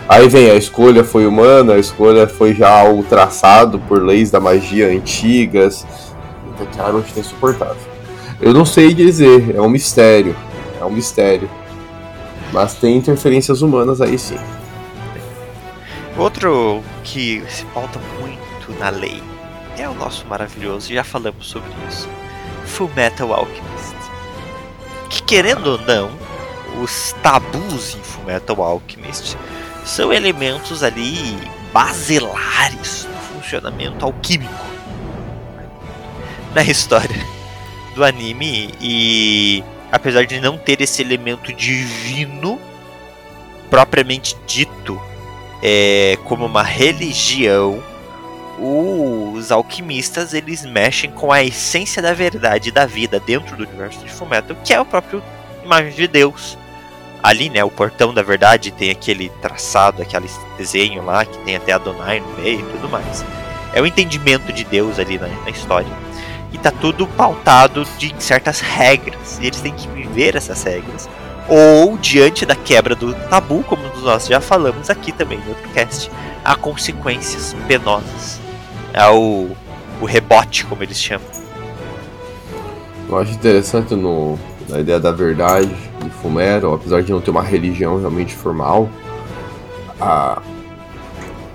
Aí 0.08 0.28
vem 0.28 0.50
a 0.50 0.54
escolha 0.54 1.02
foi 1.02 1.26
humana, 1.26 1.74
a 1.74 1.78
escolha 1.78 2.28
foi 2.28 2.54
já 2.54 2.70
algo 2.70 3.02
traçado 3.02 3.78
por 3.80 4.00
leis 4.02 4.30
da 4.30 4.38
magia 4.38 4.88
antigas. 4.88 5.84
Então, 6.54 6.66
claro, 6.74 7.04
é 7.16 7.20
insuportável. 7.20 7.76
Eu 8.40 8.54
não 8.54 8.64
sei 8.64 8.94
dizer, 8.94 9.54
é 9.54 9.60
um 9.60 9.68
mistério. 9.68 10.36
É 10.80 10.84
um 10.84 10.90
mistério. 10.90 11.50
Mas 12.52 12.74
tem 12.74 12.96
interferências 12.96 13.62
humanas 13.62 14.00
aí 14.00 14.16
sim. 14.18 14.38
Outro 16.16 16.82
que 17.02 17.42
se 17.48 17.64
pauta 17.66 17.98
muito 18.20 18.78
na 18.78 18.88
lei 18.88 19.22
é 19.76 19.88
o 19.88 19.94
nosso 19.94 20.26
maravilhoso, 20.26 20.92
já 20.92 21.02
falamos 21.02 21.48
sobre 21.48 21.70
isso. 21.88 22.08
Full 22.64 22.90
Metal 22.94 23.32
Alchemist. 23.32 23.96
Que 25.10 25.22
querendo 25.22 25.72
ou 25.72 25.78
não, 25.78 26.10
os 26.82 27.14
tabus 27.22 27.96
em 27.96 28.02
Full 28.02 28.24
Metal 28.24 28.62
Alchemist 28.62 29.36
são 29.86 30.12
elementos 30.12 30.82
ali 30.82 31.38
basilares 31.72 33.04
do 33.04 33.34
funcionamento 33.34 34.04
alquímico 34.04 34.66
na 36.52 36.62
história 36.62 37.24
do 37.94 38.04
anime 38.04 38.74
e 38.80 39.62
apesar 39.90 40.26
de 40.26 40.40
não 40.40 40.58
ter 40.58 40.80
esse 40.80 41.00
elemento 41.00 41.52
divino 41.52 42.60
propriamente 43.70 44.36
dito 44.46 45.00
é, 45.62 46.18
como 46.24 46.44
uma 46.44 46.62
religião 46.62 47.82
os 48.58 49.52
alquimistas 49.52 50.34
eles 50.34 50.64
mexem 50.64 51.10
com 51.10 51.30
a 51.30 51.44
essência 51.44 52.02
da 52.02 52.12
verdade 52.12 52.70
da 52.70 52.86
vida 52.86 53.20
dentro 53.20 53.56
do 53.56 53.64
universo 53.64 53.98
de 54.00 54.10
Fullmetal, 54.10 54.56
que 54.64 54.72
é 54.72 54.80
o 54.80 54.84
próprio 54.84 55.22
imagem 55.62 55.92
de 55.92 56.08
Deus. 56.08 56.56
Ali, 57.26 57.50
né, 57.50 57.64
o 57.64 57.70
portão 57.72 58.14
da 58.14 58.22
verdade 58.22 58.70
tem 58.70 58.88
aquele 58.88 59.30
traçado, 59.42 60.00
aquele 60.00 60.30
desenho 60.56 61.04
lá 61.04 61.24
que 61.24 61.36
tem 61.38 61.56
até 61.56 61.72
Adonai 61.72 62.20
no 62.20 62.28
meio 62.40 62.60
e 62.60 62.62
tudo 62.62 62.88
mais. 62.88 63.24
É 63.72 63.82
o 63.82 63.86
entendimento 63.86 64.52
de 64.52 64.62
Deus 64.62 64.96
ali 65.00 65.18
na, 65.18 65.26
na 65.26 65.50
história. 65.50 65.90
E 66.52 66.58
tá 66.58 66.70
tudo 66.70 67.04
pautado 67.04 67.84
de 67.98 68.14
certas 68.20 68.60
regras, 68.60 69.40
e 69.42 69.46
eles 69.48 69.60
têm 69.60 69.74
que 69.74 69.88
viver 69.88 70.36
essas 70.36 70.62
regras. 70.62 71.08
Ou 71.48 71.98
diante 71.98 72.46
da 72.46 72.54
quebra 72.54 72.94
do 72.94 73.12
tabu, 73.28 73.64
como 73.64 73.82
nós 74.02 74.28
já 74.28 74.40
falamos 74.40 74.88
aqui 74.88 75.10
também 75.10 75.38
no 75.38 75.48
outro 75.48 75.68
cast, 75.70 76.08
há 76.44 76.54
consequências 76.54 77.56
penosas 77.66 78.40
é 78.92 79.04
o, 79.10 79.50
o 80.00 80.04
rebote, 80.04 80.64
como 80.64 80.80
eles 80.84 81.02
chamam. 81.02 81.26
Eu 83.08 83.18
acho 83.18 83.32
interessante 83.32 83.96
no, 83.96 84.38
na 84.68 84.80
ideia 84.80 84.98
da 84.98 85.12
verdade 85.12 85.74
de 86.02 86.10
Fumero, 86.10 86.74
apesar 86.74 87.02
de 87.02 87.12
não 87.12 87.20
ter 87.20 87.30
uma 87.30 87.42
religião 87.42 87.98
realmente 87.98 88.34
formal, 88.34 88.88
a, 90.00 90.42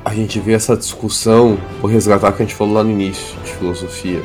a 0.03 0.13
gente 0.13 0.39
vê 0.39 0.53
essa 0.53 0.75
discussão, 0.75 1.57
vou 1.81 1.89
resgatar 1.89 2.29
o 2.29 2.33
que 2.33 2.43
a 2.43 2.45
gente 2.45 2.55
falou 2.55 2.75
lá 2.75 2.83
no 2.83 2.91
início 2.91 3.37
de 3.43 3.51
filosofia. 3.51 4.21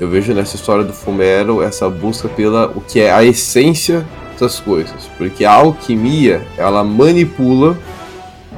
Eu 0.00 0.08
vejo 0.08 0.32
nessa 0.32 0.56
história 0.56 0.84
do 0.84 0.92
Fumero 0.92 1.62
essa 1.62 1.88
busca 1.88 2.28
pela 2.28 2.66
o 2.74 2.80
que 2.80 3.00
é 3.00 3.12
a 3.12 3.22
essência 3.22 4.04
das 4.38 4.58
coisas, 4.58 5.08
porque 5.16 5.44
a 5.44 5.52
alquimia 5.52 6.44
ela 6.56 6.82
manipula 6.82 7.76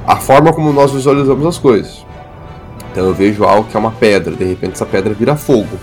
a 0.07 0.15
forma 0.15 0.51
como 0.53 0.73
nós 0.73 0.91
visualizamos 0.91 1.45
as 1.45 1.57
coisas. 1.57 2.05
Então 2.91 3.05
eu 3.05 3.13
vejo 3.13 3.43
algo 3.43 3.69
que 3.69 3.75
é 3.75 3.79
uma 3.79 3.91
pedra, 3.91 4.35
de 4.35 4.43
repente 4.43 4.73
essa 4.73 4.85
pedra 4.85 5.13
vira 5.13 5.35
fogo. 5.35 5.77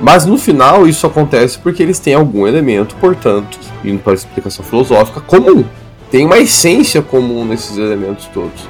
Mas 0.00 0.24
no 0.24 0.38
final 0.38 0.86
isso 0.86 1.06
acontece 1.06 1.58
porque 1.58 1.82
eles 1.82 1.98
têm 1.98 2.14
algum 2.14 2.46
elemento, 2.46 2.94
portanto, 2.96 3.58
indo 3.84 3.98
para 3.98 4.12
a 4.12 4.14
explicação 4.14 4.64
filosófica, 4.64 5.20
comum. 5.20 5.64
Tem 6.10 6.24
uma 6.24 6.38
essência 6.38 7.02
comum 7.02 7.44
nesses 7.44 7.76
elementos 7.76 8.26
todos. 8.26 8.68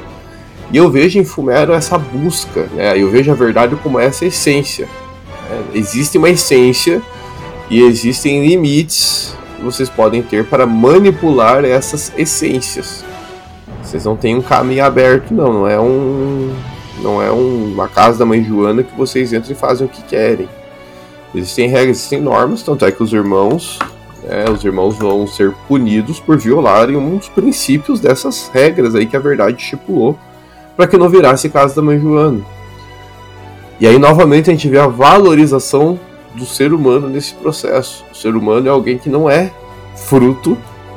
E 0.72 0.76
eu 0.76 0.90
vejo 0.90 1.18
em 1.18 1.24
Fumero 1.24 1.72
essa 1.72 1.96
busca, 1.96 2.68
né? 2.74 2.98
eu 2.98 3.10
vejo 3.10 3.30
a 3.30 3.34
verdade 3.34 3.76
como 3.76 3.98
essa 3.98 4.24
essência. 4.24 4.86
Né? 5.48 5.62
Existe 5.74 6.18
uma 6.18 6.28
essência 6.28 7.00
e 7.70 7.80
existem 7.82 8.46
limites 8.46 9.34
que 9.56 9.62
vocês 9.62 9.88
podem 9.88 10.22
ter 10.22 10.44
para 10.44 10.66
manipular 10.66 11.64
essas 11.64 12.12
essências. 12.16 13.04
Vocês 13.82 14.04
não 14.04 14.16
têm 14.16 14.36
um 14.36 14.42
caminho 14.42 14.84
aberto, 14.84 15.32
não. 15.32 15.52
Não 15.52 15.68
é 15.68 15.80
um. 15.80 16.54
Não 17.02 17.22
é 17.22 17.32
um, 17.32 17.72
uma 17.72 17.88
casa 17.88 18.18
da 18.18 18.26
mãe 18.26 18.44
Joana 18.44 18.82
que 18.82 18.94
vocês 18.94 19.32
entram 19.32 19.52
e 19.52 19.54
fazem 19.54 19.86
o 19.86 19.90
que 19.90 20.02
querem. 20.02 20.48
Existem 21.34 21.68
regras, 21.68 21.98
existem 21.98 22.20
normas, 22.20 22.62
tanto 22.62 22.84
é 22.84 22.92
que 22.92 23.02
os 23.02 23.12
irmãos. 23.12 23.78
É, 24.28 24.50
os 24.50 24.64
irmãos 24.64 24.96
vão 24.96 25.26
ser 25.26 25.52
punidos 25.66 26.18
por 26.20 26.36
violarem 26.36 26.96
um 26.96 27.16
dos 27.16 27.28
princípios 27.28 28.00
dessas 28.00 28.50
regras 28.52 28.94
aí 28.94 29.06
que 29.06 29.16
a 29.16 29.20
verdade 29.20 29.62
estipulou 29.62 30.18
para 30.76 30.86
que 30.86 30.96
não 30.96 31.08
virasse 31.08 31.48
casa 31.48 31.74
da 31.74 31.82
mãe 31.82 31.98
Joana. 31.98 32.40
E 33.80 33.86
aí 33.86 33.98
novamente 33.98 34.50
a 34.50 34.52
gente 34.52 34.68
vê 34.68 34.78
a 34.78 34.86
valorização 34.86 35.98
do 36.34 36.44
ser 36.44 36.72
humano 36.72 37.08
nesse 37.08 37.34
processo. 37.34 38.04
O 38.12 38.14
ser 38.14 38.36
humano 38.36 38.68
é 38.68 38.70
alguém 38.70 38.98
que 38.98 39.08
não 39.08 39.28
é 39.28 39.50
fruto 39.96 40.56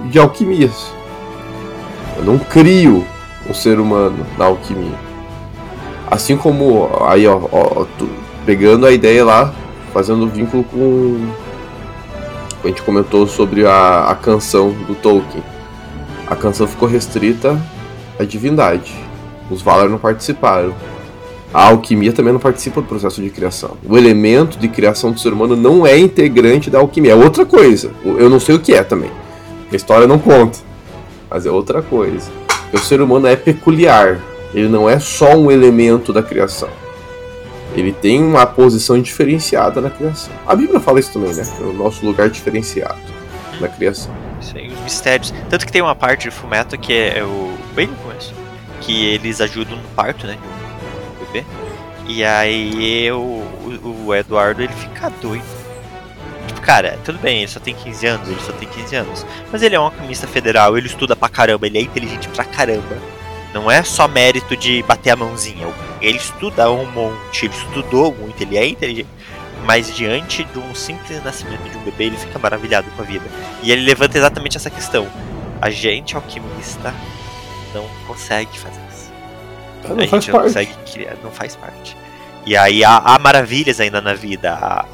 de 0.10 0.20
alquimias. 0.20 0.94
Eu 2.18 2.24
não 2.24 2.38
crio 2.38 3.06
o 3.50 3.54
ser 3.54 3.80
humano 3.80 4.26
na 4.38 4.46
alquimia. 4.46 5.00
Assim 6.10 6.38
como 6.38 6.90
aí, 7.08 7.26
ó, 7.26 7.40
ó 7.52 7.86
pegando 8.46 8.86
a 8.86 8.92
ideia 8.92 9.26
lá, 9.26 9.54
fazendo 9.94 10.28
vínculo 10.28 10.64
com. 10.64 11.32
A 12.64 12.68
gente 12.68 12.82
comentou 12.84 13.26
sobre 13.26 13.66
a, 13.66 14.06
a 14.10 14.16
canção 14.16 14.72
do 14.88 14.96
Tolkien. 14.96 15.44
A 16.28 16.36
canção 16.36 16.68
ficou 16.68 16.88
restrita 16.88 17.60
à 18.20 18.24
divindade. 18.24 18.94
Os 19.50 19.62
Valar 19.62 19.90
não 19.90 19.98
participaram. 19.98 20.74
A 21.54 21.68
alquimia 21.68 22.14
também 22.14 22.32
não 22.32 22.40
participa 22.40 22.82
do 22.82 22.88
processo 22.88 23.22
de 23.22 23.30
criação. 23.30 23.78
O 23.84 23.98
elemento 23.98 24.58
de 24.58 24.68
criação 24.70 25.12
do 25.12 25.20
ser 25.20 25.34
humano 25.34 25.56
não 25.56 25.86
é 25.86 25.98
integrante 25.98 26.70
da 26.70 26.80
alquimia, 26.80 27.12
é 27.12 27.16
outra 27.16 27.46
coisa. 27.46 27.92
Eu 28.06 28.30
não 28.30 28.40
sei 28.40 28.56
o 28.56 28.60
que 28.60 28.74
é 28.74 28.84
também. 28.84 29.12
A 29.72 29.76
história 29.76 30.08
não 30.08 30.18
conta 30.18 30.72
mas 31.32 31.46
é 31.46 31.50
outra 31.50 31.82
coisa. 31.82 32.30
O 32.74 32.78
ser 32.78 33.00
humano 33.00 33.26
é 33.26 33.38
peculiar. 33.38 34.20
Ele 34.54 34.68
não 34.68 34.90
é 34.90 35.00
só 35.00 35.34
um 35.38 35.50
elemento 35.50 36.12
da 36.12 36.22
criação. 36.22 36.68
Ele 37.74 37.94
tem 37.94 38.22
uma 38.22 38.46
posição 38.46 39.02
diferenciada 39.02 39.80
na 39.80 39.90
criação. 39.90 40.34
A 40.46 40.56
Bíblia 40.56 40.80
fala 40.80 41.00
isso 41.00 41.14
também, 41.14 41.34
né? 41.34 41.44
É 41.60 41.64
o 41.64 41.74
nosso 41.74 42.06
lugar 42.06 42.30
diferenciado 42.30 43.00
na 43.60 43.68
criação. 43.68 44.14
Isso 44.42 44.58
aí, 44.58 44.68
os 44.68 44.80
mistérios. 44.82 45.34
Tanto 45.50 45.66
que 45.66 45.72
tem 45.72 45.82
uma 45.82 45.96
parte 45.96 46.24
de 46.24 46.32
Fumeto 46.32 46.78
que 46.78 46.92
é, 46.92 47.20
é 47.20 47.24
o. 47.24 47.56
bem 47.74 47.88
no 47.88 47.96
começo. 47.96 48.34
Que 48.82 49.06
eles 49.06 49.40
ajudam 49.40 49.78
no 49.78 49.88
parto, 49.90 50.28
né? 50.28 50.38
Do 51.20 51.26
bebê. 51.26 51.46
E 52.08 52.24
aí 52.24 53.10
o, 53.12 53.18
o, 53.18 54.06
o 54.08 54.16
Eduardo 54.16 54.62
ele 54.62 54.74
fica 54.74 55.10
doido. 55.22 55.62
Tipo, 56.48 56.62
cara, 56.62 57.00
tudo 57.06 57.20
bem, 57.20 57.40
ele 57.40 57.48
só 57.48 57.60
tem 57.60 57.74
15 57.74 58.08
anos, 58.08 58.28
ele 58.28 58.42
só 58.42 58.52
tem 58.54 58.68
15 58.68 58.96
anos. 58.96 59.26
Mas 59.52 59.62
ele 59.62 59.76
é 59.76 59.80
um 59.80 59.84
alquimista 59.84 60.28
federal, 60.28 60.78
ele 60.78 60.88
estuda 60.88 61.16
pra 61.16 61.30
caramba, 61.30 61.68
ele 61.68 61.78
é 61.78 61.82
inteligente 61.82 62.28
pra 62.30 62.44
caramba. 62.44 62.98
Não 63.54 63.70
é 63.70 63.84
só 63.84 64.08
mérito 64.08 64.58
de 64.58 64.82
bater 64.84 65.12
a 65.12 65.16
mãozinha. 65.16 65.68
Ele 66.02 66.18
estuda 66.18 66.72
um 66.72 66.90
monte, 66.92 67.46
ele 67.46 67.54
estudou 67.54 68.14
muito, 68.14 68.42
ele 68.42 68.58
é 68.58 68.68
inteligente. 68.68 69.10
Mas 69.64 69.96
diante 69.96 70.44
de 70.44 70.58
um 70.58 70.74
simples 70.74 71.24
nascimento 71.24 71.70
de 71.70 71.78
um 71.78 71.82
bebê, 71.82 72.06
ele 72.06 72.18
fica 72.18 72.40
maravilhado 72.40 72.90
com 72.96 73.04
a 73.04 73.06
vida. 73.06 73.26
E 73.62 73.72
ele 73.72 73.84
levanta 73.84 74.18
exatamente 74.18 74.58
essa 74.58 74.70
questão. 74.70 75.08
A 75.62 75.70
gente, 75.70 76.16
alquimista, 76.16 76.94
não 77.74 77.88
consegue 78.08 78.58
fazer 78.58 78.82
isso. 78.92 79.12
Não 79.88 79.98
a 79.98 80.02
gente 80.02 80.28
não 80.28 80.40
parte. 80.40 80.48
consegue 80.48 80.74
criar, 80.92 81.16
não 81.24 81.32
faz 81.32 81.56
parte. 81.56 81.96
E 82.46 82.58
aí 82.58 82.84
há, 82.84 82.98
há 82.98 83.20
maravilhas 83.20 83.80
ainda 83.80 84.02
na 84.02 84.16
vida, 84.16 84.54
há, 84.54 84.86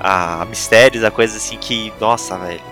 há, 0.00 0.40
há 0.40 0.44
mistérios, 0.46 1.04
há 1.04 1.10
coisas 1.10 1.36
assim 1.36 1.58
que, 1.58 1.92
nossa, 2.00 2.38
velho, 2.38 2.62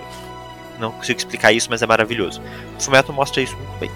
não 0.79 0.93
consigo 0.93 1.19
explicar 1.19 1.53
isso, 1.53 1.69
mas 1.71 1.83
é 1.83 1.87
maravilhoso. 1.87 2.41
O 2.79 2.83
Fumeto 2.83 3.13
mostra 3.13 3.43
isso 3.43 3.57
muito 3.57 3.79
bem. 3.79 3.91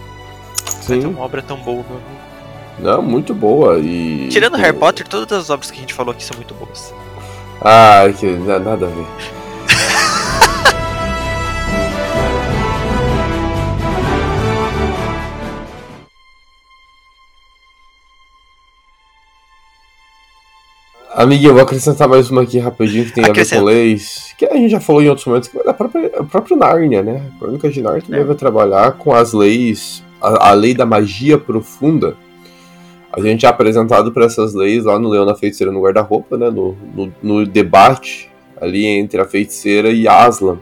É 0.67 0.83
Sim. 0.83 1.07
uma 1.07 1.25
obra 1.25 1.41
tão 1.41 1.57
boa. 1.59 1.83
mano. 1.89 2.20
Não, 2.83 3.03
muito 3.03 3.35
boa. 3.35 3.79
E. 3.79 4.29
Tirando 4.31 4.57
Harry 4.57 4.77
Potter, 4.77 5.07
todas 5.07 5.33
as 5.39 5.51
obras 5.51 5.71
que 5.71 5.79
a 5.79 5.81
gente 5.81 5.95
falou 5.95 6.13
aqui 6.13 6.25
são 6.25 6.37
muito 6.37 6.55
boas. 6.55 6.93
Ah, 7.63 8.05
que 8.19 8.27
na- 8.27 8.59
nada 8.59 8.87
a 8.87 8.89
ver. 8.89 9.07
Amiguinho, 21.13 21.51
eu 21.51 21.55
vou 21.55 21.63
acrescentar 21.63 22.09
mais 22.09 22.31
uma 22.31 22.43
aqui 22.43 22.59
rapidinho 22.59 23.05
que 23.05 23.13
tem 23.13 23.25
a 23.25 23.33
ver 23.33 23.49
com 23.49 23.65
leis. 23.65 24.33
Que 24.39 24.47
a 24.47 24.55
gente 24.55 24.71
já 24.71 24.81
falou 24.81 25.03
em 25.03 25.09
outros 25.09 25.27
momentos, 25.27 25.49
que 25.49 25.59
é 25.59 25.65
da 25.65 25.75
própria, 25.75 26.09
o 26.21 26.25
próprio 26.25 26.57
Nárnia, 26.57 27.03
né? 27.03 27.27
A 27.35 27.39
Crônica 27.39 27.69
de 27.69 27.83
Nárnia 27.83 28.03
também 28.03 28.21
É. 28.21 28.25
vai 28.25 28.37
trabalhar 28.37 28.93
com 28.93 29.13
as 29.13 29.33
leis, 29.33 30.05
a, 30.21 30.51
a 30.51 30.53
lei 30.53 30.73
da 30.73 30.87
magia 30.87 31.37
profunda. 31.37 32.17
A 33.13 33.21
gente 33.21 33.45
é 33.45 33.49
apresentado 33.49 34.13
para 34.13 34.25
essas 34.25 34.55
leis 34.55 34.85
lá 34.85 34.99
no 34.99 35.09
Leão 35.09 35.27
da 35.27 35.35
Feiticeira 35.35 35.73
no 35.73 35.83
Guarda-Roupa, 35.83 36.37
né? 36.37 36.49
No, 36.49 36.77
no, 36.95 37.13
no 37.23 37.47
debate 37.47 38.31
ali 38.61 38.87
entre 38.87 39.21
a 39.21 39.25
feiticeira 39.25 39.91
e 39.91 40.07
Aslan. 40.07 40.59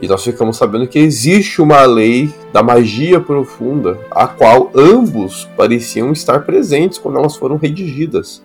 E 0.00 0.06
nós 0.06 0.22
ficamos 0.22 0.56
sabendo 0.56 0.86
que 0.86 0.98
existe 0.98 1.60
uma 1.60 1.82
lei 1.84 2.32
da 2.52 2.62
magia 2.62 3.20
profunda, 3.20 3.98
a 4.10 4.26
qual 4.26 4.70
ambos 4.74 5.48
pareciam 5.56 6.12
estar 6.12 6.44
presentes 6.44 6.98
quando 6.98 7.18
elas 7.18 7.36
foram 7.36 7.56
redigidas. 7.56 8.42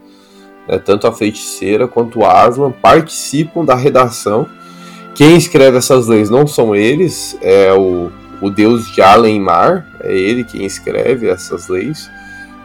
né? 0.68 0.78
Tanto 0.80 1.08
a 1.08 1.14
feiticeira 1.14 1.88
quanto 1.88 2.26
Aslan 2.26 2.72
participam 2.72 3.64
da 3.64 3.76
redação. 3.76 4.48
Quem 5.14 5.38
escreve 5.38 5.78
essas 5.78 6.08
leis 6.08 6.30
não 6.30 6.46
são 6.46 6.76
eles, 6.76 7.38
é 7.42 7.72
o, 7.72 8.12
o 8.42 8.50
deus 8.50 8.92
de 8.92 9.02
Alenmar, 9.02 9.88
é 10.02 10.14
ele 10.14 10.44
quem 10.44 10.66
escreve 10.66 11.30
essas 11.30 11.70
leis. 11.70 12.10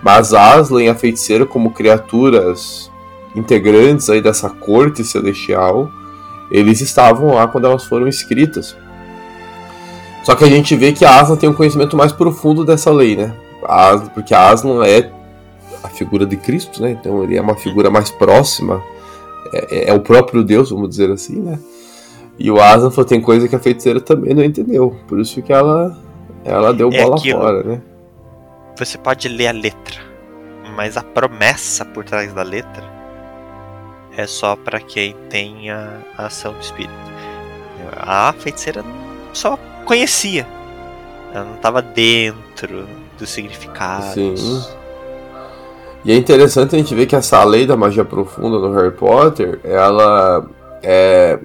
Mas 0.03 0.33
Aslan 0.33 0.83
e 0.83 0.89
a 0.89 0.95
feiticeira, 0.95 1.45
como 1.45 1.71
criaturas 1.73 2.91
integrantes 3.37 4.09
aí 4.11 4.21
dessa 4.21 4.49
corte 4.49 5.05
celestial, 5.05 5.91
eles 6.51 6.81
estavam 6.81 7.35
lá 7.35 7.47
quando 7.47 7.67
elas 7.67 7.85
foram 7.85 8.09
escritas. 8.09 8.77
Só 10.25 10.35
que 10.35 10.45
a 10.45 10.49
gente 10.49 10.75
vê 10.77 10.93
que 10.93 11.05
a 11.05 11.21
Aslan 11.21 11.37
tem 11.37 11.49
um 11.49 11.55
conhecimento 11.55 11.97
mais 11.97 12.13
profundo 12.13 12.65
dessa 12.65 12.91
lei, 12.91 13.17
né? 13.17 13.35
Aslan, 13.65 14.09
porque 14.09 14.35
a 14.35 14.51
Aslan 14.51 14.85
é 14.87 15.11
a 15.83 15.89
figura 15.89 16.27
de 16.27 16.37
Cristo, 16.37 16.83
né? 16.83 16.91
Então 16.93 17.23
ele 17.23 17.37
é 17.37 17.41
uma 17.41 17.55
figura 17.55 17.91
mais 17.91 18.11
próxima, 18.11 18.83
é, 19.53 19.91
é 19.91 19.95
o 19.95 20.01
próprio 20.01 20.43
Deus, 20.43 20.71
vamos 20.71 20.89
dizer 20.91 21.11
assim, 21.11 21.41
né? 21.41 21.59
E 22.39 22.51
o 22.51 22.61
Aslan 22.61 22.91
falou, 22.91 23.05
tem 23.05 23.21
coisa 23.21 23.47
que 23.49 23.57
a 23.57 23.59
feiticeira 23.59 24.01
também 24.01 24.35
não 24.35 24.43
entendeu, 24.43 24.97
por 25.07 25.21
isso 25.21 25.41
que 25.43 25.53
ela, 25.53 25.97
ela 26.45 26.73
deu 26.73 26.91
É 26.93 27.03
bola 27.03 27.17
aquilo. 27.17 27.39
fora, 27.41 27.63
né? 27.63 27.83
Você 28.81 28.97
pode 28.97 29.29
ler 29.29 29.49
a 29.49 29.53
letra, 29.53 30.01
mas 30.75 30.97
a 30.97 31.03
promessa 31.03 31.85
por 31.85 32.03
trás 32.03 32.33
da 32.33 32.43
letra 32.43 32.83
é 34.17 34.27
só 34.27 34.57
pra 34.57 34.81
quem 34.81 35.15
tem 35.29 35.71
a, 35.71 35.99
ação 36.17 36.55
do 36.55 36.61
espírito. 36.61 36.95
A 37.95 38.33
feiticeira 38.33 38.83
só 39.35 39.59
conhecia. 39.85 40.47
Ela 41.35 41.45
não 41.45 41.57
estava 41.57 41.83
dentro 41.83 42.89
dos 43.19 43.29
significados. 43.29 44.15
Sim. 44.15 44.65
E 46.03 46.13
é 46.13 46.17
interessante 46.17 46.75
a 46.75 46.79
gente 46.79 46.95
ver 46.95 47.05
que 47.05 47.15
essa 47.15 47.45
lei 47.45 47.67
da 47.67 47.77
magia 47.77 48.03
profunda 48.03 48.59
no 48.59 48.73
Harry 48.73 48.93
Potter, 48.93 49.61
ela 49.63 50.49
é. 50.83 51.39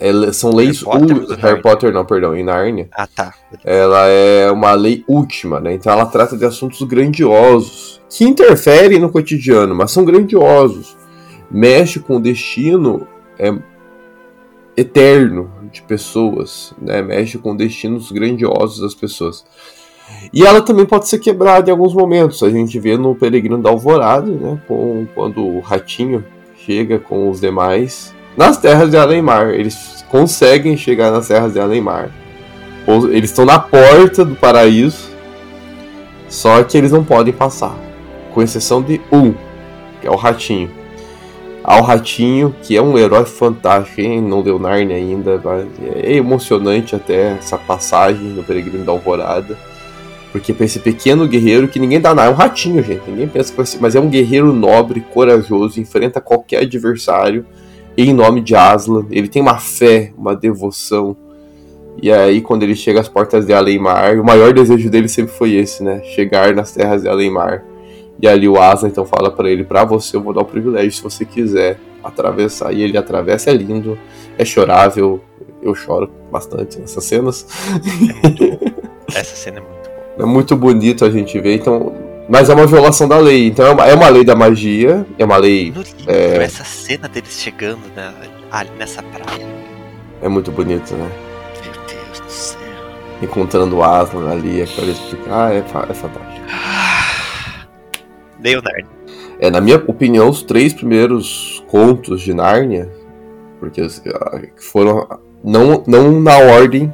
Ela- 0.00 0.32
são 0.32 0.50
leis. 0.54 0.82
Potter 0.82 1.00
ou 1.16 1.26
do 1.26 1.34
Harry 1.34 1.42
Narnia? 1.42 1.62
Potter, 1.62 1.92
não, 1.92 2.04
perdão, 2.04 2.36
em 2.36 2.42
Nárnia. 2.42 2.88
Ah, 2.92 3.06
tá. 3.06 3.34
Ela 3.64 4.06
é 4.08 4.50
uma 4.50 4.72
lei 4.72 5.04
última, 5.06 5.60
né? 5.60 5.74
Então 5.74 5.92
ela 5.92 6.06
trata 6.06 6.36
de 6.36 6.44
assuntos 6.44 6.82
grandiosos, 6.82 8.00
que 8.08 8.24
interferem 8.24 8.98
no 8.98 9.10
cotidiano, 9.10 9.74
mas 9.74 9.90
são 9.90 10.04
grandiosos. 10.04 10.96
Mexe 11.50 12.00
com 12.00 12.16
o 12.16 12.20
destino 12.20 13.06
é, 13.38 13.52
eterno 14.76 15.50
de 15.72 15.82
pessoas, 15.82 16.72
né? 16.80 17.02
Mexe 17.02 17.38
com 17.38 17.54
destinos 17.54 18.10
grandiosos 18.10 18.80
das 18.80 18.94
pessoas. 18.94 19.44
E 20.32 20.44
ela 20.44 20.60
também 20.60 20.86
pode 20.86 21.08
ser 21.08 21.18
quebrada 21.18 21.70
em 21.70 21.72
alguns 21.72 21.94
momentos. 21.94 22.42
A 22.42 22.50
gente 22.50 22.78
vê 22.80 22.96
no 22.96 23.14
Peregrino 23.14 23.58
da 23.58 23.70
Alvorada, 23.70 24.30
né? 24.30 24.60
Com, 24.66 25.06
quando 25.14 25.44
o 25.44 25.60
ratinho 25.60 26.24
chega 26.56 26.98
com 26.98 27.30
os 27.30 27.40
demais 27.40 28.14
nas 28.40 28.56
terras 28.56 28.90
de 28.90 28.96
Alemar. 28.96 29.50
Eles 29.50 30.02
conseguem 30.08 30.74
chegar 30.74 31.10
nas 31.10 31.28
terras 31.28 31.52
de 31.52 31.60
Alemar. 31.60 32.10
Eles 33.12 33.28
estão 33.28 33.44
na 33.44 33.58
porta 33.58 34.24
do 34.24 34.34
paraíso, 34.34 35.10
só 36.26 36.62
que 36.64 36.78
eles 36.78 36.90
não 36.90 37.04
podem 37.04 37.34
passar, 37.34 37.76
com 38.32 38.40
exceção 38.40 38.80
de 38.80 38.98
um, 39.12 39.34
que 40.00 40.06
é 40.06 40.10
o 40.10 40.16
ratinho. 40.16 40.70
Há 41.62 41.78
o 41.78 41.82
ratinho, 41.82 42.54
que 42.62 42.74
é 42.74 42.80
um 42.80 42.96
herói 42.96 43.26
fantástico, 43.26 43.96
quem 43.96 44.22
não 44.22 44.42
deu 44.42 44.58
Narnia 44.58 44.96
ainda, 44.96 45.38
é 46.02 46.14
emocionante 46.14 46.96
até 46.96 47.34
essa 47.34 47.58
passagem 47.58 48.24
no 48.28 48.42
Peregrino 48.42 48.86
da 48.86 48.92
Alvorada. 48.92 49.56
Porque 50.32 50.54
pra 50.54 50.64
esse 50.64 50.78
pequeno 50.78 51.28
guerreiro 51.28 51.68
que 51.68 51.78
ninguém 51.78 52.00
dá 52.00 52.14
nada, 52.14 52.30
é 52.30 52.32
um 52.32 52.36
ratinho, 52.36 52.82
gente. 52.82 53.02
Ninguém 53.06 53.28
pensa 53.28 53.50
que 53.50 53.56
vai 53.58 53.66
ser, 53.66 53.78
mas 53.80 53.94
é 53.94 54.00
um 54.00 54.08
guerreiro 54.08 54.52
nobre, 54.52 55.02
corajoso, 55.12 55.78
enfrenta 55.78 56.20
qualquer 56.20 56.62
adversário 56.62 57.44
em 58.08 58.12
nome 58.12 58.40
de 58.40 58.54
Aslan. 58.54 59.06
Ele 59.10 59.28
tem 59.28 59.42
uma 59.42 59.58
fé, 59.58 60.12
uma 60.16 60.34
devoção. 60.34 61.16
E 62.02 62.10
aí, 62.10 62.40
quando 62.40 62.62
ele 62.62 62.74
chega 62.74 63.00
às 63.00 63.08
portas 63.08 63.46
de 63.46 63.52
Alemar, 63.52 64.18
o 64.18 64.24
maior 64.24 64.52
desejo 64.52 64.88
dele 64.88 65.08
sempre 65.08 65.32
foi 65.32 65.54
esse, 65.54 65.82
né? 65.82 66.02
Chegar 66.02 66.54
nas 66.54 66.72
terras 66.72 67.02
de 67.02 67.08
Alemar. 67.08 67.64
E 68.22 68.28
ali 68.28 68.48
o 68.48 68.60
Aslan 68.60 68.88
então 68.88 69.04
fala 69.04 69.30
pra 69.30 69.50
ele: 69.50 69.64
Pra 69.64 69.84
você 69.84 70.16
eu 70.16 70.22
vou 70.22 70.32
dar 70.32 70.42
o 70.42 70.44
privilégio, 70.44 70.92
se 70.92 71.02
você 71.02 71.24
quiser 71.24 71.78
atravessar. 72.02 72.72
E 72.72 72.82
ele 72.82 72.96
atravessa, 72.96 73.50
é 73.50 73.54
lindo, 73.54 73.98
é 74.38 74.44
chorável. 74.44 75.20
Eu 75.62 75.74
choro 75.74 76.10
bastante 76.30 76.78
nessas 76.78 77.04
cenas. 77.04 77.46
É. 79.14 79.18
Essa 79.20 79.36
cena 79.36 79.58
é 79.58 79.60
muito 79.60 79.90
boa. 79.90 80.00
É 80.18 80.24
muito 80.24 80.56
bonito 80.56 81.04
a 81.04 81.10
gente 81.10 81.38
ver, 81.40 81.56
então. 81.56 82.09
Mas 82.32 82.48
é 82.48 82.54
uma 82.54 82.64
violação 82.66 83.08
da 83.08 83.18
lei. 83.18 83.48
Então 83.48 83.66
é 83.66 83.70
uma, 83.72 83.86
é 83.86 83.94
uma 83.94 84.08
lei 84.08 84.24
da 84.24 84.36
magia, 84.36 85.04
é 85.18 85.24
uma 85.24 85.36
lei. 85.36 85.72
No 85.72 85.82
livro, 85.82 86.04
É. 86.06 86.36
essa 86.44 86.62
cena 86.62 87.08
deles 87.08 87.32
chegando 87.40 87.80
né, 87.96 88.14
ali 88.52 88.70
nessa 88.78 89.02
praia. 89.02 89.44
É 90.22 90.28
muito 90.28 90.52
bonito, 90.52 90.94
né? 90.94 91.10
Meu 91.64 91.72
Deus 91.86 92.20
do 92.20 92.30
céu. 92.30 92.60
Encontrando 93.20 93.76
o 93.78 93.82
Aslan 93.82 94.30
ali, 94.30 94.62
aquela 94.62 94.92
explica- 94.92 95.24
Ah, 95.28 95.52
é, 95.52 95.58
é 95.58 95.62
fantástico. 95.94 96.46
Leonardo. 98.42 98.88
É, 99.40 99.50
na 99.50 99.60
minha 99.60 99.76
opinião, 99.86 100.28
os 100.28 100.42
três 100.44 100.72
primeiros 100.72 101.64
contos 101.66 102.20
de 102.22 102.32
Nárnia, 102.32 102.90
porque 103.58 103.80
ah, 103.80 104.40
foram 104.56 105.06
não, 105.42 105.82
não 105.86 106.20
na 106.20 106.36
ordem 106.38 106.92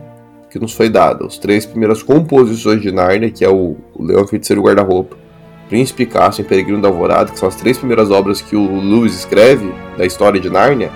que 0.50 0.58
nos 0.58 0.72
foi 0.72 0.88
dada. 0.88 1.26
Os 1.26 1.36
três 1.38 1.66
primeiras 1.66 2.02
composições 2.02 2.80
de 2.80 2.90
Nárnia, 2.90 3.30
que 3.30 3.44
é 3.44 3.48
o, 3.50 3.76
o 3.94 4.02
Leão 4.02 4.26
Feiticeiro 4.26 4.62
Guarda-Roupa, 4.62 5.25
Príncipe 5.68 6.06
Cássio 6.06 6.42
e 6.42 6.44
Peregrino 6.44 6.80
da 6.80 6.88
Alvorada, 6.88 7.32
que 7.32 7.38
são 7.38 7.48
as 7.48 7.56
três 7.56 7.76
primeiras 7.76 8.10
obras 8.10 8.40
que 8.40 8.54
o 8.56 8.80
Lewis 8.80 9.14
escreve 9.14 9.72
da 9.96 10.06
história 10.06 10.40
de 10.40 10.48
Nárnia, 10.48 10.92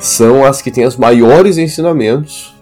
são 0.00 0.44
as 0.44 0.62
que 0.62 0.70
têm 0.70 0.86
os 0.86 0.96
maiores 0.96 1.58
ensinamentos 1.58 2.54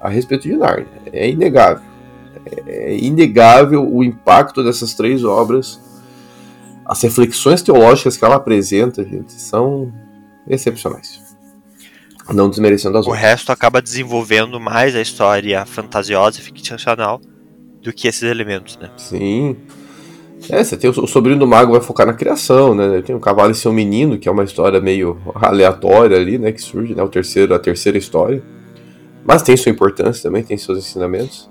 a 0.00 0.08
respeito 0.08 0.48
de 0.48 0.56
Nárnia. 0.56 0.88
É 1.12 1.28
inegável. 1.28 1.82
é 2.66 2.96
inegável 2.96 3.88
o 3.88 4.02
impacto 4.02 4.64
dessas 4.64 4.94
três 4.94 5.22
obras. 5.24 5.80
As 6.84 7.00
reflexões 7.02 7.62
teológicas 7.62 8.16
que 8.16 8.24
ela 8.24 8.34
apresenta, 8.36 9.04
gente, 9.04 9.32
são 9.32 9.92
excepcionais. 10.48 11.22
Não 12.32 12.48
desmerecendo 12.48 12.98
as 12.98 13.06
O 13.06 13.10
outras. 13.10 13.24
resto 13.28 13.52
acaba 13.52 13.80
desenvolvendo 13.80 14.58
mais 14.58 14.96
a 14.96 15.00
história 15.00 15.64
fantasiosa 15.66 16.40
e 16.40 16.42
ficcional 16.42 17.20
do 17.80 17.92
que 17.92 18.08
esses 18.08 18.22
elementos, 18.22 18.76
né? 18.78 18.90
Sim. 18.96 19.56
É, 20.50 20.62
você 20.62 20.76
tem 20.76 20.90
o, 20.90 20.92
o 20.92 21.06
sobrinho 21.06 21.38
do 21.38 21.46
mago 21.46 21.72
vai 21.72 21.80
focar 21.80 22.06
na 22.06 22.12
criação, 22.14 22.74
né? 22.74 23.00
Tem 23.02 23.14
o 23.14 23.20
cavalo 23.20 23.52
e 23.52 23.54
seu 23.54 23.72
menino, 23.72 24.18
que 24.18 24.28
é 24.28 24.32
uma 24.32 24.44
história 24.44 24.80
meio 24.80 25.18
aleatória 25.34 26.16
ali, 26.16 26.38
né? 26.38 26.52
Que 26.52 26.60
surge, 26.60 26.94
né? 26.94 27.02
O 27.02 27.08
terceiro, 27.08 27.54
a 27.54 27.58
terceira 27.58 27.96
história. 27.98 28.42
Mas 29.24 29.42
tem 29.42 29.56
sua 29.56 29.70
importância 29.70 30.22
também, 30.22 30.42
tem 30.42 30.56
seus 30.58 30.78
ensinamentos. 30.78 31.48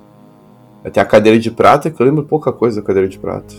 Tem 0.91 1.01
a 1.01 1.05
cadeira 1.05 1.39
de 1.39 1.49
prata, 1.51 1.89
que 1.89 2.01
eu 2.01 2.05
lembro 2.05 2.23
pouca 2.23 2.51
coisa 2.51 2.81
da 2.81 2.87
cadeira 2.87 3.07
de 3.07 3.17
prata. 3.17 3.53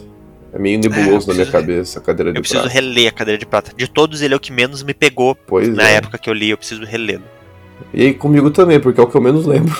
É 0.53 0.59
meio 0.59 0.79
nebuloso 0.79 1.29
na 1.29 1.35
minha 1.35 1.47
cabeça 1.47 1.99
a 1.99 2.03
cadeira 2.03 2.31
de 2.31 2.39
Eu 2.39 2.43
preciso 2.43 2.61
prata. 2.63 2.75
reler 2.75 3.09
a 3.09 3.13
Cadeira 3.13 3.39
de 3.39 3.47
Prata. 3.47 3.73
De 3.75 3.89
todos, 3.89 4.21
ele 4.21 4.35
é 4.35 4.37
o 4.37 4.41
que 4.41 4.53
menos 4.53 4.83
me 4.83 4.93
pegou 4.93 5.35
Pois 5.47 5.69
na 5.75 5.89
é. 5.89 5.95
época 5.95 6.19
que 6.19 6.29
eu 6.29 6.35
li. 6.35 6.51
Eu 6.51 6.59
preciso 6.59 6.85
relê-lo. 6.85 7.23
E 7.95 8.03
aí 8.03 8.15
comigo 8.15 8.51
também, 8.51 8.79
porque 8.79 9.01
é 9.01 9.03
o 9.03 9.07
que 9.07 9.17
eu 9.17 9.21
menos 9.23 9.47
lembro. 9.47 9.75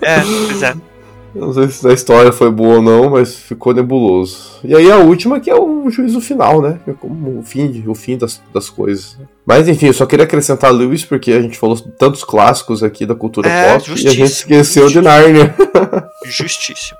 É, 0.00 0.20
pois 0.46 0.62
é. 0.62 0.74
Eu 1.34 1.46
Não 1.46 1.52
sei 1.52 1.68
se 1.68 1.88
a 1.88 1.92
história 1.92 2.32
foi 2.32 2.50
boa 2.50 2.76
ou 2.76 2.82
não, 2.82 3.10
mas 3.10 3.34
ficou 3.34 3.72
nebuloso. 3.72 4.60
E 4.62 4.74
aí 4.74 4.90
a 4.90 4.98
última 4.98 5.40
que 5.40 5.50
é 5.50 5.54
o 5.54 5.90
juízo 5.90 6.20
final, 6.20 6.60
né? 6.60 6.78
É 6.86 6.92
como 6.92 7.38
o 7.38 7.42
fim, 7.42 7.82
o 7.86 7.94
fim 7.94 8.18
das, 8.18 8.40
das 8.52 8.68
coisas. 8.68 9.16
Mas 9.44 9.66
enfim, 9.66 9.86
eu 9.86 9.94
só 9.94 10.04
queria 10.04 10.24
acrescentar 10.24 10.70
Lewis, 10.72 11.04
porque 11.04 11.32
a 11.32 11.40
gente 11.40 11.58
falou 11.58 11.78
tantos 11.78 12.22
clássicos 12.22 12.82
aqui 12.82 13.06
da 13.06 13.14
cultura 13.14 13.48
É, 13.48 13.78
pop 13.78 13.90
e 13.90 14.08
a 14.08 14.10
gente 14.10 14.24
esqueceu 14.24 14.88
de. 14.88 15.00
Nárnia. 15.00 15.54
Justíssimo. 16.26 16.98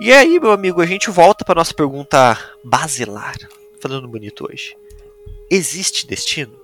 E 0.00 0.12
aí, 0.12 0.38
meu 0.38 0.52
amigo, 0.52 0.80
a 0.80 0.86
gente 0.86 1.10
volta 1.10 1.44
pra 1.44 1.54
nossa 1.54 1.74
pergunta 1.74 2.38
basilar. 2.64 3.36
Falando 3.80 4.08
bonito 4.08 4.46
hoje. 4.50 4.74
Existe 5.50 6.06
destino? 6.06 6.59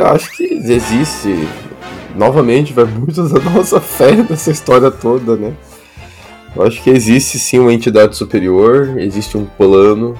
Cara, 0.00 0.14
acho 0.14 0.32
que 0.32 0.44
existe. 0.44 1.46
Novamente, 2.16 2.72
vai 2.72 2.86
muito 2.86 3.22
da 3.28 3.38
nossa 3.38 3.78
fé 3.82 4.16
nessa 4.16 4.50
história 4.50 4.90
toda, 4.90 5.36
né? 5.36 5.52
Eu 6.56 6.62
acho 6.62 6.82
que 6.82 6.88
existe 6.88 7.38
sim 7.38 7.58
uma 7.58 7.72
entidade 7.72 8.16
superior, 8.16 8.98
existe 8.98 9.36
um 9.36 9.44
plano, 9.44 10.16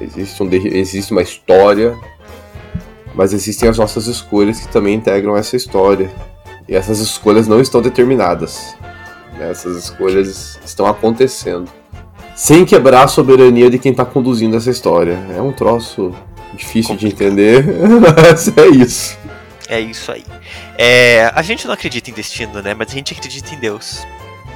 existe, 0.00 0.40
um, 0.40 0.48
existe 0.52 1.10
uma 1.10 1.22
história, 1.22 1.98
mas 3.16 3.32
existem 3.32 3.68
as 3.68 3.76
nossas 3.78 4.06
escolhas 4.06 4.60
que 4.60 4.68
também 4.68 4.94
integram 4.94 5.36
essa 5.36 5.56
história. 5.56 6.08
E 6.68 6.76
essas 6.76 7.00
escolhas 7.00 7.48
não 7.48 7.60
estão 7.60 7.82
determinadas. 7.82 8.76
né? 9.36 9.50
Essas 9.50 9.76
escolhas 9.76 10.60
estão 10.64 10.86
acontecendo. 10.86 11.68
Sem 12.36 12.64
quebrar 12.64 13.02
a 13.02 13.08
soberania 13.08 13.68
de 13.68 13.78
quem 13.78 13.90
está 13.90 14.04
conduzindo 14.04 14.56
essa 14.56 14.70
história. 14.70 15.18
É 15.36 15.42
um 15.42 15.50
troço 15.50 16.14
difícil 16.56 16.96
de 16.96 17.06
entender, 17.06 17.64
mas 18.00 18.48
é 18.56 18.66
isso. 18.66 19.16
É 19.68 19.80
isso 19.80 20.12
aí. 20.12 20.24
É, 20.78 21.30
a 21.34 21.42
gente 21.42 21.66
não 21.66 21.74
acredita 21.74 22.10
em 22.10 22.12
destino, 22.12 22.62
né? 22.62 22.74
Mas 22.74 22.90
a 22.90 22.92
gente 22.92 23.12
acredita 23.12 23.54
em 23.54 23.58
Deus. 23.58 24.06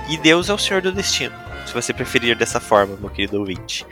E 0.09 0.16
Deus 0.16 0.48
é 0.48 0.55
o 0.55 0.59
Senhor 0.59 0.82
do 0.82 0.92
destino. 0.92 1.34
Se 1.66 1.74
você 1.74 1.92
preferir 1.92 2.36
dessa 2.36 2.61
forma, 2.61 2.96
meu 2.96 3.11
querido 3.11 3.38
ouvinte. 3.38 3.86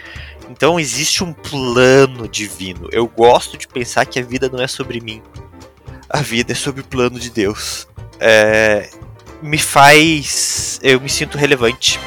Então 0.50 0.78
existe 0.78 1.22
um 1.22 1.32
plano 1.32 2.26
divino. 2.26 2.88
Eu 2.92 3.06
gosto 3.06 3.56
de 3.56 3.68
pensar 3.68 4.04
que 4.06 4.18
a 4.18 4.22
vida 4.22 4.48
não 4.48 4.61
é 4.61 4.66
sobre 4.66 5.00
mim. 5.00 5.22
A 6.09 6.22
vida 6.22 6.52
é 6.52 6.54
sobre 6.54 6.80
o 6.80 6.84
plano 6.84 7.18
de 7.18 7.30
Deus. 7.30 7.86
É, 8.18 8.88
me 9.42 9.59
faz. 9.59 10.80
Eu 10.82 11.00
me 11.00 11.09
sinto 11.09 11.36
relevante. 11.36 12.00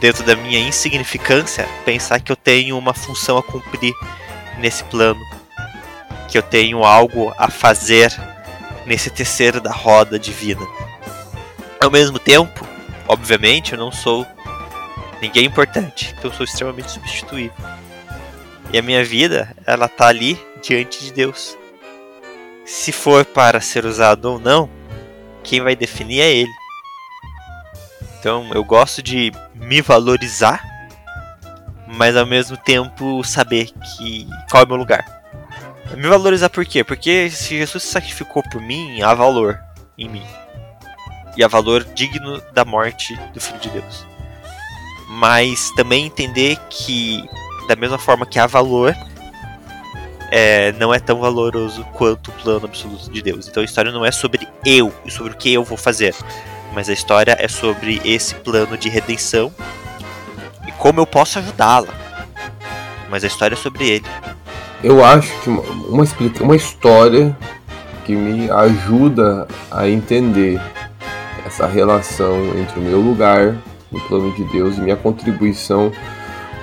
Dentro 0.00 0.24
da 0.24 0.36
minha 0.36 0.60
insignificância, 0.60 1.66
pensar 1.84 2.20
que 2.20 2.30
eu 2.30 2.36
tenho 2.36 2.76
uma 2.78 2.92
função 2.92 3.38
a 3.38 3.42
cumprir 3.42 3.94
nesse 4.58 4.84
plano. 4.84 5.20
Que 6.28 6.38
eu 6.38 6.42
tenho 6.42 6.84
algo 6.84 7.32
a 7.38 7.48
fazer 7.50 8.12
nesse 8.86 9.10
terceiro 9.10 9.60
da 9.60 9.72
roda 9.72 10.18
divina. 10.18 10.66
Ao 11.80 11.90
mesmo 11.90 12.18
tempo, 12.18 12.66
obviamente, 13.06 13.72
eu 13.72 13.78
não 13.78 13.92
sou 13.92 14.26
ninguém 15.20 15.44
importante, 15.44 16.14
então 16.18 16.30
eu 16.30 16.36
sou 16.36 16.44
extremamente 16.44 16.90
substituível. 16.90 17.56
E 18.72 18.78
a 18.78 18.82
minha 18.82 19.04
vida, 19.04 19.54
ela 19.66 19.88
tá 19.88 20.08
ali 20.08 20.40
diante 20.62 21.04
de 21.04 21.12
Deus. 21.12 21.56
Se 22.64 22.90
for 22.90 23.24
para 23.24 23.60
ser 23.60 23.84
usado 23.84 24.24
ou 24.24 24.40
não, 24.40 24.68
quem 25.42 25.60
vai 25.60 25.76
definir 25.76 26.20
é 26.20 26.30
Ele. 26.30 26.52
Então 28.18 28.50
eu 28.52 28.64
gosto 28.64 29.02
de 29.02 29.32
me 29.54 29.80
valorizar, 29.80 30.64
mas 31.86 32.16
ao 32.16 32.26
mesmo 32.26 32.56
tempo 32.56 33.22
saber 33.24 33.70
que 33.96 34.28
qual 34.50 34.62
é 34.62 34.66
o 34.66 34.68
meu 34.68 34.76
lugar. 34.76 35.04
Me 35.96 36.08
valorizar 36.08 36.50
por 36.50 36.64
quê? 36.64 36.82
Porque 36.82 37.30
se 37.30 37.56
Jesus 37.56 37.84
se 37.84 37.90
sacrificou 37.90 38.42
por 38.50 38.60
mim, 38.60 39.00
há 39.02 39.14
valor 39.14 39.60
em 39.96 40.08
mim. 40.08 40.26
E 41.36 41.44
há 41.44 41.48
valor 41.48 41.84
digno 41.84 42.40
da 42.52 42.64
morte 42.64 43.14
do 43.32 43.40
Filho 43.40 43.60
de 43.60 43.70
Deus. 43.70 44.06
Mas 45.08 45.70
também 45.76 46.06
entender 46.06 46.58
que, 46.68 47.24
da 47.68 47.76
mesma 47.76 47.98
forma 47.98 48.26
que 48.26 48.38
há 48.38 48.46
valor, 48.46 48.96
é, 50.30 50.72
não 50.72 50.92
é 50.92 50.98
tão 50.98 51.20
valoroso 51.20 51.84
quanto 51.92 52.30
o 52.30 52.34
plano 52.34 52.66
absoluto 52.66 53.10
de 53.10 53.22
Deus. 53.22 53.46
Então 53.46 53.62
a 53.62 53.64
história 53.64 53.92
não 53.92 54.04
é 54.04 54.10
sobre 54.10 54.48
eu 54.64 54.92
e 55.04 55.10
sobre 55.10 55.32
o 55.32 55.36
que 55.36 55.52
eu 55.52 55.62
vou 55.62 55.78
fazer. 55.78 56.14
Mas 56.74 56.88
a 56.88 56.92
história 56.92 57.36
é 57.38 57.48
sobre 57.48 58.00
esse 58.04 58.34
plano 58.34 58.76
de 58.76 58.88
redenção 58.88 59.52
como 60.86 61.00
eu 61.00 61.06
posso 61.06 61.40
ajudá-la. 61.40 61.88
Mas 63.10 63.24
a 63.24 63.26
história 63.26 63.56
é 63.56 63.58
sobre 63.58 63.88
ele. 63.88 64.04
Eu 64.84 65.04
acho 65.04 65.32
que 65.40 65.50
uma, 65.50 66.04
uma, 66.42 66.54
história 66.54 67.36
que 68.04 68.14
me 68.14 68.48
ajuda 68.48 69.48
a 69.68 69.88
entender 69.88 70.60
essa 71.44 71.66
relação 71.66 72.36
entre 72.56 72.78
o 72.78 72.82
meu 72.82 73.00
lugar 73.00 73.56
no 73.90 74.00
plano 74.02 74.32
de 74.32 74.44
Deus 74.44 74.76
e 74.76 74.80
minha 74.80 74.94
contribuição 74.94 75.90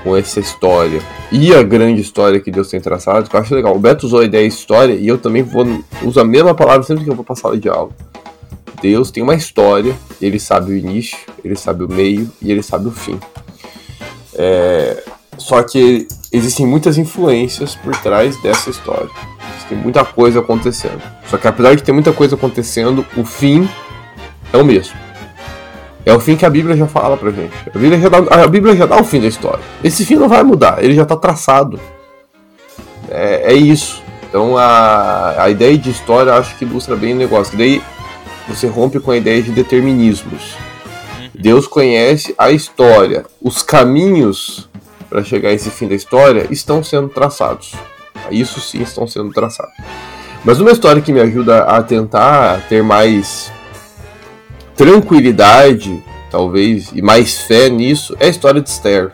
com 0.05 0.15
essa 0.15 0.39
história 0.39 1.01
e 1.29 1.53
a 1.53 1.61
grande 1.61 1.99
história 1.99 2.39
que 2.39 2.49
Deus 2.49 2.69
tem 2.69 2.79
traçado, 2.79 3.29
que 3.29 3.35
eu 3.35 3.41
acho 3.41 3.53
legal. 3.53 3.75
O 3.75 3.79
Beto 3.79 4.05
usou 4.05 4.21
a 4.21 4.25
ideia 4.25 4.47
história 4.47 4.93
e 4.93 5.05
eu 5.05 5.17
também 5.17 5.43
vou 5.43 5.65
uso 6.01 6.21
a 6.21 6.23
mesma 6.23 6.55
palavra 6.55 6.83
sempre 6.83 7.03
que 7.03 7.09
eu 7.09 7.15
vou 7.15 7.25
passar 7.25 7.41
sala 7.41 7.57
de 7.57 7.67
aula. 7.67 7.91
Deus 8.81 9.11
tem 9.11 9.21
uma 9.21 9.35
história, 9.35 9.93
ele 10.21 10.39
sabe 10.39 10.71
o 10.71 10.77
início, 10.77 11.17
ele 11.43 11.57
sabe 11.57 11.83
o 11.83 11.89
meio 11.89 12.31
e 12.41 12.49
ele 12.51 12.63
sabe 12.63 12.87
o 12.87 12.91
fim. 12.91 13.19
É, 14.35 15.03
só 15.37 15.61
que 15.63 16.07
existem 16.31 16.65
muitas 16.65 16.97
influências 16.97 17.75
por 17.75 17.95
trás 17.97 18.41
dessa 18.41 18.69
história. 18.69 19.09
Tem 19.69 19.77
muita 19.77 20.03
coisa 20.03 20.39
acontecendo. 20.39 21.01
Só 21.29 21.37
que 21.37 21.47
apesar 21.47 21.75
de 21.75 21.83
ter 21.83 21.91
muita 21.91 22.11
coisa 22.11 22.35
acontecendo, 22.35 23.05
o 23.17 23.23
fim 23.23 23.67
é 24.51 24.57
o 24.57 24.63
mesmo. 24.65 24.95
É 26.05 26.13
o 26.13 26.19
fim 26.19 26.35
que 26.35 26.45
a 26.45 26.49
Bíblia 26.49 26.75
já 26.75 26.85
fala 26.85 27.15
pra 27.15 27.31
gente. 27.31 27.53
A 27.73 27.77
Bíblia 27.77 27.99
já 27.99 28.09
dá, 28.09 28.43
a 28.43 28.47
Bíblia 28.47 28.75
já 28.75 28.85
dá 28.85 28.99
o 28.99 29.03
fim 29.03 29.21
da 29.21 29.27
história. 29.27 29.63
Esse 29.83 30.05
fim 30.05 30.15
não 30.15 30.27
vai 30.27 30.43
mudar, 30.43 30.83
ele 30.83 30.93
já 30.93 31.05
tá 31.05 31.15
traçado. 31.15 31.79
É, 33.09 33.53
é 33.53 33.53
isso. 33.53 34.03
Então 34.27 34.57
a, 34.57 35.43
a 35.43 35.49
ideia 35.49 35.77
de 35.77 35.89
história 35.89 36.33
acho 36.33 36.57
que 36.57 36.65
ilustra 36.65 36.95
bem 36.95 37.13
o 37.13 37.17
negócio. 37.17 37.51
Que 37.51 37.57
daí 37.57 37.81
você 38.47 38.67
rompe 38.67 38.99
com 38.99 39.11
a 39.11 39.17
ideia 39.17 39.41
de 39.41 39.51
determinismos. 39.51 40.55
Deus 41.33 41.67
conhece 41.67 42.35
a 42.37 42.51
história. 42.51 43.25
Os 43.41 43.63
caminhos 43.63 44.69
para 45.09 45.23
chegar 45.23 45.49
a 45.49 45.53
esse 45.53 45.69
fim 45.69 45.87
da 45.87 45.95
história 45.95 46.47
estão 46.49 46.83
sendo 46.83 47.09
traçados. 47.09 47.73
Isso 48.31 48.59
sim 48.61 48.81
estão 48.81 49.07
sendo 49.07 49.31
traçados. 49.31 49.73
Mas 50.45 50.59
uma 50.59 50.71
história 50.71 51.01
que 51.01 51.13
me 51.13 51.19
ajuda 51.19 51.63
a 51.63 51.81
tentar 51.81 52.67
ter 52.67 52.83
mais 52.83 53.51
tranquilidade, 54.75 56.03
talvez, 56.29 56.91
e 56.93 57.01
mais 57.01 57.41
fé 57.43 57.69
nisso, 57.69 58.15
é 58.19 58.25
a 58.25 58.29
história 58.29 58.61
de 58.61 58.69
Esther. 58.69 59.11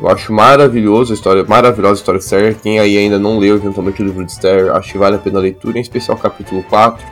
Eu 0.00 0.08
acho 0.08 0.32
maravilhoso 0.32 1.12
a 1.12 1.14
história, 1.14 1.44
maravilhosa 1.44 1.94
a 1.94 2.00
história 2.00 2.18
de 2.18 2.24
Esther. 2.24 2.56
Quem 2.62 2.78
aí 2.80 2.96
ainda 2.98 3.18
não 3.18 3.38
leu 3.38 3.56
eventualmente 3.56 4.02
o 4.02 4.04
livro 4.04 4.24
de 4.24 4.32
Esther, 4.32 4.72
acho 4.74 4.92
que 4.92 4.98
vale 4.98 5.16
a 5.16 5.18
pena 5.18 5.38
a 5.38 5.42
leitura, 5.42 5.78
em 5.78 5.82
especial 5.82 6.16
o 6.16 6.20
capítulo 6.20 6.62
4. 6.64 7.04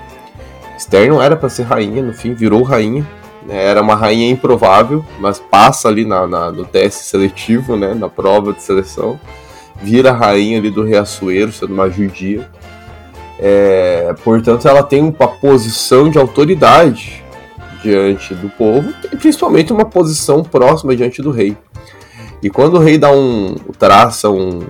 Esther 0.77 1.09
não 1.09 1.23
era 1.23 1.37
para 1.37 1.49
ser 1.49 1.63
rainha, 1.63 2.03
no 2.03 2.13
fim 2.13 2.35
virou 2.35 2.63
rainha. 2.63 3.07
Né? 3.47 3.65
Era 3.65 3.83
uma 3.83 3.95
rainha 3.95 4.31
improvável, 4.31 5.05
mas 5.19 5.39
passa 5.39 5.89
ali 5.89 6.05
na, 6.05 6.27
na- 6.27 6.51
no 6.53 6.65
teste 6.65 7.05
seletivo, 7.05 7.77
né, 7.77 7.95
na 7.95 8.09
prova 8.09 8.53
de 8.53 8.63
seleção. 8.63 9.19
Vira 9.83 10.13
rainha 10.13 10.59
ali 10.59 10.71
do 10.71 10.83
Reaçoeiro, 10.85 11.53
sendo 11.53 11.75
uma 11.75 11.91
judia. 11.91 12.49
É, 13.39 14.15
portanto, 14.23 14.69
ela 14.69 14.83
tem 14.83 15.03
uma 15.03 15.29
posição 15.29 16.09
de 16.09 16.19
autoridade 16.19 17.25
diante 17.83 18.33
do 18.35 18.49
povo, 18.49 18.93
e 19.13 19.17
principalmente 19.17 19.73
uma 19.73 19.85
posição 19.85 20.45
próxima 20.45 20.95
diante 20.95 21.21
do 21.21 21.33
rei. 21.33 21.57
E 22.41 22.49
quando 22.49 22.75
o 22.75 22.79
rei 22.79 22.97
dá 22.99 23.11
um. 23.11 23.57
traça 23.79 24.31
um, 24.31 24.61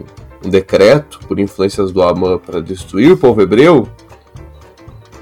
um 0.45 0.49
decreto 0.49 1.21
por 1.29 1.39
influências 1.39 1.93
do 1.93 2.03
Amã 2.03 2.39
para 2.39 2.61
destruir 2.63 3.13
o 3.13 3.17
povo 3.17 3.43
hebreu, 3.43 3.87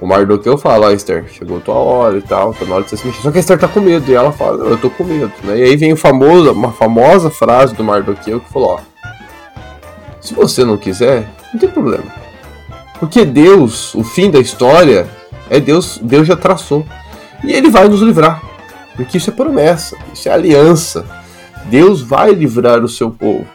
o 0.00 0.06
Mardoqueu 0.06 0.56
fala, 0.56 0.86
ó, 0.86 0.90
Esther, 0.90 1.26
chegou 1.30 1.60
tua 1.60 1.74
hora 1.74 2.16
e 2.18 2.22
tal, 2.22 2.54
tá 2.54 2.64
na 2.64 2.76
hora 2.76 2.84
de 2.84 2.90
você 2.90 2.96
se 2.96 3.06
mexer. 3.06 3.22
Só 3.22 3.30
que 3.30 3.38
a 3.38 3.40
Esther 3.40 3.58
tá 3.58 3.68
com 3.68 3.80
medo, 3.80 4.10
e 4.10 4.14
ela 4.14 4.32
fala, 4.32 4.64
eu 4.64 4.78
tô 4.78 4.88
com 4.88 5.04
medo, 5.04 5.32
né? 5.44 5.58
E 5.58 5.62
aí 5.62 5.76
vem 5.76 5.92
o 5.92 5.96
famoso, 5.96 6.52
uma 6.52 6.72
famosa 6.72 7.30
frase 7.30 7.74
do 7.74 7.84
Mardoqueu 7.84 8.40
que 8.40 8.50
falou, 8.50 8.80
ó, 8.80 8.80
se 10.20 10.34
você 10.34 10.64
não 10.64 10.76
quiser, 10.76 11.28
não 11.52 11.60
tem 11.60 11.68
problema. 11.68 12.04
Porque 12.98 13.24
Deus, 13.24 13.94
o 13.94 14.02
fim 14.02 14.30
da 14.30 14.38
história, 14.38 15.08
é 15.48 15.58
Deus, 15.58 15.98
Deus 16.02 16.26
já 16.26 16.36
traçou. 16.36 16.84
E 17.42 17.52
ele 17.52 17.70
vai 17.70 17.88
nos 17.88 18.00
livrar. 18.00 18.42
Porque 18.94 19.16
isso 19.16 19.30
é 19.30 19.32
promessa, 19.32 19.96
isso 20.12 20.28
é 20.28 20.32
aliança. 20.32 21.06
Deus 21.66 22.02
vai 22.02 22.32
livrar 22.32 22.84
o 22.84 22.88
seu 22.88 23.10
povo 23.10 23.46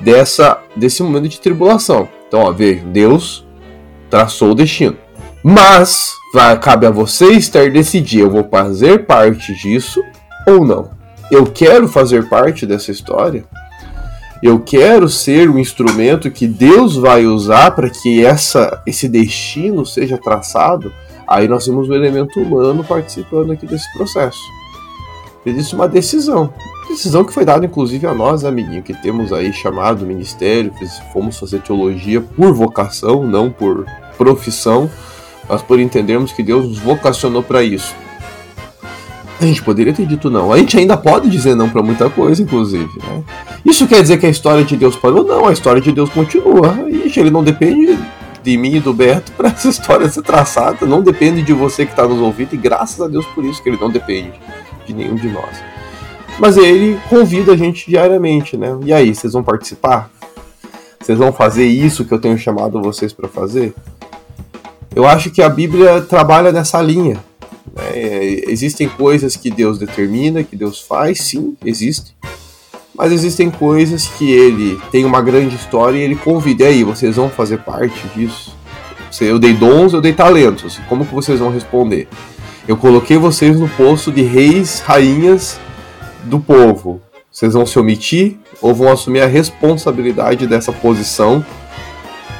dessa 0.00 0.60
desse 0.76 1.02
momento 1.02 1.28
de 1.28 1.40
tribulação. 1.40 2.08
Então, 2.26 2.40
ó, 2.40 2.52
veja, 2.52 2.84
Deus 2.84 3.46
traçou 4.08 4.52
o 4.52 4.54
destino. 4.54 4.96
Mas 5.50 6.14
vai, 6.30 6.60
cabe 6.60 6.84
a 6.84 6.90
você 6.90 7.32
estar 7.32 7.70
decidir, 7.70 8.20
eu 8.20 8.30
vou 8.30 8.46
fazer 8.50 9.06
parte 9.06 9.54
disso 9.54 10.04
ou 10.46 10.62
não. 10.62 10.90
Eu 11.30 11.46
quero 11.46 11.88
fazer 11.88 12.28
parte 12.28 12.66
dessa 12.66 12.90
história. 12.90 13.46
Eu 14.42 14.60
quero 14.60 15.08
ser 15.08 15.48
o 15.48 15.58
instrumento 15.58 16.30
que 16.30 16.46
Deus 16.46 16.96
vai 16.96 17.24
usar 17.24 17.70
para 17.70 17.88
que 17.88 18.22
essa, 18.22 18.82
esse 18.86 19.08
destino 19.08 19.86
seja 19.86 20.18
traçado. 20.18 20.92
Aí 21.26 21.48
nós 21.48 21.64
temos 21.64 21.88
o 21.88 21.94
elemento 21.94 22.38
humano 22.42 22.84
participando 22.84 23.50
aqui 23.50 23.66
desse 23.66 23.90
processo. 23.94 24.38
Existe 25.46 25.74
uma 25.74 25.88
decisão. 25.88 26.52
Decisão 26.90 27.24
que 27.24 27.32
foi 27.32 27.46
dada 27.46 27.64
inclusive 27.64 28.06
a 28.06 28.12
nós, 28.12 28.44
amiguinho, 28.44 28.82
que 28.82 28.92
temos 28.92 29.32
aí 29.32 29.50
chamado 29.54 30.04
ministério, 30.04 30.74
fomos 31.10 31.38
fazer 31.38 31.62
teologia 31.62 32.20
por 32.20 32.52
vocação, 32.52 33.26
não 33.26 33.50
por 33.50 33.86
profissão 34.18 34.90
mas 35.48 35.62
por 35.62 35.80
entendermos 35.80 36.32
que 36.32 36.42
Deus 36.42 36.66
nos 36.66 36.78
vocacionou 36.78 37.42
para 37.42 37.62
isso. 37.62 37.94
A 39.40 39.46
gente 39.46 39.62
poderia 39.62 39.92
ter 39.92 40.04
dito 40.04 40.28
não. 40.28 40.52
A 40.52 40.58
gente 40.58 40.76
ainda 40.76 40.96
pode 40.96 41.30
dizer 41.30 41.54
não 41.54 41.68
para 41.68 41.82
muita 41.82 42.10
coisa, 42.10 42.42
inclusive. 42.42 42.90
Né? 42.98 43.22
Isso 43.64 43.86
quer 43.86 44.02
dizer 44.02 44.18
que 44.18 44.26
a 44.26 44.30
história 44.30 44.64
de 44.64 44.76
Deus 44.76 44.96
parou? 44.96 45.22
Não, 45.22 45.46
a 45.46 45.52
história 45.52 45.80
de 45.80 45.92
Deus 45.92 46.10
continua. 46.10 46.76
Ixi, 46.90 47.20
ele 47.20 47.30
não 47.30 47.44
depende 47.44 47.96
de 48.42 48.56
mim 48.56 48.76
e 48.76 48.80
do 48.80 48.92
Beto 48.92 49.30
para 49.32 49.48
essa 49.54 49.68
história 49.68 50.08
ser 50.08 50.22
traçada. 50.22 50.84
Não 50.86 51.00
depende 51.00 51.42
de 51.42 51.52
você 51.52 51.86
que 51.86 51.92
está 51.92 52.06
nos 52.06 52.18
ouvindo. 52.18 52.54
E 52.54 52.56
graças 52.56 53.00
a 53.00 53.06
Deus 53.06 53.24
por 53.26 53.44
isso 53.44 53.62
que 53.62 53.68
ele 53.68 53.78
não 53.80 53.90
depende 53.90 54.32
de 54.84 54.92
nenhum 54.92 55.14
de 55.14 55.28
nós. 55.28 55.62
Mas 56.40 56.56
ele 56.56 56.98
convida 57.08 57.52
a 57.52 57.56
gente 57.56 57.88
diariamente, 57.88 58.56
né? 58.56 58.76
E 58.84 58.92
aí, 58.92 59.14
vocês 59.14 59.32
vão 59.32 59.42
participar? 59.44 60.10
Vocês 61.00 61.16
vão 61.16 61.32
fazer 61.32 61.66
isso 61.66 62.04
que 62.04 62.12
eu 62.12 62.18
tenho 62.18 62.36
chamado 62.36 62.82
vocês 62.82 63.12
para 63.12 63.28
fazer? 63.28 63.72
Eu 64.94 65.06
acho 65.06 65.30
que 65.30 65.42
a 65.42 65.48
Bíblia 65.48 66.00
trabalha 66.00 66.50
nessa 66.50 66.80
linha. 66.82 67.22
Né? 67.74 68.42
Existem 68.48 68.88
coisas 68.88 69.36
que 69.36 69.50
Deus 69.50 69.78
determina, 69.78 70.42
que 70.42 70.56
Deus 70.56 70.80
faz, 70.80 71.20
sim, 71.20 71.56
existem. 71.64 72.12
Mas 72.94 73.12
existem 73.12 73.48
coisas 73.50 74.06
que 74.08 74.30
ele 74.30 74.80
tem 74.90 75.04
uma 75.04 75.22
grande 75.22 75.54
história 75.54 75.98
e 75.98 76.00
ele 76.00 76.16
convida. 76.16 76.64
E 76.64 76.66
aí, 76.66 76.84
vocês 76.84 77.16
vão 77.16 77.30
fazer 77.30 77.58
parte 77.58 78.08
disso? 78.08 78.56
Eu 79.20 79.38
dei 79.38 79.54
dons, 79.54 79.92
eu 79.92 80.00
dei 80.00 80.12
talentos. 80.12 80.80
Como 80.88 81.06
que 81.06 81.14
vocês 81.14 81.38
vão 81.38 81.50
responder? 81.50 82.08
Eu 82.66 82.76
coloquei 82.76 83.16
vocês 83.16 83.58
no 83.58 83.68
posto 83.68 84.10
de 84.10 84.22
reis, 84.22 84.80
rainhas 84.80 85.58
do 86.24 86.40
povo. 86.40 87.00
Vocês 87.30 87.54
vão 87.54 87.64
se 87.64 87.78
omitir 87.78 88.36
ou 88.60 88.74
vão 88.74 88.90
assumir 88.90 89.20
a 89.20 89.26
responsabilidade 89.26 90.46
dessa 90.46 90.72
posição 90.72 91.44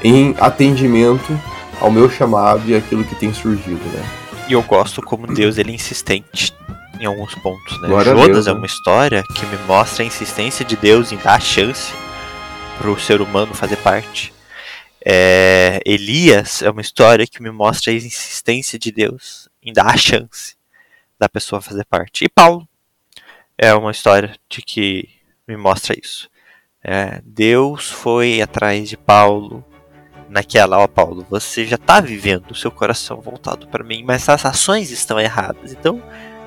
em 0.03 0.35
atendimento 0.41 1.39
ao 1.81 1.91
meu 1.91 2.11
chamado 2.11 2.69
e 2.69 2.75
aquilo 2.75 3.05
que 3.05 3.15
tem 3.15 3.33
surgido, 3.33 3.85
né? 3.93 4.29
E 4.49 4.53
eu 4.53 4.63
gosto 4.63 5.03
como 5.03 5.27
Deus 5.27 5.59
ele 5.59 5.73
é 5.73 5.75
insistente 5.75 6.55
em 7.01 7.05
alguns 7.05 7.35
pontos, 7.37 7.81
né? 7.81 7.89
Glória 7.89 8.13
Jonas 8.13 8.29
Deus, 8.29 8.47
é 8.47 8.53
né? 8.53 8.57
uma 8.57 8.67
história 8.67 9.23
que 9.35 9.47
me 9.47 9.57
mostra 9.67 10.03
a 10.03 10.07
insistência 10.07 10.65
de 10.65 10.77
Deus 10.77 11.13
em 11.13 11.17
dar 11.17 11.35
a 11.35 11.41
chance 11.41 11.93
pro 12.79 12.99
ser 12.99 13.21
humano 13.21 13.55
fazer 13.55 13.77
parte. 13.77 14.33
É, 15.05 15.81
Elias 15.87 16.63
é 16.63 16.71
uma 16.71 16.81
história 16.81 17.27
que 17.27 17.43
me 17.43 17.51
mostra 17.51 17.93
a 17.93 17.95
insistência 17.95 18.79
de 18.79 18.91
Deus 18.91 19.49
em 19.63 19.73
dar 19.73 19.87
a 19.87 19.97
chance 19.97 20.57
da 21.19 21.29
pessoa 21.29 21.61
fazer 21.61 21.85
parte. 21.85 22.25
E 22.25 22.29
Paulo 22.29 22.69
é 23.57 23.75
uma 23.75 23.91
história 23.91 24.35
de 24.49 24.63
que 24.63 25.09
me 25.47 25.57
mostra 25.57 25.99
isso. 25.99 26.29
É, 26.83 27.21
Deus 27.25 27.91
foi 27.91 28.41
atrás 28.41 28.89
de 28.89 28.97
Paulo 28.97 29.65
naquela, 30.29 30.79
ó 30.79 30.87
Paulo, 30.87 31.27
você 31.29 31.65
já 31.67 31.77
está 31.77 32.01
vivendo 32.01 32.51
o 32.51 32.55
seu 32.55 32.71
coração 32.71 33.21
voltado 33.21 33.67
para 33.69 33.85
mim, 33.85 34.03
mas 34.05 34.29
as 34.29 34.45
ações 34.45 34.91
estão 34.91 35.19
erradas. 35.19 35.73
Então, 35.73 36.03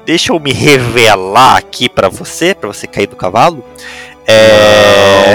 deixa 0.06 0.32
eu 0.32 0.40
me 0.40 0.52
revelar 0.52 1.58
aqui 1.58 1.90
para 1.90 2.10
você, 2.10 2.54
para 2.54 2.68
você 2.68 2.88
cair 2.88 3.08
do 3.08 3.16
cavalo. 3.16 3.64
É... 4.28 5.34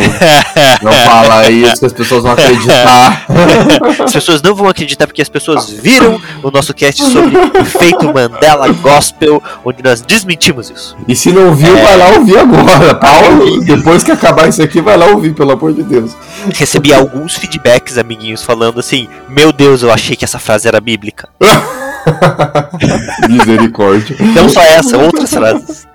Não 0.82 0.92
fala 0.92 1.50
isso 1.50 1.80
que 1.80 1.86
as 1.86 1.92
pessoas 1.92 2.22
vão 2.22 2.32
acreditar. 2.32 3.26
as 4.04 4.12
pessoas 4.12 4.42
não 4.42 4.54
vão 4.54 4.68
acreditar 4.68 5.06
porque 5.06 5.22
as 5.22 5.28
pessoas 5.28 5.68
viram 5.70 6.20
o 6.42 6.50
nosso 6.50 6.72
cast 6.72 7.02
sobre 7.10 7.36
o 7.36 7.64
feito 7.64 8.06
Mandela 8.12 8.68
Gospel, 8.72 9.42
onde 9.64 9.82
nós 9.82 10.00
desmentimos 10.00 10.70
isso. 10.70 10.96
E 11.08 11.16
se 11.16 11.32
não 11.32 11.54
viu, 11.54 11.76
É. 11.76 11.82
vai 11.82 11.96
lá 11.96 12.08
ouvir 12.10 12.38
agora. 12.38 12.94
Paulo, 12.94 13.60
depois 13.64 14.02
que 14.04 14.10
acabar 14.12 14.48
isso 14.48 14.62
aqui, 14.62 14.80
vai 14.80 14.96
lá 14.96 15.06
ouvir, 15.06 15.34
pelo 15.34 15.52
amor 15.52 15.72
de 15.72 15.82
Deus. 15.82 16.12
Recebi 16.54 16.92
alguns 16.92 17.34
feedbacks, 17.34 17.98
amiguinhos, 17.98 18.42
falando 18.42 18.80
assim: 18.80 19.08
Meu 19.28 19.52
Deus, 19.52 19.82
eu 19.82 19.92
achei 19.92 20.14
que 20.16 20.24
essa 20.24 20.38
frase 20.38 20.68
era 20.68 20.80
bíblica. 20.80 21.28
Misericórdia. 23.28 24.16
Não 24.34 24.48
só 24.48 24.62
essa, 24.62 24.96
outras 24.96 25.30
frases. 25.30 25.86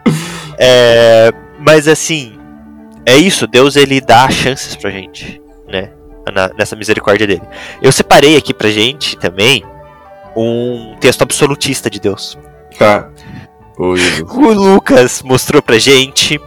É, 0.57 1.31
mas 1.59 1.87
assim, 1.87 2.33
é 3.11 3.17
isso, 3.17 3.47
Deus 3.47 3.75
ele 3.75 4.01
dá 4.01 4.29
chances 4.29 4.75
pra 4.75 4.89
gente, 4.89 5.41
né? 5.67 5.89
na- 6.33 6.51
nessa 6.57 6.75
misericórdia 6.75 7.25
dele. 7.25 7.41
Eu 7.81 7.91
separei 7.91 8.37
aqui 8.37 8.53
pra 8.53 8.69
gente 8.69 9.17
também 9.17 9.63
um 10.35 10.95
texto 10.99 11.21
absolutista 11.23 11.89
de 11.89 11.99
Deus. 11.99 12.37
Tá. 12.77 13.09
Jesus. 13.95 14.21
O 14.31 14.53
Lucas 14.53 15.21
mostrou 15.23 15.61
pra 15.61 15.79
gente 15.79 16.39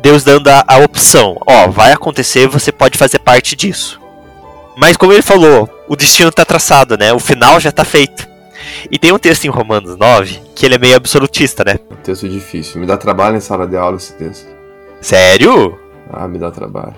Deus 0.00 0.24
dando 0.24 0.48
a, 0.48 0.64
a 0.66 0.78
opção: 0.78 1.36
ó, 1.46 1.68
vai 1.68 1.92
acontecer, 1.92 2.46
você 2.48 2.72
pode 2.72 2.96
fazer 2.96 3.18
parte 3.18 3.54
disso. 3.54 4.00
Mas 4.76 4.96
como 4.96 5.12
ele 5.12 5.22
falou, 5.22 5.68
o 5.86 5.94
destino 5.94 6.32
tá 6.32 6.44
traçado, 6.44 6.96
né? 6.96 7.12
O 7.12 7.18
final 7.18 7.60
já 7.60 7.70
tá 7.70 7.84
feito. 7.84 8.26
E 8.90 8.98
tem 8.98 9.12
um 9.12 9.18
texto 9.18 9.44
em 9.44 9.50
Romanos 9.50 9.96
9 9.98 10.40
que 10.54 10.64
ele 10.64 10.76
é 10.76 10.78
meio 10.78 10.96
absolutista, 10.96 11.62
né? 11.64 11.78
Texto 12.02 12.28
difícil. 12.28 12.80
Me 12.80 12.86
dá 12.86 12.96
trabalho 12.96 13.36
em 13.36 13.40
sala 13.40 13.66
de 13.66 13.76
aula 13.76 13.96
esse 13.96 14.14
texto. 14.14 14.46
Sério? 15.00 15.78
Ah, 16.12 16.28
me 16.28 16.38
dá 16.38 16.50
trabalho. 16.50 16.94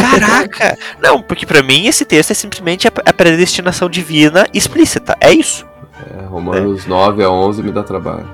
Caraca! 0.00 0.78
Não, 1.00 1.20
porque 1.20 1.44
pra 1.44 1.62
mim 1.62 1.86
esse 1.86 2.04
texto 2.04 2.30
é 2.30 2.34
simplesmente 2.34 2.88
a, 2.88 3.12
predestinação 3.12 3.88
divina 3.88 4.46
explícita. 4.54 5.16
É 5.20 5.30
isso. 5.30 5.66
É, 6.10 6.24
Romanos 6.24 6.86
9 6.86 7.22
a 7.22 7.30
11 7.30 7.62
me 7.62 7.72
dá 7.72 7.82
trabalho. 7.82 8.28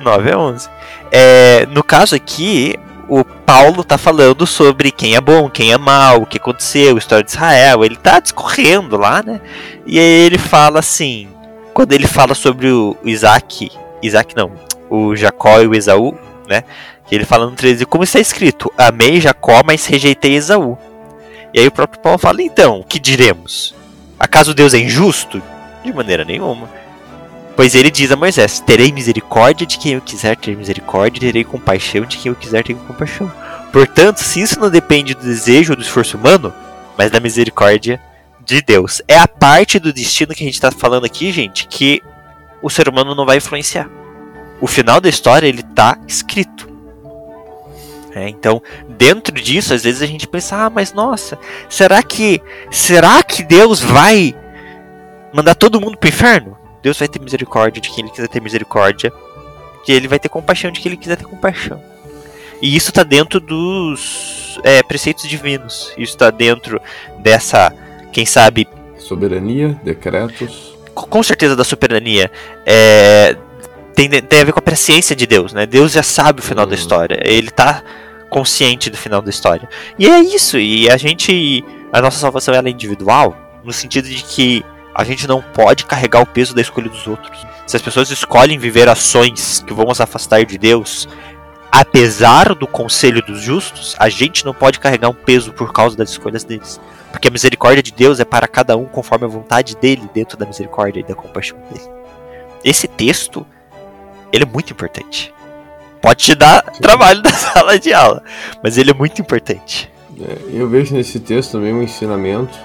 9 0.00 0.30
a 0.30 0.38
11. 0.38 0.68
É, 1.10 1.66
no 1.66 1.82
caso 1.82 2.14
aqui, 2.14 2.78
o 3.08 3.24
Paulo 3.24 3.82
tá 3.82 3.98
falando 3.98 4.46
sobre 4.46 4.92
quem 4.92 5.16
é 5.16 5.20
bom, 5.20 5.48
quem 5.48 5.72
é 5.72 5.78
mal, 5.78 6.22
o 6.22 6.26
que 6.26 6.36
aconteceu, 6.36 6.94
a 6.94 6.98
história 6.98 7.24
de 7.24 7.30
Israel. 7.30 7.84
Ele 7.84 7.96
tá 7.96 8.20
discorrendo 8.20 8.96
lá, 8.96 9.22
né? 9.22 9.40
E 9.86 9.98
aí 9.98 10.26
ele 10.26 10.38
fala 10.38 10.78
assim, 10.78 11.28
quando 11.72 11.92
ele 11.92 12.06
fala 12.06 12.34
sobre 12.34 12.70
o 12.70 12.96
Isaac, 13.04 13.70
Isaac 14.02 14.36
não, 14.36 14.52
o 14.90 15.16
Jacó 15.16 15.60
e 15.60 15.66
o 15.66 15.74
Esaú, 15.74 16.16
né? 16.48 16.64
Ele 17.10 17.24
fala 17.24 17.46
no 17.46 17.52
13, 17.52 17.86
como 17.86 18.04
está 18.04 18.20
escrito, 18.20 18.72
amei 18.76 19.20
Jacó, 19.20 19.62
mas 19.64 19.86
rejeitei 19.86 20.34
Esaú. 20.34 20.76
E 21.54 21.60
aí 21.60 21.66
o 21.66 21.72
próprio 21.72 22.00
Paulo 22.00 22.18
fala, 22.18 22.42
então, 22.42 22.80
o 22.80 22.84
que 22.84 22.98
diremos? 22.98 23.74
Acaso 24.18 24.54
Deus 24.54 24.74
é 24.74 24.78
injusto? 24.78 25.42
De 25.82 25.92
maneira 25.92 26.24
nenhuma. 26.24 26.68
Pois 27.58 27.74
ele 27.74 27.90
diz 27.90 28.12
a 28.12 28.16
Moisés: 28.16 28.60
Terei 28.60 28.92
misericórdia 28.92 29.66
de 29.66 29.78
quem 29.78 29.94
eu 29.94 30.00
quiser 30.00 30.36
ter 30.36 30.56
misericórdia, 30.56 31.20
terei 31.20 31.42
compaixão 31.42 32.04
de 32.04 32.16
quem 32.16 32.30
eu 32.30 32.36
quiser 32.36 32.62
ter 32.62 32.74
compaixão. 32.74 33.32
Portanto, 33.72 34.18
se 34.18 34.40
isso 34.40 34.60
não 34.60 34.70
depende 34.70 35.12
do 35.12 35.22
desejo 35.22 35.72
ou 35.72 35.76
do 35.76 35.82
esforço 35.82 36.16
humano, 36.16 36.54
mas 36.96 37.10
da 37.10 37.18
misericórdia 37.18 38.00
de 38.44 38.62
Deus. 38.62 39.02
É 39.08 39.18
a 39.18 39.26
parte 39.26 39.80
do 39.80 39.92
destino 39.92 40.34
que 40.34 40.42
a 40.44 40.46
gente 40.46 40.54
está 40.54 40.70
falando 40.70 41.04
aqui, 41.04 41.32
gente, 41.32 41.66
que 41.66 42.00
o 42.62 42.70
ser 42.70 42.88
humano 42.88 43.12
não 43.14 43.26
vai 43.26 43.38
influenciar. 43.38 43.88
O 44.60 44.68
final 44.68 45.00
da 45.00 45.08
história 45.08 45.48
ele 45.48 45.62
tá 45.62 45.98
escrito. 46.06 46.67
É, 48.18 48.28
então, 48.28 48.60
dentro 48.88 49.32
disso, 49.32 49.72
às 49.72 49.84
vezes 49.84 50.02
a 50.02 50.06
gente 50.06 50.26
pensa: 50.26 50.56
ah, 50.56 50.70
mas 50.70 50.92
nossa, 50.92 51.38
será 51.68 52.02
que 52.02 52.42
será 52.70 53.22
que 53.22 53.44
Deus 53.44 53.80
vai 53.80 54.34
mandar 55.32 55.54
todo 55.54 55.80
mundo 55.80 55.96
pro 55.96 56.08
inferno? 56.08 56.58
Deus 56.82 56.98
vai 56.98 57.06
ter 57.06 57.20
misericórdia 57.20 57.80
de 57.80 57.90
quem 57.90 58.04
ele 58.04 58.12
quiser 58.12 58.28
ter 58.28 58.42
misericórdia. 58.42 59.12
Que 59.84 59.92
ele 59.92 60.08
vai 60.08 60.18
ter 60.18 60.28
compaixão 60.28 60.70
de 60.70 60.80
quem 60.80 60.90
ele 60.90 60.96
quiser 61.00 61.16
ter 61.16 61.24
compaixão. 61.24 61.80
E 62.60 62.74
isso 62.74 62.90
está 62.90 63.04
dentro 63.04 63.38
dos 63.38 64.58
é, 64.64 64.82
preceitos 64.82 65.28
divinos. 65.28 65.92
Isso 65.96 66.14
está 66.14 66.30
dentro 66.30 66.80
dessa, 67.20 67.72
quem 68.12 68.26
sabe. 68.26 68.66
Soberania, 68.98 69.80
decretos. 69.84 70.76
Com 70.92 71.22
certeza 71.22 71.54
da 71.54 71.62
soberania. 71.62 72.30
É, 72.66 73.36
tem, 73.94 74.08
tem 74.08 74.40
a 74.40 74.44
ver 74.44 74.52
com 74.52 74.58
a 74.58 74.62
presciência 74.62 75.14
de 75.14 75.26
Deus, 75.26 75.52
né? 75.52 75.66
Deus 75.66 75.92
já 75.92 76.02
sabe 76.02 76.40
o 76.40 76.42
final 76.42 76.66
da 76.66 76.74
história. 76.74 77.20
Ele 77.24 77.48
está 77.48 77.82
consciente 78.28 78.90
do 78.90 78.96
final 78.96 79.22
da 79.22 79.30
história. 79.30 79.68
E 79.98 80.08
é 80.08 80.20
isso. 80.20 80.58
E 80.58 80.88
a 80.90 80.96
gente. 80.96 81.64
A 81.92 82.02
nossa 82.02 82.18
salvação 82.18 82.54
é 82.54 82.70
individual, 82.70 83.36
no 83.64 83.72
sentido 83.72 84.08
de 84.08 84.22
que 84.22 84.64
a 84.94 85.04
gente 85.04 85.26
não 85.26 85.40
pode 85.40 85.86
carregar 85.86 86.20
o 86.20 86.26
peso 86.26 86.54
da 86.54 86.60
escolha 86.60 86.88
dos 86.88 87.06
outros. 87.06 87.46
Se 87.66 87.76
as 87.76 87.82
pessoas 87.82 88.10
escolhem 88.10 88.58
viver 88.58 88.88
ações 88.88 89.62
que 89.66 89.72
vão 89.72 89.90
as 89.90 90.00
afastar 90.00 90.44
de 90.44 90.58
Deus, 90.58 91.08
apesar 91.70 92.54
do 92.54 92.66
conselho 92.66 93.22
dos 93.22 93.40
justos, 93.40 93.94
a 93.98 94.08
gente 94.08 94.44
não 94.44 94.52
pode 94.52 94.80
carregar 94.80 95.08
um 95.08 95.14
peso 95.14 95.52
por 95.52 95.72
causa 95.72 95.96
das 95.96 96.10
escolhas 96.10 96.44
deles. 96.44 96.80
Porque 97.12 97.28
a 97.28 97.30
misericórdia 97.30 97.82
de 97.82 97.92
Deus 97.92 98.20
é 98.20 98.24
para 98.24 98.48
cada 98.48 98.76
um 98.76 98.86
conforme 98.86 99.24
a 99.24 99.28
vontade 99.28 99.76
dele, 99.76 100.08
dentro 100.12 100.36
da 100.36 100.44
misericórdia 100.44 101.00
e 101.00 101.04
da 101.04 101.14
compaixão 101.14 101.58
dele. 101.70 101.88
Esse 102.64 102.88
texto, 102.88 103.46
ele 104.32 104.44
é 104.44 104.46
muito 104.46 104.72
importante. 104.72 105.32
Pode 106.00 106.24
te 106.24 106.34
dar 106.34 106.62
trabalho 106.80 107.20
da 107.22 107.30
sala 107.30 107.78
de 107.78 107.92
aula, 107.92 108.22
mas 108.62 108.78
ele 108.78 108.90
é 108.90 108.94
muito 108.94 109.20
importante. 109.20 109.90
É, 110.20 110.36
eu 110.52 110.68
vejo 110.68 110.94
nesse 110.94 111.20
texto 111.20 111.52
também 111.52 111.72
um 111.72 111.82
ensinamento, 111.82 112.58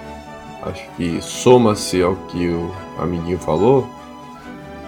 acho 0.64 0.84
que 0.98 1.22
soma-se 1.22 2.02
ao 2.02 2.16
que 2.16 2.48
o 2.48 2.74
amiguinho 2.98 3.38
falou, 3.38 3.88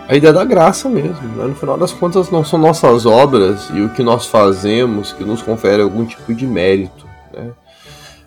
a 0.08 0.16
ideia 0.16 0.34
da 0.34 0.44
graça 0.44 0.88
mesmo. 0.88 1.22
Né? 1.36 1.46
No 1.46 1.56
final 1.56 1.78
das 1.78 1.92
contas, 1.92 2.30
não 2.30 2.44
são 2.44 2.60
nossas 2.60 3.06
obras 3.06 3.70
e 3.74 3.82
o 3.82 3.90
que 3.90 4.04
nós 4.04 4.28
fazemos 4.28 5.12
que 5.12 5.24
nos 5.24 5.42
confere 5.42 5.82
algum 5.82 6.06
tipo 6.06 6.34
de 6.34 6.46
mérito. 6.46 7.08
Né? 7.34 7.52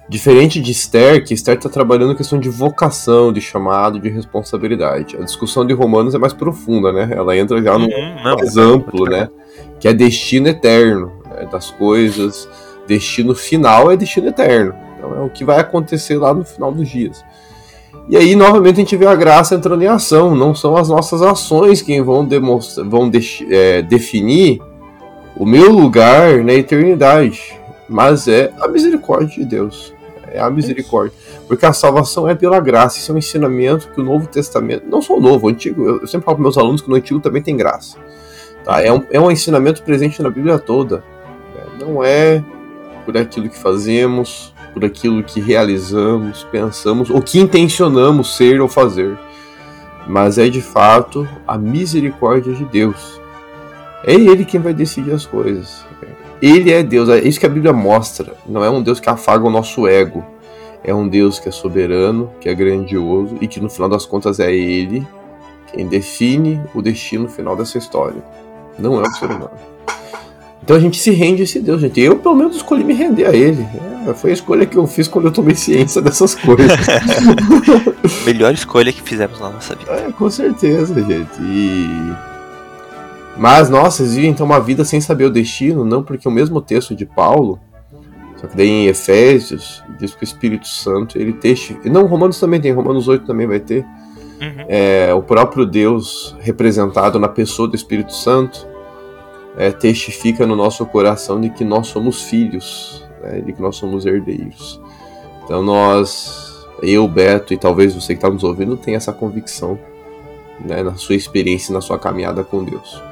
Diferente 0.08 0.58
de 0.58 0.72
Esther, 0.72 1.22
que 1.22 1.34
Esther 1.34 1.56
está 1.56 1.68
trabalhando 1.68 2.14
questão 2.14 2.40
de 2.40 2.48
vocação, 2.48 3.30
de 3.30 3.42
chamado, 3.42 4.00
de 4.00 4.08
responsabilidade. 4.08 5.16
A 5.16 5.20
discussão 5.20 5.66
de 5.66 5.74
Romanos 5.74 6.14
é 6.14 6.18
mais 6.18 6.32
profunda, 6.32 6.90
né? 6.90 7.10
Ela 7.14 7.36
entra 7.36 7.62
já 7.62 7.76
no 7.78 7.84
uhum, 7.84 8.22
mais 8.22 8.56
amplo, 8.56 9.04
né? 9.04 9.28
Que 9.78 9.86
é 9.86 9.92
destino 9.92 10.48
eterno 10.48 11.12
né? 11.30 11.46
das 11.52 11.70
coisas. 11.70 12.48
Destino 12.86 13.34
final 13.34 13.92
é 13.92 13.98
destino 13.98 14.28
eterno. 14.28 14.74
Então 14.96 15.14
é 15.14 15.20
o 15.20 15.28
que 15.28 15.44
vai 15.44 15.60
acontecer 15.60 16.16
lá 16.16 16.32
no 16.32 16.42
final 16.42 16.72
dos 16.72 16.88
dias. 16.88 17.22
E 18.08 18.16
aí, 18.16 18.34
novamente, 18.34 18.76
a 18.76 18.78
gente 18.78 18.96
vê 18.96 19.06
a 19.06 19.14
graça 19.14 19.54
entrando 19.54 19.82
em 19.82 19.88
ação. 19.88 20.34
Não 20.34 20.54
são 20.54 20.74
as 20.74 20.88
nossas 20.88 21.20
ações 21.20 21.82
que 21.82 22.00
vão, 22.00 22.26
vão 22.86 23.10
de, 23.10 23.46
é, 23.50 23.82
definir 23.82 24.58
o 25.36 25.44
meu 25.44 25.70
lugar 25.70 26.42
na 26.42 26.54
eternidade, 26.54 27.54
mas 27.88 28.26
é 28.26 28.50
a 28.58 28.66
misericórdia 28.66 29.36
de 29.38 29.44
Deus. 29.44 29.97
É 30.32 30.40
a 30.40 30.50
misericórdia. 30.50 31.16
Porque 31.46 31.64
a 31.64 31.72
salvação 31.72 32.28
é 32.28 32.34
pela 32.34 32.60
graça. 32.60 32.98
Isso 32.98 33.10
é 33.10 33.14
um 33.14 33.18
ensinamento 33.18 33.88
que 33.94 34.00
o 34.00 34.04
Novo 34.04 34.26
Testamento, 34.26 34.84
não 34.88 35.00
só 35.00 35.16
o 35.16 35.20
Novo, 35.20 35.46
o 35.46 35.50
Antigo, 35.50 35.86
eu 35.86 36.06
sempre 36.06 36.24
falo 36.24 36.36
para 36.36 36.42
meus 36.42 36.58
alunos 36.58 36.82
que 36.82 36.88
no 36.88 36.96
Antigo 36.96 37.20
também 37.20 37.42
tem 37.42 37.56
graça. 37.56 37.96
Tá? 38.64 38.82
É, 38.82 38.92
um, 38.92 39.02
é 39.10 39.20
um 39.20 39.30
ensinamento 39.30 39.82
presente 39.82 40.22
na 40.22 40.30
Bíblia 40.30 40.58
toda. 40.58 41.02
Não 41.80 42.02
é 42.02 42.42
por 43.04 43.16
aquilo 43.16 43.48
que 43.48 43.58
fazemos, 43.58 44.52
por 44.74 44.84
aquilo 44.84 45.22
que 45.22 45.40
realizamos, 45.40 46.44
pensamos 46.50 47.08
ou 47.08 47.22
que 47.22 47.38
intencionamos 47.38 48.36
ser 48.36 48.60
ou 48.60 48.68
fazer, 48.68 49.18
mas 50.06 50.38
é 50.38 50.48
de 50.48 50.60
fato 50.60 51.26
a 51.46 51.56
misericórdia 51.56 52.52
de 52.52 52.64
Deus. 52.64 53.20
É 54.04 54.12
Ele 54.12 54.44
quem 54.44 54.60
vai 54.60 54.74
decidir 54.74 55.12
as 55.12 55.24
coisas. 55.24 55.87
Ele 56.40 56.72
é 56.72 56.82
Deus, 56.82 57.08
é 57.08 57.18
isso 57.18 57.40
que 57.40 57.46
a 57.46 57.48
Bíblia 57.48 57.72
mostra. 57.72 58.34
Não 58.46 58.64
é 58.64 58.70
um 58.70 58.82
Deus 58.82 59.00
que 59.00 59.08
afaga 59.08 59.46
o 59.46 59.50
nosso 59.50 59.86
ego. 59.86 60.24
É 60.84 60.94
um 60.94 61.08
Deus 61.08 61.38
que 61.38 61.48
é 61.48 61.52
soberano, 61.52 62.30
que 62.40 62.48
é 62.48 62.54
grandioso 62.54 63.36
e 63.40 63.48
que 63.48 63.60
no 63.60 63.68
final 63.68 63.88
das 63.88 64.06
contas 64.06 64.38
é 64.38 64.52
Ele 64.52 65.06
quem 65.72 65.86
define 65.86 66.60
o 66.74 66.82
destino 66.82 67.28
final 67.28 67.56
dessa 67.56 67.78
história. 67.78 68.22
Não 68.78 68.98
é 69.00 69.02
o 69.02 69.10
ser 69.12 69.26
humano. 69.26 69.50
Então 70.62 70.76
a 70.76 70.80
gente 70.80 70.98
se 70.98 71.10
rende 71.10 71.40
a 71.40 71.44
esse 71.44 71.60
Deus, 71.60 71.80
gente. 71.80 72.00
Eu, 72.00 72.16
pelo 72.16 72.34
menos, 72.34 72.56
escolhi 72.56 72.84
me 72.84 72.92
render 72.92 73.24
a 73.24 73.34
ele. 73.34 73.66
É, 74.06 74.12
foi 74.12 74.30
a 74.30 74.34
escolha 74.34 74.66
que 74.66 74.76
eu 74.76 74.86
fiz 74.86 75.08
quando 75.08 75.26
eu 75.26 75.32
tomei 75.32 75.54
ciência 75.54 76.02
dessas 76.02 76.34
coisas. 76.34 76.70
Melhor 78.26 78.52
escolha 78.52 78.92
que 78.92 79.02
fizemos 79.02 79.40
na 79.40 79.50
nossa 79.50 79.74
vida. 79.74 79.92
É, 79.92 80.12
com 80.12 80.28
certeza, 80.28 80.94
gente. 80.94 81.40
E. 81.40 82.27
Mas, 83.38 83.70
nossa, 83.70 84.02
eles 84.02 84.16
vivem 84.16 84.30
então 84.30 84.44
uma 84.44 84.60
vida 84.60 84.84
sem 84.84 85.00
saber 85.00 85.24
o 85.24 85.30
destino, 85.30 85.84
não 85.84 86.02
porque 86.02 86.28
o 86.28 86.30
mesmo 86.30 86.60
texto 86.60 86.94
de 86.94 87.06
Paulo, 87.06 87.60
só 88.36 88.48
que 88.48 88.56
daí 88.56 88.68
em 88.68 88.86
Efésios, 88.86 89.82
diz 89.98 90.14
que 90.14 90.22
o 90.22 90.24
Espírito 90.24 90.66
Santo, 90.66 91.18
ele 91.18 91.32
teste. 91.32 91.78
Não, 91.84 92.06
Romanos 92.06 92.38
também 92.38 92.60
tem, 92.60 92.72
Romanos 92.72 93.06
8 93.06 93.24
também 93.24 93.46
vai 93.46 93.60
ter. 93.60 93.84
Uhum. 94.40 94.64
É, 94.68 95.12
o 95.14 95.22
próprio 95.22 95.64
Deus 95.64 96.36
representado 96.40 97.18
na 97.18 97.28
pessoa 97.28 97.66
do 97.66 97.74
Espírito 97.74 98.12
Santo 98.12 98.66
é, 99.56 99.70
testifica 99.72 100.46
no 100.46 100.54
nosso 100.54 100.86
coração 100.86 101.40
de 101.40 101.50
que 101.50 101.64
nós 101.64 101.88
somos 101.88 102.22
filhos, 102.22 103.04
né, 103.20 103.40
de 103.40 103.52
que 103.52 103.60
nós 103.60 103.74
somos 103.74 104.06
herdeiros. 104.06 104.80
Então 105.44 105.62
nós, 105.62 106.66
eu, 106.80 107.08
Beto 107.08 107.52
e 107.52 107.56
talvez 107.56 107.94
você 107.94 108.14
que 108.14 108.18
está 108.18 108.30
nos 108.30 108.44
ouvindo, 108.44 108.76
tem 108.76 108.94
essa 108.94 109.12
convicção 109.12 109.76
né, 110.64 110.82
na 110.84 110.94
sua 110.94 111.16
experiência, 111.16 111.74
na 111.74 111.80
sua 111.80 111.98
caminhada 111.98 112.44
com 112.44 112.62
Deus. 112.62 113.02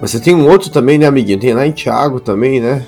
Mas 0.00 0.10
você 0.10 0.20
tem 0.20 0.34
um 0.34 0.48
outro 0.48 0.70
também, 0.70 0.98
né, 0.98 1.06
amiguinho? 1.06 1.38
Tem 1.38 1.54
lá 1.54 1.66
em 1.66 1.72
Tiago 1.72 2.20
também, 2.20 2.60
né? 2.60 2.84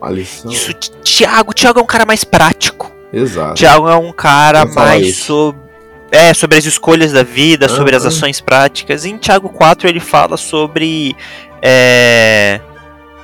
Uma 0.00 0.10
lição. 0.10 0.50
Isso, 0.50 0.72
Tiago, 1.02 1.54
Tiago 1.54 1.80
é 1.80 1.82
um 1.82 1.86
cara 1.86 2.04
mais 2.04 2.24
prático. 2.24 2.92
Exato. 3.12 3.54
Tiago 3.54 3.88
é 3.88 3.96
um 3.96 4.12
cara 4.12 4.66
mais 4.66 5.16
sobre 5.16 5.66
é, 6.10 6.32
sobre 6.32 6.56
as 6.56 6.64
escolhas 6.64 7.12
da 7.12 7.22
vida, 7.22 7.68
sobre 7.68 7.94
as 7.96 8.06
ações 8.06 8.40
práticas. 8.40 9.04
Em 9.04 9.16
Tiago 9.16 9.48
4 9.48 9.88
ele 9.88 10.00
fala 10.00 10.36
sobre 10.36 11.16
é, 11.60 12.60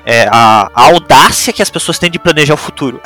é, 0.05 0.29
a, 0.31 0.71
a, 0.75 0.87
audácia 0.87 1.53
que 1.53 1.63
as 1.63 1.71
pessoas 1.71 1.99
têm 1.99 2.11
de 2.11 2.19
planejar 2.19 2.55
o 2.55 2.57
futuro. 2.57 3.01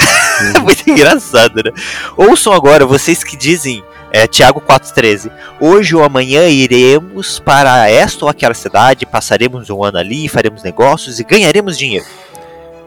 Uhum. 0.57 0.63
Muito 0.65 0.89
engraçado, 0.89 1.63
né? 1.63 1.73
Ouçam 2.17 2.53
agora, 2.53 2.87
vocês 2.87 3.23
que 3.23 3.37
dizem, 3.37 3.83
é, 4.11 4.27
Tiago 4.27 4.61
4,13: 4.61 5.31
Hoje 5.61 5.95
ou 5.95 6.03
amanhã 6.03 6.49
iremos 6.49 7.39
para 7.39 7.89
esta 7.91 8.25
ou 8.25 8.31
aquela 8.31 8.55
cidade, 8.55 9.07
passaremos 9.07 9.71
um 9.71 9.85
ano 9.85 9.99
ali, 9.99 10.29
faremos 10.29 10.63
negócios 10.63 11.21
e 11.21 11.25
ganharemos 11.25 11.77
dinheiro. 11.77 12.07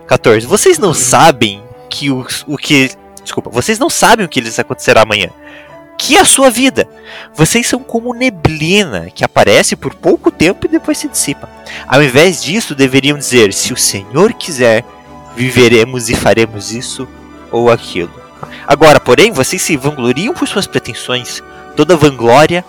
14. 0.08 0.46
Vocês 0.48 0.80
não 0.80 0.94
sabem 0.94 1.62
que 1.90 2.10
o, 2.10 2.26
o 2.48 2.58
que. 2.58 2.92
Desculpa, 3.24 3.50
vocês 3.52 3.78
não 3.78 3.90
sabem 3.90 4.26
o 4.26 4.30
que 4.30 4.42
lhes 4.42 4.58
acontecerá 4.58 5.04
amanhã 5.04 5.30
que 6.00 6.18
a 6.18 6.24
sua 6.24 6.50
vida. 6.50 6.88
Vocês 7.36 7.68
são 7.68 7.84
como 7.84 8.14
neblina 8.14 9.12
que 9.14 9.26
aparece 9.26 9.76
por 9.76 9.94
pouco 9.94 10.32
tempo 10.32 10.66
e 10.66 10.70
depois 10.70 10.98
se 10.98 11.10
dissipa. 11.10 11.50
Ao 11.86 12.02
invés 12.02 12.42
disso, 12.42 12.74
deveriam 12.74 13.18
dizer: 13.18 13.52
se 13.52 13.74
o 13.74 13.78
Senhor 13.78 14.34
quiser, 14.34 14.86
viveremos 15.36 16.10
e 16.10 16.16
faremos 16.16 16.72
isso 16.72 17.06
ou 17.52 17.70
aquilo. 17.70 18.14
Agora, 18.66 19.00
porém, 19.00 19.32
vocês 19.32 19.62
se 19.62 19.76
vangloriam 19.76 20.34
por 20.34 20.48
suas 20.48 20.66
pretensões. 20.66 21.44
Toda 21.76 21.98
vanglória 21.98 22.64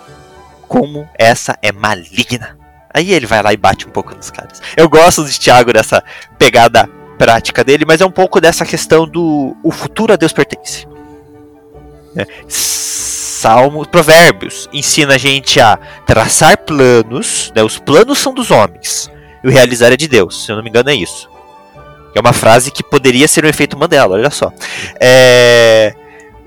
como 0.67 1.07
essa 1.17 1.57
é 1.61 1.71
maligna. 1.71 2.57
Aí 2.93 3.13
ele 3.13 3.25
vai 3.25 3.41
lá 3.41 3.53
e 3.53 3.57
bate 3.57 3.87
um 3.87 3.91
pouco 3.91 4.13
nos 4.13 4.29
caras. 4.29 4.61
Eu 4.75 4.89
gosto 4.89 5.23
de 5.23 5.39
Tiago 5.39 5.71
dessa 5.71 6.03
pegada 6.37 6.89
prática 7.17 7.63
dele, 7.63 7.85
mas 7.87 8.01
é 8.01 8.05
um 8.05 8.11
pouco 8.11 8.41
dessa 8.41 8.65
questão 8.65 9.07
do 9.07 9.55
o 9.63 9.71
futuro 9.71 10.11
a 10.11 10.17
Deus 10.17 10.33
pertence. 10.33 10.85
É. 12.17 12.25
Salmos, 13.41 13.87
Provérbios 13.87 14.69
ensina 14.71 15.15
a 15.15 15.17
gente 15.17 15.59
a 15.59 15.75
traçar 16.05 16.55
planos, 16.59 17.51
né? 17.55 17.63
Os 17.63 17.79
planos 17.79 18.19
são 18.19 18.35
dos 18.35 18.51
homens 18.51 19.09
e 19.43 19.47
o 19.47 19.51
realizar 19.51 19.91
é 19.91 19.97
de 19.97 20.07
Deus. 20.07 20.45
Se 20.45 20.51
eu 20.51 20.57
não 20.57 20.61
me 20.61 20.69
engano 20.69 20.91
é 20.91 20.93
isso. 20.93 21.27
É 22.13 22.19
uma 22.19 22.33
frase 22.33 22.69
que 22.69 22.83
poderia 22.83 23.27
ser 23.27 23.43
um 23.43 23.47
efeito 23.47 23.75
Mandela, 23.75 24.13
olha 24.13 24.29
só. 24.29 24.53
É, 24.99 25.95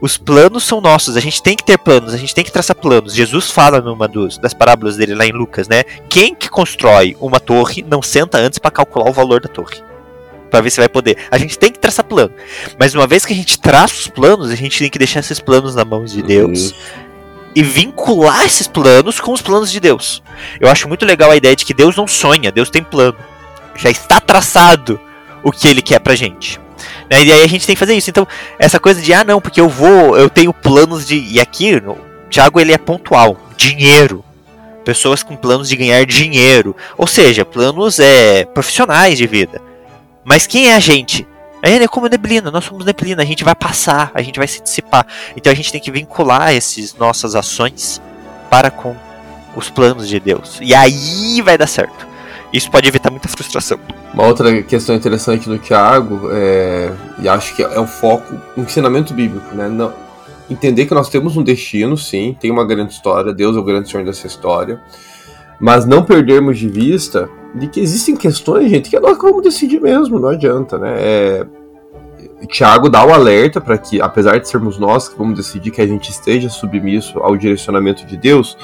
os 0.01 0.17
planos 0.17 0.63
são 0.63 0.81
nossos, 0.81 1.17
a 1.17 1.21
gente 1.21 1.43
tem 1.43 1.57
que 1.57 1.65
ter 1.65 1.79
planos, 1.79 2.15
a 2.15 2.17
gente 2.17 2.33
tem 2.33 2.45
que 2.45 2.53
traçar 2.53 2.77
planos. 2.77 3.13
Jesus 3.13 3.51
fala 3.51 3.81
numa 3.81 4.07
dos, 4.07 4.39
das 4.39 4.55
parábolas 4.55 4.97
dele 4.97 5.17
lá 5.17 5.27
em 5.27 5.33
Lucas, 5.33 5.67
né? 5.67 5.83
Quem 6.09 6.33
que 6.33 6.49
constrói 6.49 7.17
uma 7.21 7.41
torre 7.41 7.85
não 7.91 8.03
senta 8.03 8.39
antes 8.39 8.61
para 8.61 8.71
calcular 8.71 9.11
o 9.11 9.13
valor 9.13 9.41
da 9.41 9.49
torre 9.49 9.83
para 10.55 10.61
ver 10.61 10.71
se 10.71 10.79
vai 10.79 10.89
poder. 10.89 11.17
A 11.33 11.37
gente 11.37 11.59
tem 11.59 11.73
que 11.73 11.81
traçar 11.81 12.05
plano. 12.05 12.33
Mas 12.79 12.95
uma 12.95 13.09
vez 13.09 13.27
que 13.27 13.33
a 13.33 13.37
gente 13.37 13.59
traça 13.59 13.95
os 13.95 14.07
planos, 14.07 14.53
a 14.53 14.55
gente 14.55 14.79
tem 14.79 14.89
que 14.89 15.01
deixar 15.01 15.19
esses 15.19 15.41
planos 15.41 15.75
na 15.75 15.85
mão 15.85 16.05
de 16.05 16.23
Deus. 16.23 16.71
Uhum. 16.71 16.77
E 17.57 17.63
vincular 17.65 18.45
esses 18.45 18.69
planos 18.69 19.19
com 19.19 19.33
os 19.33 19.43
planos 19.43 19.73
de 19.73 19.81
Deus. 19.81 20.23
Eu 20.61 20.69
acho 20.69 20.87
muito 20.87 21.05
legal 21.05 21.33
a 21.33 21.37
ideia 21.37 21.57
de 21.57 21.65
que 21.65 21.75
Deus 21.75 21.97
não 21.97 22.07
sonha, 22.07 22.53
Deus 22.53 22.71
tem 22.71 22.85
plano. 22.85 23.17
Já 23.75 23.91
está 23.91 24.21
traçado 24.21 25.01
o 25.43 25.51
que 25.51 25.67
ele 25.67 25.83
quer 25.83 25.99
pra 25.99 26.15
gente. 26.15 26.61
Né, 27.11 27.25
e 27.25 27.33
aí 27.33 27.43
a 27.43 27.49
gente 27.49 27.67
tem 27.67 27.75
que 27.75 27.81
fazer 27.81 27.95
isso. 27.95 28.09
Então, 28.09 28.25
essa 28.57 28.79
coisa 28.79 29.03
de, 29.03 29.13
ah, 29.13 29.25
não, 29.25 29.41
porque 29.41 29.61
eu 29.61 29.69
vou, 29.69 30.17
eu 30.17 30.31
tenho 30.31 30.53
planos 30.53 31.05
de. 31.05 31.17
E 31.17 31.41
aqui, 31.41 31.81
no 31.81 31.99
Tiago, 32.31 32.61
ele 32.61 32.73
é 32.73 32.79
pontual. 32.79 33.37
Dinheiro. 33.57 34.25
pessoas 34.85 35.21
com 35.21 35.35
planos 35.35 35.69
de 35.69 35.75
ganhar 35.75 36.05
dinheiro, 36.07 36.77
ou 36.97 37.09
seja, 37.09 37.45
planos 37.45 37.99
é, 37.99 38.45
profissionais 38.45 39.19
de 39.19 39.27
vida. 39.27 39.74
Mas 40.25 40.47
quem 40.47 40.69
é 40.69 40.75
a 40.75 40.81
gente? 40.81 41.27
É 41.63 41.89
como 41.89 42.09
neblina, 42.09 42.51
nós 42.51 42.65
somos 42.65 42.85
neblina, 42.85 43.23
a 43.23 43.25
gente 43.25 43.43
vai 43.43 43.55
passar, 43.55 44.11
a 44.15 44.21
gente 44.21 44.39
vai 44.39 44.47
se 44.47 44.63
dissipar. 44.63 45.07
Então 45.35 45.51
a 45.51 45.57
gente 45.57 45.73
tem 45.73 45.81
que 45.81 45.91
vincular 45.91 46.55
essas 46.55 46.95
nossas 46.95 47.35
ações 47.35 48.03
para 48.51 48.71
com 48.71 48.95
os 49.57 49.71
planos 49.71 50.07
de 50.07 50.21
Deus. 50.21 50.59
E 50.61 50.75
aí 50.75 51.41
vai 51.41 51.57
dar 51.57 51.67
certo. 51.67 52.07
Isso 52.53 52.71
pode 52.71 52.87
evitar 52.87 53.11
muita 53.11 53.29
frustração. 53.29 53.79
Uma 54.13 54.27
outra 54.27 54.63
questão 54.63 54.95
interessante 54.95 55.49
do 55.49 55.59
Tiago, 55.59 56.29
é, 56.33 56.93
e 57.19 57.29
acho 57.29 57.57
que 57.57 57.63
é 57.63 57.81
o 57.81 57.87
foco, 57.87 58.35
o 58.57 58.61
ensinamento 58.61 59.13
bíblico, 59.13 59.55
né? 59.55 59.69
Não, 59.69 59.93
entender 60.49 60.87
que 60.87 60.95
nós 60.95 61.09
temos 61.09 61.37
um 61.37 61.43
destino, 61.43 61.97
sim, 61.97 62.37
tem 62.39 62.51
uma 62.51 62.65
grande 62.65 62.93
história, 62.93 63.33
Deus 63.33 63.57
é 63.57 63.59
o 63.59 63.63
grande 63.63 63.89
senhor 63.89 64.05
dessa 64.05 64.27
história, 64.27 64.81
mas 65.61 65.87
não 65.87 66.05
perdermos 66.05 66.59
de 66.59 66.69
vista 66.69 67.29
de 67.55 67.69
que 67.69 67.81
existem 67.81 68.17
questões, 68.17 68.69
gente, 68.69 68.91
que 68.91 68.99
nós 68.99 69.17
vamos 69.17 69.43
decidir 69.43 69.81
mesmo, 69.81 70.19
não 70.19 70.31
adianta, 70.31 70.77
né? 70.77 70.95
É, 70.97 71.47
Tiago 72.47 72.89
dá 72.89 73.05
o 73.05 73.13
alerta 73.13 73.61
para 73.61 73.79
que, 73.79 74.01
apesar 74.01 74.39
de 74.39 74.49
sermos 74.49 74.79
nós 74.79 75.09
que 75.09 75.17
vamos 75.17 75.37
decidir 75.37 75.71
que 75.71 75.81
a 75.81 75.87
gente 75.87 76.11
esteja 76.11 76.49
submisso 76.49 77.19
ao 77.21 77.37
direcionamento 77.37 78.05
de 78.07 78.17
Deus, 78.17 78.57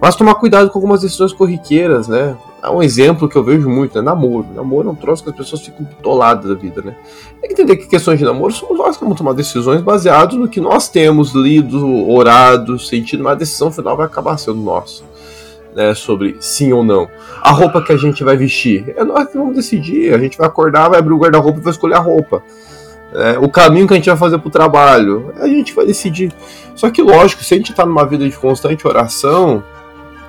mas 0.00 0.14
tomar 0.14 0.34
cuidado 0.34 0.68
com 0.68 0.78
algumas 0.78 1.00
decisões 1.00 1.32
corriqueiras, 1.32 2.06
né? 2.06 2.36
É 2.62 2.68
um 2.68 2.82
exemplo 2.82 3.28
que 3.28 3.36
eu 3.36 3.42
vejo 3.42 3.68
muito, 3.68 3.94
né? 3.96 4.02
Namoro. 4.02 4.46
Namoro 4.54 4.88
é 4.88 4.92
um 4.92 4.94
troço 4.94 5.22
que 5.22 5.30
as 5.30 5.36
pessoas 5.36 5.62
ficam 5.62 5.86
toladas 6.02 6.50
da 6.50 6.54
vida, 6.54 6.82
né? 6.82 6.94
Tem 7.40 7.48
que 7.48 7.54
entender 7.54 7.76
que 7.76 7.86
questões 7.86 8.18
de 8.18 8.24
namoro 8.24 8.52
somos 8.52 8.76
nós 8.76 8.96
que 8.96 9.02
vamos 9.02 9.16
tomar 9.16 9.32
decisões 9.32 9.80
baseadas 9.80 10.34
no 10.34 10.48
que 10.48 10.60
nós 10.60 10.88
temos 10.88 11.32
lido, 11.32 12.10
orado, 12.10 12.78
sentido, 12.78 13.22
mas 13.22 13.32
a 13.32 13.36
decisão 13.36 13.72
final 13.72 13.96
vai 13.96 14.06
acabar 14.06 14.36
sendo 14.36 14.60
nossa. 14.60 15.02
Né, 15.76 15.94
sobre 15.94 16.38
sim 16.40 16.72
ou 16.72 16.82
não. 16.82 17.06
A 17.42 17.50
roupa 17.50 17.82
que 17.82 17.92
a 17.92 17.98
gente 17.98 18.24
vai 18.24 18.34
vestir, 18.34 18.94
é 18.96 19.04
nós 19.04 19.28
que 19.28 19.36
vamos 19.36 19.54
decidir. 19.54 20.14
A 20.14 20.18
gente 20.18 20.38
vai 20.38 20.46
acordar, 20.46 20.88
vai 20.88 20.98
abrir 20.98 21.12
o 21.12 21.18
guarda-roupa 21.18 21.60
e 21.60 21.62
vai 21.62 21.70
escolher 21.70 21.96
a 21.96 21.98
roupa. 21.98 22.42
É, 23.12 23.38
o 23.38 23.48
caminho 23.50 23.86
que 23.86 23.92
a 23.92 23.96
gente 23.96 24.08
vai 24.08 24.16
fazer 24.16 24.38
para 24.38 24.48
o 24.48 24.50
trabalho, 24.50 25.34
a 25.38 25.46
gente 25.46 25.74
vai 25.74 25.84
decidir. 25.84 26.32
Só 26.74 26.90
que, 26.90 27.02
lógico, 27.02 27.44
se 27.44 27.52
a 27.52 27.56
gente 27.58 27.72
está 27.72 27.84
numa 27.84 28.06
vida 28.06 28.26
de 28.26 28.34
constante 28.36 28.88
oração, 28.88 29.62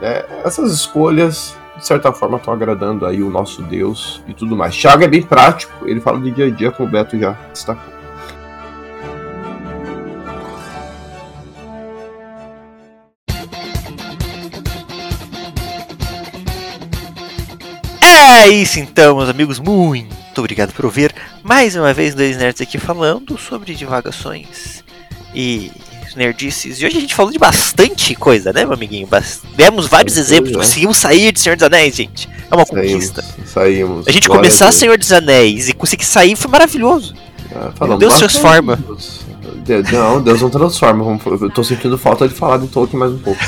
é, 0.01 0.25
essas 0.43 0.71
escolhas, 0.73 1.55
de 1.77 1.87
certa 1.87 2.11
forma, 2.11 2.37
estão 2.37 2.53
agradando 2.53 3.05
aí 3.05 3.23
o 3.23 3.29
nosso 3.29 3.61
Deus 3.61 4.21
e 4.27 4.33
tudo 4.33 4.55
mais. 4.55 4.75
Tiago 4.75 5.03
é 5.03 5.07
bem 5.07 5.21
prático, 5.21 5.87
ele 5.87 6.01
fala 6.01 6.19
de 6.19 6.29
dia 6.29 6.47
a 6.47 6.49
dia, 6.49 6.71
como 6.71 6.89
o 6.89 6.91
Beto 6.91 7.17
já 7.17 7.37
destacou. 7.53 7.96
É 18.47 18.49
isso 18.49 18.79
então, 18.79 19.17
meus 19.17 19.27
amigos. 19.27 19.59
Muito 19.59 20.15
obrigado 20.37 20.71
por 20.71 20.85
ouvir 20.85 21.13
mais 21.43 21.75
uma 21.75 21.93
vez 21.93 22.15
dois 22.15 22.37
nerds 22.37 22.61
aqui 22.61 22.77
falando 22.77 23.37
sobre 23.37 23.75
divagações 23.75 24.85
e 25.35 25.69
nerdices. 26.15 26.79
E 26.79 26.85
hoje 26.85 26.97
a 26.97 27.01
gente 27.01 27.13
falou 27.13 27.29
de 27.29 27.37
bastante 27.37 28.15
coisa, 28.15 28.53
né, 28.53 28.63
meu 28.63 28.75
amiguinho? 28.75 29.05
Demos 29.57 29.87
vários 29.87 30.15
exemplos, 30.15 30.53
é. 30.53 30.55
conseguimos 30.59 30.95
sair 30.95 31.33
de 31.33 31.41
Senhor 31.41 31.57
dos 31.57 31.63
Anéis, 31.65 31.93
gente. 31.93 32.29
É 32.49 32.55
uma 32.55 32.65
saímos, 32.65 32.91
conquista. 32.93 33.25
Saímos. 33.45 34.07
A 34.07 34.11
gente 34.11 34.29
começar 34.29 34.71
Senhor 34.71 34.97
dos 34.97 35.11
Anéis 35.11 35.67
e 35.67 35.73
conseguir 35.73 36.05
sair 36.05 36.37
foi 36.37 36.49
maravilhoso. 36.49 37.13
Ah, 37.53 37.97
Deus 37.97 38.17
transforma. 38.17 38.79
Não, 39.91 40.21
Deus 40.21 40.41
não 40.41 40.49
transforma. 40.49 41.19
Eu 41.41 41.49
tô 41.49 41.65
sentindo 41.65 41.97
falta 41.97 42.25
de 42.25 42.33
falar 42.33 42.59
de 42.59 42.67
Tolkien 42.67 42.97
mais 42.97 43.11
um 43.11 43.19
pouco. 43.19 43.41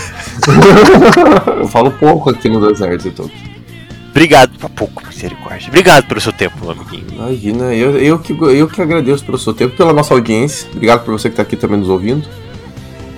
eu 1.58 1.70
falo 1.70 1.90
pouco 1.90 2.32
aqui 2.32 2.50
no 2.50 2.68
deserto 2.68 3.04
de 3.04 3.12
Tolkien. 3.12 3.49
Obrigado, 4.10 4.58
pra 4.58 4.70
pouco, 4.70 5.06
misericórdia. 5.06 5.68
Obrigado 5.68 6.08
pelo 6.08 6.20
seu 6.20 6.34
tempo, 6.34 6.58
meu 6.62 6.72
amiguinho. 6.72 7.06
Imagina, 7.12 7.74
eu, 7.74 7.98
eu, 7.98 8.20
que, 8.20 8.34
eu 8.34 8.68
que 8.68 8.82
agradeço 8.82 9.24
pelo 9.24 9.38
seu 9.38 9.54
tempo, 9.54 9.76
pela 9.76 9.94
nossa 9.94 10.14
audiência. 10.14 10.68
Obrigado 10.74 11.06
por 11.06 11.12
você 11.12 11.30
que 11.30 11.36
tá 11.36 11.44
aqui 11.44 11.56
também 11.56 11.80
nos 11.80 11.90
ouvindo. 11.90 12.28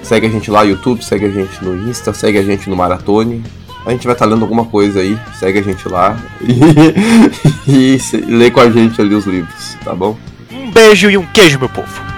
Segue 0.04 0.28
a 0.28 0.30
gente 0.30 0.52
lá 0.52 0.64
no 0.64 0.72
YouTube, 0.72 1.04
segue 1.04 1.26
a 1.26 1.30
gente 1.30 1.64
no 1.64 1.90
Insta, 1.90 2.14
segue 2.14 2.38
a 2.38 2.44
gente 2.44 2.70
no 2.70 2.76
Maratone. 2.76 3.44
A 3.86 3.92
gente 3.92 4.06
vai 4.06 4.14
estar 4.14 4.26
tá 4.26 4.32
lendo 4.32 4.44
alguma 4.44 4.66
coisa 4.66 5.00
aí, 5.00 5.18
segue 5.40 5.60
a 5.60 5.64
gente 5.64 5.88
lá 5.88 6.20
e, 7.68 7.72
e, 7.72 7.98
e 7.98 8.32
lê 8.32 8.52
com 8.52 8.60
a 8.60 8.70
gente 8.70 9.02
ali 9.02 9.16
os 9.16 9.26
livros, 9.26 9.76
tá 9.84 9.96
bom? 9.96 10.18
Um 10.52 10.70
beijo 10.70 11.10
e 11.10 11.18
um 11.18 11.26
queijo, 11.26 11.58
meu 11.58 11.70
povo. 11.70 12.11